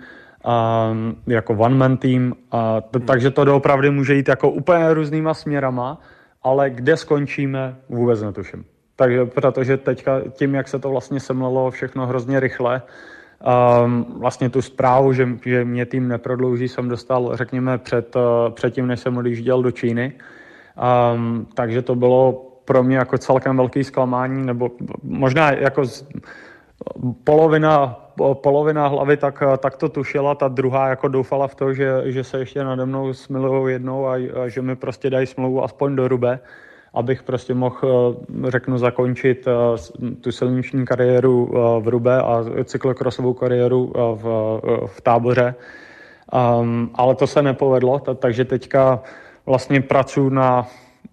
a, 0.46 0.90
jako 1.28 1.54
one-man 1.54 1.98
tým, 1.98 2.36
a, 2.52 2.82
t- 2.82 3.00
takže 3.00 3.32
to 3.32 3.46
doopravdy 3.46 3.90
může 3.90 4.16
jít 4.16 4.28
jako 4.28 4.50
úplně 4.50 4.94
různýma 4.94 5.34
směrama 5.34 6.02
ale 6.48 6.70
kde 6.70 6.98
skončíme, 6.98 7.76
vůbec 7.90 8.22
netuším. 8.22 8.66
Takže 8.96 9.26
protože 9.26 9.78
teďka 9.78 10.22
tím, 10.32 10.56
jak 10.56 10.68
se 10.68 10.80
to 10.80 10.90
vlastně 10.90 11.20
semlelo 11.20 11.72
všechno 11.72 12.08
hrozně 12.08 12.40
rychle, 12.40 12.82
um, 13.44 14.06
vlastně 14.20 14.50
tu 14.50 14.62
zprávu, 14.62 15.14
že, 15.14 15.28
že 15.46 15.66
mě 15.66 15.86
tým 15.86 16.08
neprodlouží, 16.08 16.68
jsem 16.68 16.90
dostal, 16.90 17.36
řekněme, 17.36 17.78
před, 17.78 18.16
uh, 18.16 18.22
předtím, 18.54 18.88
než 18.88 19.00
jsem 19.00 19.18
odjížděl 19.18 19.64
do 19.64 19.72
Číny. 19.72 20.14
Um, 21.14 21.48
takže 21.54 21.82
to 21.82 21.96
bylo 21.96 22.47
pro 22.68 22.84
mě 22.84 22.98
jako 22.98 23.18
celkem 23.18 23.58
velký 23.58 23.84
zklamání, 23.84 24.46
nebo 24.46 24.72
možná 25.04 25.52
jako 25.52 25.86
z, 25.86 26.06
polovina, 27.24 28.00
polovina 28.34 28.88
hlavy 28.88 29.18
tak, 29.18 29.44
tak 29.58 29.78
to 29.78 29.90
tušila, 29.90 30.36
ta 30.36 30.48
druhá 30.48 30.88
jako 30.88 31.08
doufala 31.08 31.48
v 31.48 31.56
to, 31.56 31.74
že, 31.74 32.02
že 32.06 32.24
se 32.24 32.40
ještě 32.40 32.64
nade 32.64 32.86
mnou 32.86 33.14
smilují 33.14 33.74
jednou 33.74 34.08
a, 34.08 34.14
a 34.14 34.48
že 34.48 34.62
mi 34.62 34.76
prostě 34.76 35.10
dají 35.10 35.28
smlouvu 35.28 35.64
aspoň 35.64 35.96
do 35.96 36.08
rube 36.08 36.40
abych 36.94 37.24
prostě 37.24 37.54
mohl, 37.54 37.78
eh, 38.48 38.52
řeknu, 38.52 38.78
zakončit 38.78 39.48
eh, 39.48 40.14
tu 40.22 40.32
silniční 40.32 40.86
kariéru 40.86 41.52
eh, 41.52 41.82
v 41.82 41.88
Rube 41.88 42.22
a 42.22 42.44
cyklokrosovou 42.64 43.34
kariéru 43.34 43.94
v, 43.96 44.24
v 44.86 45.02
táboře. 45.02 45.56
Um, 46.28 46.92
ale 46.94 47.16
to 47.16 47.28
se 47.28 47.42
nepovedlo, 47.42 48.00
takže 48.00 48.46
teďka 48.46 49.00
vlastně 49.46 49.82
pracuji 49.82 50.30
na 50.30 50.68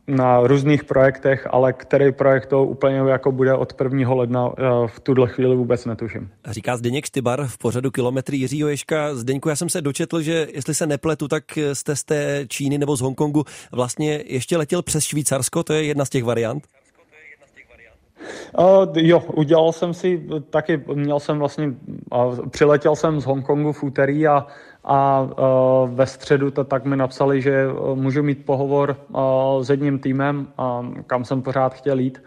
na 0.06 0.40
různých 0.40 0.84
projektech, 0.84 1.46
ale 1.50 1.72
který 1.72 2.12
projekt 2.12 2.46
to 2.46 2.64
úplně 2.64 2.96
jako 2.96 3.32
bude 3.32 3.54
od 3.54 3.80
1. 3.82 4.14
ledna 4.14 4.50
eh, 4.58 4.62
v 4.86 5.00
tuhle 5.00 5.28
chvíli 5.28 5.56
vůbec 5.56 5.84
netuším. 5.84 6.30
Říká 6.46 6.76
Zdeněk 6.76 7.06
Štybar 7.06 7.46
v 7.46 7.58
pořadu 7.58 7.90
Kilometry 7.90 8.36
Jiřího 8.36 8.68
Ješka. 8.68 9.14
Zdeňku, 9.14 9.48
já 9.48 9.56
jsem 9.56 9.68
se 9.68 9.80
dočetl, 9.80 10.22
že 10.22 10.46
jestli 10.52 10.74
se 10.74 10.86
nepletu, 10.86 11.28
tak 11.28 11.44
jste 11.72 11.96
z 11.96 12.04
té 12.04 12.44
Číny 12.48 12.78
nebo 12.78 12.96
z 12.96 13.00
Hongkongu 13.00 13.44
vlastně 13.72 14.22
ještě 14.26 14.56
letěl 14.56 14.82
přes 14.82 15.04
Švýcarsko, 15.04 15.62
to 15.62 15.72
je 15.72 15.84
jedna 15.84 16.04
z 16.04 16.10
těch 16.10 16.24
variant? 16.24 16.64
Uh, 18.58 18.98
jo, 18.98 19.20
udělal 19.20 19.72
jsem 19.72 19.94
si 19.94 20.26
taky, 20.50 20.84
měl 20.94 21.20
jsem 21.20 21.38
vlastně, 21.38 21.74
uh, 22.14 22.48
přiletěl 22.48 22.96
jsem 22.96 23.20
z 23.20 23.24
Hongkongu 23.24 23.72
v 23.72 23.82
úterý 23.82 24.26
a 24.26 24.46
a 24.84 25.20
uh, 25.22 25.90
ve 25.90 26.06
středu 26.06 26.50
to 26.50 26.64
tak 26.64 26.84
mi 26.84 26.96
napsali, 26.96 27.42
že 27.42 27.66
uh, 27.66 27.96
můžu 27.98 28.22
mít 28.22 28.46
pohovor 28.46 28.96
uh, 29.08 29.62
s 29.62 29.70
jedním 29.70 29.98
týmem, 29.98 30.48
kam 31.06 31.24
jsem 31.24 31.42
pořád 31.42 31.74
chtěl 31.74 31.98
jít 31.98 32.22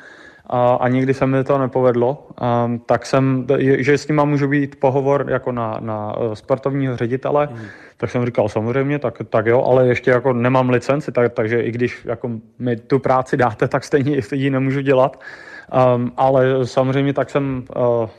a, 0.50 0.76
a 0.76 0.88
nikdy 0.88 1.14
se 1.14 1.28
mi 1.28 1.44
to 1.44 1.58
nepovedlo, 1.58 2.28
um, 2.66 2.80
tak 2.80 3.06
jsem, 3.06 3.48
že 3.60 3.98
s 3.98 4.08
nima 4.08 4.26
můžu 4.26 4.48
být 4.48 4.80
pohovor 4.80 5.26
jako 5.30 5.52
na, 5.52 5.78
na 5.80 6.16
sportovního 6.34 6.98
ředitele, 6.98 7.50
mm. 7.52 7.66
tak 7.98 8.10
jsem 8.10 8.26
říkal 8.26 8.50
samozřejmě, 8.50 9.00
tak, 9.00 9.18
tak 9.30 9.46
jo, 9.46 9.64
ale 9.64 9.88
ještě 9.88 10.12
jako 10.12 10.34
nemám 10.34 10.70
licenci, 10.70 11.12
tak, 11.12 11.34
takže 11.34 11.62
i 11.62 11.72
když 11.72 12.06
jako 12.06 12.32
mi 12.60 12.76
tu 12.76 13.00
práci 13.00 13.38
dáte, 13.38 13.68
tak 13.68 13.84
stejně 13.84 14.22
ji 14.32 14.50
nemůžu 14.50 14.82
dělat. 14.82 15.20
Um, 15.96 16.12
ale 16.18 16.66
samozřejmě 16.66 17.14
tak 17.14 17.30
jsem, 17.30 17.64
uh, 17.76 18.10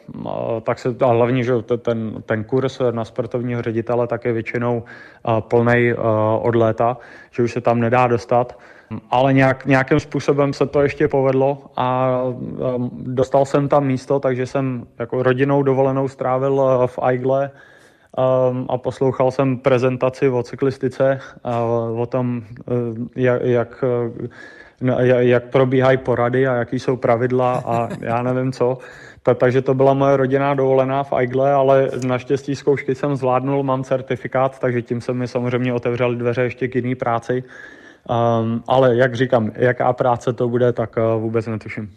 tak 0.62 0.78
se, 0.78 0.96
a 1.00 1.06
hlavně, 1.06 1.44
že 1.44 1.52
ten, 1.78 2.22
ten 2.26 2.44
kurz 2.44 2.80
na 2.90 3.04
sportovního 3.04 3.62
ředitele 3.62 4.06
tak 4.06 4.24
je 4.24 4.32
většinou 4.32 4.82
uh, 5.28 5.40
plný 5.40 5.92
uh, 5.92 6.04
od 6.42 6.54
léta, 6.54 6.96
že 7.30 7.42
už 7.42 7.52
se 7.52 7.60
tam 7.60 7.80
nedá 7.80 8.06
dostat. 8.06 8.58
Ale 9.10 9.32
nějak, 9.32 9.66
nějakým 9.66 10.00
způsobem 10.00 10.52
se 10.52 10.66
to 10.66 10.82
ještě 10.82 11.08
povedlo 11.08 11.58
a 11.76 12.18
um, 12.22 12.90
dostal 12.92 13.44
jsem 13.44 13.68
tam 13.68 13.86
místo, 13.86 14.20
takže 14.20 14.46
jsem 14.46 14.86
jako 14.98 15.22
rodinou 15.22 15.62
dovolenou 15.62 16.08
strávil 16.08 16.52
uh, 16.52 16.86
v 16.86 16.98
Aigle 16.98 17.50
um, 17.50 18.66
a 18.68 18.78
poslouchal 18.78 19.30
jsem 19.30 19.58
prezentaci 19.58 20.28
o 20.28 20.42
cyklistice, 20.42 21.20
uh, 21.44 22.00
o 22.00 22.06
tom, 22.06 22.42
uh, 22.66 23.06
jak, 23.16 23.42
jak 23.42 23.84
No, 24.80 24.98
jak 25.00 25.44
probíhají 25.44 25.98
porady 25.98 26.46
a 26.46 26.54
jaký 26.54 26.78
jsou 26.78 26.96
pravidla 26.96 27.62
a 27.66 27.88
já 28.00 28.22
nevím 28.22 28.52
co. 28.52 28.78
Ta, 29.22 29.34
takže 29.34 29.62
to 29.62 29.74
byla 29.74 29.94
moje 29.94 30.16
rodinná 30.16 30.54
dovolená 30.54 31.02
v 31.02 31.12
Aigle, 31.12 31.52
ale 31.52 31.90
naštěstí 32.06 32.56
zkoušky 32.56 32.94
jsem 32.94 33.16
zvládnul, 33.16 33.62
mám 33.62 33.84
certifikát, 33.84 34.58
takže 34.58 34.82
tím 34.82 35.00
se 35.00 35.12
mi 35.12 35.28
samozřejmě 35.28 35.72
otevřely 35.72 36.16
dveře 36.16 36.42
ještě 36.42 36.68
k 36.68 36.74
jiný 36.74 36.94
práci. 36.94 37.44
Um, 38.08 38.62
ale 38.68 38.96
jak 38.96 39.14
říkám, 39.14 39.50
jaká 39.54 39.92
práce 39.92 40.32
to 40.32 40.48
bude, 40.48 40.72
tak 40.72 40.96
uh, 40.96 41.22
vůbec 41.22 41.46
netuším. 41.46 41.90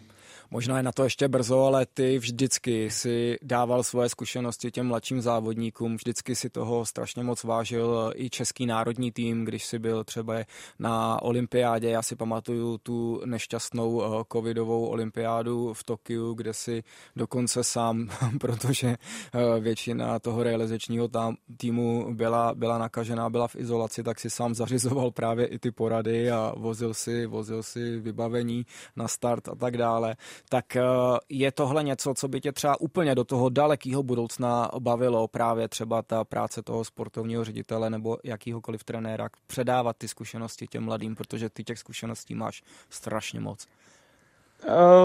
Možná 0.52 0.76
je 0.76 0.82
na 0.82 0.92
to 0.92 1.04
ještě 1.04 1.28
brzo, 1.28 1.64
ale 1.64 1.86
ty 1.86 2.18
vždycky 2.18 2.90
si 2.90 3.38
dával 3.42 3.82
svoje 3.82 4.08
zkušenosti 4.08 4.70
těm 4.70 4.86
mladším 4.86 5.20
závodníkům, 5.20 5.96
vždycky 5.96 6.36
si 6.36 6.50
toho 6.50 6.86
strašně 6.86 7.22
moc 7.22 7.44
vážil 7.44 8.12
i 8.16 8.30
český 8.30 8.66
národní 8.66 9.12
tým, 9.12 9.44
když 9.44 9.64
si 9.64 9.78
byl 9.78 10.04
třeba 10.04 10.34
na 10.78 11.22
olympiádě. 11.22 11.88
Já 11.88 12.02
si 12.02 12.16
pamatuju 12.16 12.78
tu 12.78 13.22
nešťastnou 13.24 14.02
eh, 14.02 14.24
covidovou 14.32 14.86
olympiádu 14.86 15.72
v 15.72 15.84
Tokiu, 15.84 16.34
kde 16.34 16.54
si 16.54 16.84
dokonce 17.16 17.64
sám, 17.64 18.08
protože 18.40 18.88
eh, 18.88 19.60
většina 19.60 20.18
toho 20.18 20.42
realizačního 20.42 21.08
týmu 21.56 22.14
byla, 22.14 22.54
byla 22.54 22.78
nakažená, 22.78 23.30
byla 23.30 23.48
v 23.48 23.56
izolaci, 23.56 24.02
tak 24.02 24.20
si 24.20 24.30
sám 24.30 24.54
zařizoval 24.54 25.10
právě 25.10 25.46
i 25.46 25.58
ty 25.58 25.70
porady 25.70 26.30
a 26.30 26.52
vozil 26.56 26.94
si, 26.94 27.26
vozil 27.26 27.62
si 27.62 28.00
vybavení 28.00 28.66
na 28.96 29.08
start 29.08 29.48
a 29.48 29.54
tak 29.54 29.76
dále 29.76 30.16
tak 30.48 30.76
eh, 30.76 30.82
je 31.28 31.52
tohle 31.52 31.84
něco, 31.84 32.14
co 32.14 32.28
by 32.28 32.40
tě 32.40 32.52
třeba 32.52 32.80
úplně 32.80 33.14
do 33.14 33.24
toho 33.24 33.48
dalekého 33.48 34.02
budoucna 34.02 34.70
bavilo, 34.78 35.28
právě 35.28 35.68
třeba 35.68 36.02
ta 36.02 36.24
práce 36.24 36.62
toho 36.62 36.84
sportovního 36.84 37.44
ředitele 37.44 37.90
nebo 37.90 38.18
jakýhokoliv 38.24 38.84
trenéra, 38.84 39.28
předávat 39.46 39.96
ty 39.96 40.08
zkušenosti 40.08 40.66
těm 40.66 40.84
mladým, 40.84 41.14
protože 41.14 41.50
ty 41.50 41.64
těch 41.64 41.78
zkušeností 41.78 42.34
máš 42.34 42.62
strašně 42.90 43.40
moc. 43.40 43.66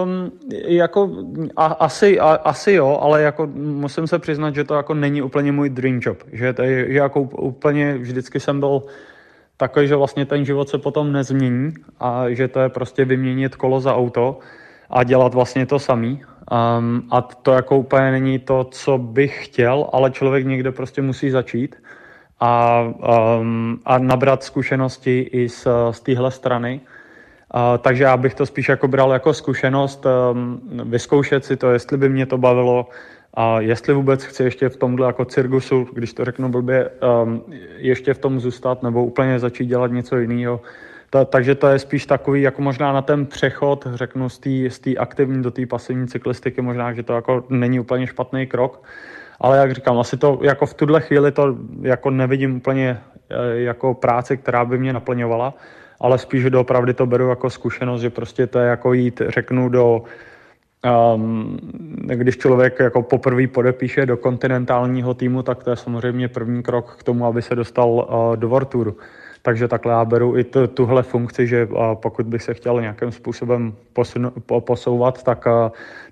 Um, 0.03 0.31
jako 0.67 1.09
a, 1.55 1.65
asi, 1.65 2.19
a, 2.19 2.29
asi 2.29 2.71
jo, 2.71 2.99
ale 3.01 3.21
jako 3.21 3.47
musím 3.55 4.07
se 4.07 4.19
přiznat, 4.19 4.55
že 4.55 4.63
to 4.63 4.73
jako 4.73 4.93
není 4.93 5.21
úplně 5.21 5.51
můj 5.51 5.69
dream 5.69 5.99
job, 6.01 6.23
že, 6.31 6.53
to 6.53 6.61
je, 6.61 6.91
že 6.91 6.97
jako 6.97 7.21
úplně 7.21 7.97
vždycky 7.97 8.39
jsem 8.39 8.59
byl 8.59 8.83
takový, 9.57 9.87
že 9.87 9.95
vlastně 9.95 10.25
ten 10.25 10.45
život 10.45 10.69
se 10.69 10.77
potom 10.77 11.11
nezmění 11.11 11.73
a 11.99 12.29
že 12.29 12.47
to 12.47 12.59
je 12.59 12.69
prostě 12.69 13.05
vyměnit 13.05 13.55
kolo 13.55 13.79
za 13.79 13.95
auto 13.95 14.39
a 14.89 15.03
dělat 15.03 15.33
vlastně 15.33 15.65
to 15.65 15.79
samý. 15.79 16.21
Um, 16.51 17.03
a 17.11 17.21
to 17.21 17.51
jako 17.51 17.77
úplně 17.77 18.11
není 18.11 18.39
to, 18.39 18.63
co 18.71 18.97
bych 18.97 19.45
chtěl, 19.45 19.89
ale 19.93 20.11
člověk 20.11 20.45
někde 20.45 20.71
prostě 20.71 21.01
musí 21.01 21.29
začít 21.29 21.75
a, 22.39 22.83
um, 23.39 23.79
a 23.85 23.97
nabrat 23.97 24.43
zkušenosti 24.43 25.29
i 25.31 25.49
z, 25.49 25.67
z 25.91 25.99
téhle 25.99 26.31
strany. 26.31 26.81
Uh, 27.53 27.77
takže 27.77 28.03
já 28.03 28.17
bych 28.17 28.35
to 28.35 28.45
spíš 28.45 28.69
jako 28.69 28.87
bral 28.87 29.11
jako 29.11 29.33
zkušenost, 29.33 30.05
um, 30.05 30.61
vyzkoušet 30.83 31.45
si 31.45 31.57
to, 31.57 31.71
jestli 31.71 31.97
by 31.97 32.09
mě 32.09 32.25
to 32.25 32.37
bavilo, 32.37 32.89
a 33.33 33.59
jestli 33.59 33.93
vůbec 33.93 34.23
chci 34.23 34.43
ještě 34.43 34.69
v 34.69 34.77
tomhle 34.77 35.07
jako 35.07 35.25
cirkusu, 35.25 35.87
když 35.93 36.13
to 36.13 36.25
řeknu 36.25 36.49
blbě, 36.49 36.89
um, 37.23 37.43
ještě 37.77 38.13
v 38.13 38.17
tom 38.17 38.39
zůstat 38.39 38.83
nebo 38.83 39.05
úplně 39.05 39.39
začít 39.39 39.65
dělat 39.65 39.91
něco 39.91 40.17
jiného, 40.17 40.61
ta, 41.09 41.25
takže 41.25 41.55
to 41.55 41.67
je 41.67 41.79
spíš 41.79 42.05
takový, 42.05 42.41
jako 42.41 42.61
možná 42.61 42.93
na 42.93 43.01
ten 43.01 43.25
přechod, 43.25 43.87
řeknu, 43.93 44.29
z 44.29 44.79
té 44.79 44.95
aktivní 44.97 45.43
do 45.43 45.51
té 45.51 45.65
pasivní 45.65 46.07
cyklistiky, 46.07 46.61
možná, 46.61 46.93
že 46.93 47.03
to 47.03 47.13
jako 47.13 47.43
není 47.49 47.79
úplně 47.79 48.07
špatný 48.07 48.47
krok. 48.47 48.83
Ale 49.39 49.57
jak 49.57 49.71
říkám, 49.71 49.99
asi 49.99 50.17
to 50.17 50.39
jako 50.41 50.65
v 50.65 50.73
tuhle 50.73 51.01
chvíli 51.01 51.31
to 51.31 51.57
jako 51.81 52.09
nevidím 52.09 52.55
úplně 52.55 53.01
eh, 53.29 53.59
jako 53.59 53.93
práci, 53.93 54.37
která 54.37 54.65
by 54.65 54.77
mě 54.77 54.93
naplňovala, 54.93 55.53
ale 55.99 56.17
spíš 56.17 56.43
doopravdy 56.43 56.93
to 56.93 57.05
beru 57.05 57.29
jako 57.29 57.49
zkušenost, 57.49 58.01
že 58.01 58.09
prostě 58.09 58.47
to 58.47 58.59
je 58.59 58.67
jako 58.67 58.93
jít, 58.93 59.21
řeknu, 59.29 59.69
do 59.69 60.03
Um, 61.15 61.57
když 62.05 62.37
člověk 62.37 62.79
jako 62.79 63.01
poprvé 63.01 63.47
podepíše 63.47 64.05
do 64.05 64.17
kontinentálního 64.17 65.13
týmu, 65.13 65.43
tak 65.43 65.63
to 65.63 65.69
je 65.69 65.75
samozřejmě 65.75 66.27
první 66.27 66.63
krok 66.63 66.95
k 66.99 67.03
tomu, 67.03 67.25
aby 67.25 67.41
se 67.41 67.55
dostal 67.55 67.89
uh, 67.89 68.35
do 68.35 68.49
World 68.49 68.69
Touru. 68.69 68.97
Takže 69.47 69.67
takhle 69.67 69.93
já 69.93 70.05
beru 70.05 70.37
i 70.37 70.43
tu, 70.43 70.67
tuhle 70.67 71.03
funkci, 71.03 71.47
že 71.47 71.67
pokud 71.93 72.25
bych 72.25 72.43
se 72.43 72.53
chtěl 72.53 72.81
nějakým 72.81 73.11
způsobem 73.11 73.75
posun, 73.93 74.31
posouvat, 74.59 75.23
tak, 75.23 75.45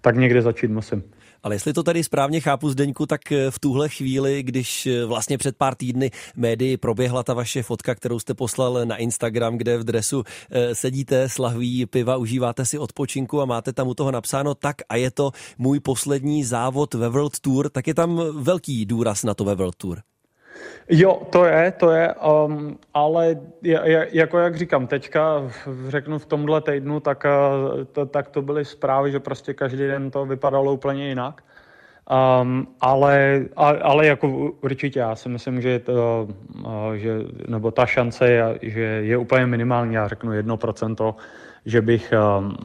tak 0.01 0.15
někde 0.15 0.41
začít 0.41 0.71
musím. 0.71 1.03
Ale 1.43 1.55
jestli 1.55 1.73
to 1.73 1.83
tady 1.83 2.03
správně 2.03 2.39
chápu, 2.39 2.69
Zdeňku, 2.69 3.05
tak 3.05 3.21
v 3.49 3.59
tuhle 3.59 3.89
chvíli, 3.89 4.43
když 4.43 4.88
vlastně 5.05 5.38
před 5.38 5.57
pár 5.57 5.75
týdny 5.75 6.11
médii 6.36 6.77
proběhla 6.77 7.23
ta 7.23 7.33
vaše 7.33 7.63
fotka, 7.63 7.95
kterou 7.95 8.19
jste 8.19 8.33
poslal 8.33 8.86
na 8.86 8.97
Instagram, 8.97 9.57
kde 9.57 9.77
v 9.77 9.83
dresu 9.83 10.23
e, 10.51 10.75
sedíte, 10.75 11.29
slahví 11.29 11.86
piva, 11.86 12.17
užíváte 12.17 12.65
si 12.65 12.77
odpočinku 12.77 13.41
a 13.41 13.45
máte 13.45 13.73
tam 13.73 13.88
u 13.88 13.93
toho 13.93 14.11
napsáno 14.11 14.55
tak 14.55 14.75
a 14.89 14.95
je 14.95 15.11
to 15.11 15.31
můj 15.57 15.79
poslední 15.79 16.43
závod 16.43 16.93
ve 16.93 17.09
World 17.09 17.39
Tour, 17.39 17.69
tak 17.69 17.88
je 17.88 17.93
tam 17.93 18.21
velký 18.43 18.86
důraz 18.86 19.23
na 19.23 19.33
to 19.33 19.43
ve 19.43 19.55
World 19.55 19.75
Tour. 19.75 20.14
Jo, 20.89 21.22
to 21.30 21.45
je, 21.45 21.72
to 21.72 21.91
je, 21.91 22.14
um, 22.14 22.78
ale 22.93 23.36
je, 23.62 24.08
jako 24.12 24.39
jak 24.39 24.56
říkám, 24.56 24.88
teďka 24.88 25.51
řeknu 25.88 26.20
v 26.20 26.26
tomhle 26.26 26.62
týdnu, 26.62 26.99
tak, 26.99 27.26
uh, 27.26 27.84
to, 27.84 28.06
tak 28.06 28.30
to 28.30 28.41
byly 28.41 28.66
zprávy, 28.66 29.12
že 29.12 29.20
prostě 29.20 29.53
každý 29.53 29.78
den 29.78 30.12
to 30.12 30.26
vypadalo 30.26 30.74
úplně 30.74 31.08
jinak. 31.08 31.41
Um, 32.41 32.68
ale, 32.82 33.45
ale 33.82 34.08
jako 34.08 34.28
určitě 34.62 34.99
já 34.99 35.16
si 35.16 35.30
myslím, 35.30 35.62
že, 35.62 35.80
to, 35.80 36.28
že 36.95 37.20
nebo 37.47 37.72
ta 37.72 37.86
šance 37.86 38.30
je, 38.30 38.60
že 38.62 38.82
je 38.82 39.18
úplně 39.18 39.45
minimální, 39.45 39.95
já 39.95 40.08
řeknu 40.08 40.32
1%, 40.32 41.16
že 41.66 41.82
bych, 41.82 42.14
um, 42.39 42.56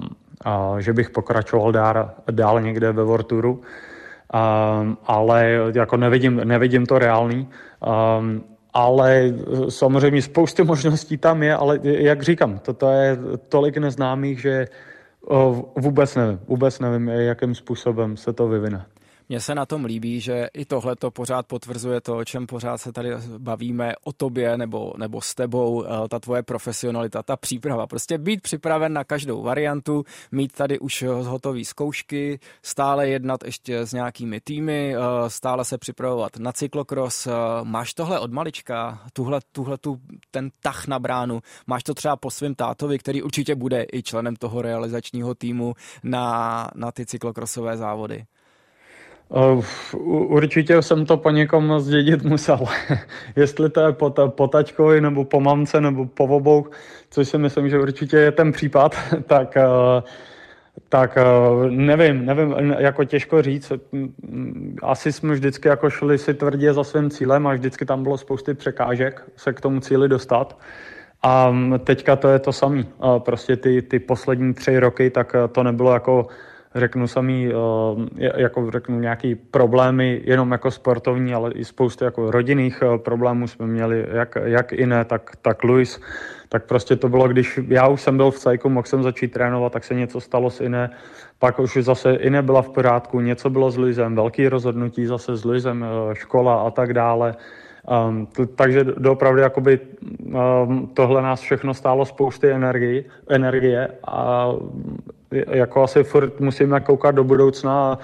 že 0.79 0.93
bych 0.93 1.11
pokračoval 1.11 1.73
dál, 1.73 2.11
dál 2.31 2.61
někde 2.61 2.93
ve 2.93 3.05
Vorturu, 3.05 3.53
um, 3.53 4.99
ale 5.07 5.59
jako 5.75 5.97
nevidím, 5.97 6.41
nevidím 6.45 6.87
to 6.87 6.99
reálný. 6.99 7.49
Um, 7.81 8.45
ale 8.75 9.33
samozřejmě 9.69 10.23
spousty 10.23 10.65
možností 10.65 11.17
tam 11.17 11.43
je, 11.43 11.55
ale 11.55 11.81
jak 11.83 12.23
říkám, 12.23 12.59
toto 12.59 12.91
je 12.91 13.19
tolik 13.49 13.77
neznámých, 13.77 14.41
že 14.41 14.67
vůbec 15.77 16.15
nevím, 16.15 16.41
vůbec 16.49 16.81
nevím, 16.81 17.09
jakým 17.09 17.55
způsobem 17.55 18.17
se 18.17 18.33
to 18.33 18.49
vyvine. 18.49 18.87
Mně 19.31 19.41
se 19.41 19.55
na 19.55 19.67
tom 19.67 19.85
líbí, 19.85 20.21
že 20.21 20.49
i 20.55 20.65
tohle 20.65 20.97
to 20.97 21.11
pořád 21.11 21.47
potvrzuje 21.47 22.01
to, 22.01 22.17
o 22.17 22.25
čem 22.25 22.47
pořád 22.47 22.79
se 22.79 22.93
tady 22.93 23.11
bavíme 23.39 23.93
o 24.05 24.13
tobě 24.13 24.59
nebo, 24.59 24.93
nebo 24.97 25.21
s 25.21 25.35
tebou, 25.35 25.85
eh, 25.85 26.09
ta 26.09 26.19
tvoje 26.19 26.43
profesionalita, 26.43 27.23
ta 27.23 27.37
příprava. 27.37 27.87
Prostě 27.87 28.19
být 28.19 28.43
připraven 28.43 28.93
na 28.93 29.05
každou 29.05 29.43
variantu, 29.43 30.05
mít 30.33 30.53
tady 30.53 30.79
už 30.79 31.03
hotové 31.03 31.65
zkoušky, 31.65 32.41
stále 32.63 33.09
jednat 33.09 33.45
ještě 33.45 33.79
s 33.79 33.93
nějakými 33.93 34.41
týmy, 34.41 34.95
eh, 34.97 35.31
stále 35.31 35.65
se 35.65 35.79
připravovat 35.79 36.37
na 36.37 36.53
cyklokros. 36.53 37.27
Eh, 37.27 37.33
máš 37.63 37.95
tohle 37.95 38.21
od 38.21 38.33
malička, 38.33 39.03
tuhle, 39.13 39.41
tuhle 39.53 39.79
tu, 39.79 40.01
ten 40.31 40.51
tah 40.63 40.87
na 40.87 40.99
bránu, 40.99 41.41
máš 41.67 41.83
to 41.83 41.95
třeba 41.95 42.17
po 42.17 42.31
svém 42.31 42.55
tátovi, 42.55 42.99
který 42.99 43.23
určitě 43.23 43.55
bude 43.55 43.87
i 43.93 44.03
členem 44.03 44.37
toho 44.37 44.63
realizačního 44.63 45.35
týmu 45.35 45.75
na, 46.03 46.71
na 46.75 46.93
ty 46.93 47.07
cyklokrosové 47.07 47.77
závody. 47.77 48.25
Uh, 49.31 49.65
určitě 50.33 50.83
jsem 50.83 51.07
to 51.07 51.17
po 51.17 51.31
někom 51.31 51.81
zdědit 51.81 52.23
musel. 52.23 52.59
Jestli 53.37 53.71
to 53.71 53.81
je 53.81 53.93
po, 53.93 54.15
po 54.29 54.49
taťkovi, 54.49 55.01
nebo 55.01 55.25
po 55.25 55.41
mamce, 55.41 55.81
nebo 55.81 56.07
po 56.07 56.25
obou, 56.25 56.67
což 57.11 57.29
si 57.29 57.39
myslím, 57.39 57.69
že 57.69 57.79
určitě 57.79 58.17
je 58.17 58.33
ten 58.33 58.53
případ, 58.53 58.97
tak, 59.27 59.57
uh, 59.57 60.03
tak 60.89 61.19
uh, 61.19 61.71
nevím, 61.71 62.27
nevím, 62.27 62.75
jako 62.79 63.05
těžko 63.05 63.43
říct. 63.43 63.73
Asi 64.83 65.13
jsme 65.13 65.35
vždycky 65.35 65.69
jako 65.69 65.91
šli 65.91 66.19
si 66.19 66.35
tvrdě 66.35 66.73
za 66.73 66.85
svým 66.85 67.11
cílem 67.11 67.47
a 67.47 67.55
vždycky 67.55 67.85
tam 67.85 68.03
bylo 68.03 68.19
spousty 68.19 68.55
překážek 68.55 69.31
se 69.37 69.53
k 69.53 69.61
tomu 69.61 69.81
cíli 69.81 70.09
dostat. 70.09 70.59
A 71.23 71.55
teďka 71.85 72.17
to 72.17 72.29
je 72.29 72.39
to 72.39 72.53
samé. 72.53 72.85
Prostě 73.19 73.57
ty, 73.57 73.83
ty 73.83 73.99
poslední 73.99 74.55
tři 74.55 74.79
roky, 74.79 75.11
tak 75.11 75.37
to 75.53 75.63
nebylo 75.63 75.93
jako 75.93 76.27
řeknu 76.75 77.07
samý, 77.07 77.49
eh, 78.19 78.43
jako 78.43 78.71
řeknu 78.71 79.01
nějaký 79.01 79.35
problémy, 79.35 80.21
jenom 80.25 80.53
jako 80.53 80.71
sportovní, 80.71 81.35
ale 81.35 81.53
i 81.53 81.65
spoustu 81.65 82.05
jako 82.05 82.31
rodinných 82.31 82.83
eh, 82.83 82.99
problémů 82.99 83.49
jsme 83.49 83.67
měli, 83.67 84.07
jak, 84.13 84.39
jak 84.45 84.73
Iné, 84.73 85.05
tak, 85.05 85.31
tak 85.43 85.65
Luis. 85.65 86.01
Tak 86.49 86.65
prostě 86.65 86.97
to 86.97 87.09
bylo, 87.09 87.29
když 87.29 87.61
já 87.69 87.89
už 87.89 88.01
jsem 88.01 88.17
byl 88.17 88.31
v 88.31 88.39
cajku, 88.39 88.69
mohl 88.69 88.87
jsem 88.87 89.03
začít 89.03 89.33
trénovat, 89.33 89.73
tak 89.73 89.85
se 89.85 89.95
něco 89.95 90.21
stalo 90.21 90.51
s 90.51 90.61
Iné, 90.61 90.91
pak 91.39 91.59
už 91.59 91.79
zase 91.81 92.15
Iné 92.15 92.43
byla 92.43 92.63
v 92.63 92.71
pořádku, 92.71 93.21
něco 93.21 93.51
bylo 93.51 93.71
s 93.71 93.77
Luisem, 93.77 94.15
velký 94.15 94.49
rozhodnutí 94.49 95.07
zase 95.07 95.37
s 95.37 95.45
Luisem, 95.45 95.85
eh, 95.85 96.15
škola 96.15 96.63
a 96.63 96.71
tak 96.71 96.93
dále. 96.93 97.35
Um, 97.89 98.27
to, 98.27 98.47
takže 98.47 98.85
doopravdy 98.85 99.43
jakoby, 99.43 99.81
um, 100.21 100.91
tohle 100.95 101.23
nás 101.23 101.41
všechno 101.41 101.75
stálo 101.75 102.05
spousty 102.05 102.51
energie, 102.51 103.05
energie 103.29 103.89
a 104.07 104.49
jako 105.31 105.83
asi 105.83 106.05
furt 106.05 106.41
musíme 106.41 106.81
koukat 106.81 107.15
do 107.15 107.25
budoucna 107.25 107.93
a, 107.93 107.99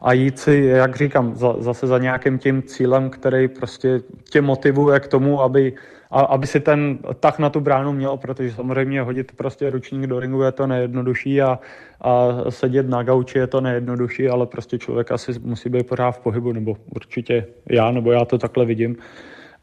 a 0.00 0.12
jít 0.12 0.38
si, 0.38 0.54
jak 0.54 0.96
říkám, 0.96 1.34
za, 1.34 1.54
zase 1.58 1.86
za 1.86 1.98
nějakým 1.98 2.38
tím 2.38 2.62
cílem, 2.62 3.10
který 3.10 3.48
prostě 3.48 4.00
tě 4.30 4.40
motivuje 4.40 5.00
k 5.00 5.06
tomu, 5.06 5.42
aby, 5.42 5.72
a, 6.12 6.20
aby 6.20 6.46
si 6.46 6.60
ten 6.60 6.98
tah 7.20 7.38
na 7.38 7.50
tu 7.50 7.60
bránu 7.60 7.92
měl, 7.92 8.16
protože 8.16 8.52
samozřejmě 8.52 9.02
hodit 9.02 9.32
prostě 9.32 9.70
ručník 9.70 10.06
do 10.06 10.20
ringu 10.20 10.42
je 10.42 10.52
to 10.52 10.66
nejjednodušší 10.66 11.42
a, 11.42 11.58
a 12.00 12.28
sedět 12.48 12.88
na 12.88 13.02
gauči 13.02 13.38
je 13.38 13.46
to 13.46 13.60
nejjednodušší, 13.60 14.28
ale 14.28 14.46
prostě 14.46 14.78
člověk 14.78 15.12
asi 15.12 15.32
musí 15.40 15.68
být 15.68 15.86
pořád 15.86 16.12
v 16.12 16.20
pohybu, 16.20 16.52
nebo 16.52 16.76
určitě 16.94 17.46
já, 17.70 17.90
nebo 17.90 18.12
já 18.12 18.24
to 18.24 18.38
takhle 18.38 18.64
vidím. 18.64 18.96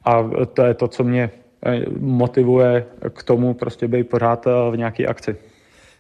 A 0.06 0.30
to 0.54 0.64
je 0.64 0.74
to, 0.74 0.88
co 0.88 1.04
mě 1.04 1.30
eh, 1.66 1.86
motivuje 2.00 2.86
k 3.14 3.24
tomu 3.24 3.54
prostě 3.54 3.88
být 3.88 4.10
pořád 4.10 4.48
eh, 4.48 4.72
v 4.72 4.78
nějaké 4.78 5.06
akci. 5.06 5.38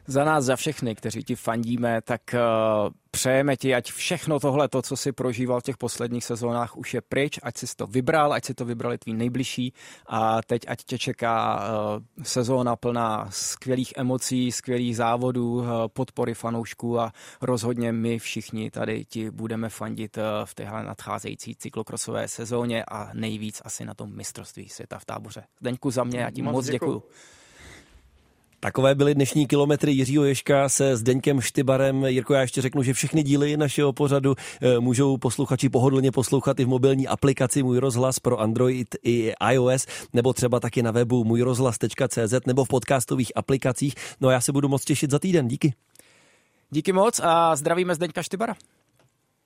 Za 0.09 0.23
nás, 0.23 0.45
za 0.45 0.55
všechny, 0.55 0.95
kteří 0.95 1.23
ti 1.23 1.35
fandíme, 1.35 2.01
tak 2.01 2.21
uh, 2.33 2.89
přejeme 3.11 3.57
ti, 3.57 3.75
ať 3.75 3.91
všechno 3.91 4.39
tohle, 4.39 4.67
to, 4.67 4.81
co 4.81 4.97
si 4.97 5.11
prožíval 5.11 5.59
v 5.59 5.63
těch 5.63 5.77
posledních 5.77 6.25
sezónách, 6.25 6.77
už 6.77 6.93
je 6.93 7.01
pryč, 7.01 7.39
ať 7.43 7.57
si 7.57 7.75
to 7.75 7.87
vybral, 7.87 8.33
ať 8.33 8.45
si 8.45 8.53
to 8.53 8.65
vybrali 8.65 8.97
tví 8.97 9.13
nejbližší 9.13 9.73
a 10.07 10.41
teď 10.41 10.61
ať 10.67 10.83
tě 10.83 10.97
čeká 10.97 11.57
uh, 11.57 12.23
sezóna 12.23 12.75
plná 12.75 13.27
skvělých 13.29 13.93
emocí, 13.97 14.51
skvělých 14.51 14.97
závodů, 14.97 15.53
uh, 15.53 15.67
podpory 15.87 16.33
fanoušků 16.33 16.99
a 16.99 17.11
rozhodně 17.41 17.91
my 17.91 18.19
všichni 18.19 18.71
tady 18.71 19.05
ti 19.05 19.31
budeme 19.31 19.69
fandit 19.69 20.17
uh, 20.17 20.23
v 20.45 20.55
téhle 20.55 20.83
nadcházející 20.83 21.55
cyklokrosové 21.55 22.27
sezóně 22.27 22.83
a 22.85 23.09
nejvíc 23.13 23.61
asi 23.65 23.85
na 23.85 23.93
tom 23.93 24.15
mistrovství 24.15 24.69
světa 24.69 24.99
v 24.99 25.05
táboře. 25.05 25.43
Zdeňku 25.59 25.91
za 25.91 26.03
mě, 26.03 26.19
já 26.19 26.31
ti 26.31 26.41
moc, 26.41 26.53
moc 26.53 26.65
děkuju. 26.65 26.93
děkuju. 26.93 27.38
Takové 28.61 28.95
byly 28.95 29.15
dnešní 29.15 29.47
kilometry 29.47 29.91
Jiřího 29.91 30.23
Ješka 30.23 30.69
se 30.69 30.97
Zdeňkem 30.97 31.41
Štybarem. 31.41 32.05
Jirko, 32.05 32.33
já 32.33 32.41
ještě 32.41 32.61
řeknu, 32.61 32.83
že 32.83 32.93
všechny 32.93 33.23
díly 33.23 33.57
našeho 33.57 33.93
pořadu 33.93 34.35
eh, 34.61 34.79
můžou 34.79 35.17
posluchači 35.17 35.69
pohodlně 35.69 36.11
poslouchat 36.11 36.59
i 36.59 36.65
v 36.65 36.67
mobilní 36.67 37.07
aplikaci 37.07 37.63
Můj 37.63 37.77
rozhlas 37.77 38.19
pro 38.19 38.39
Android 38.39 38.95
i 39.03 39.33
iOS, 39.51 39.85
nebo 40.13 40.33
třeba 40.33 40.59
taky 40.59 40.83
na 40.83 40.91
webu 40.91 41.23
můjrozhlas.cz 41.23 42.33
nebo 42.47 42.65
v 42.65 42.67
podcastových 42.67 43.31
aplikacích. 43.35 43.95
No 44.21 44.29
a 44.29 44.31
já 44.31 44.41
se 44.41 44.51
budu 44.51 44.67
moc 44.67 44.85
těšit 44.85 45.11
za 45.11 45.19
týden. 45.19 45.47
Díky. 45.47 45.73
Díky 46.69 46.93
moc 46.93 47.19
a 47.23 47.55
zdravíme 47.55 47.95
Zdeňka 47.95 48.23
Štybara. 48.23 48.55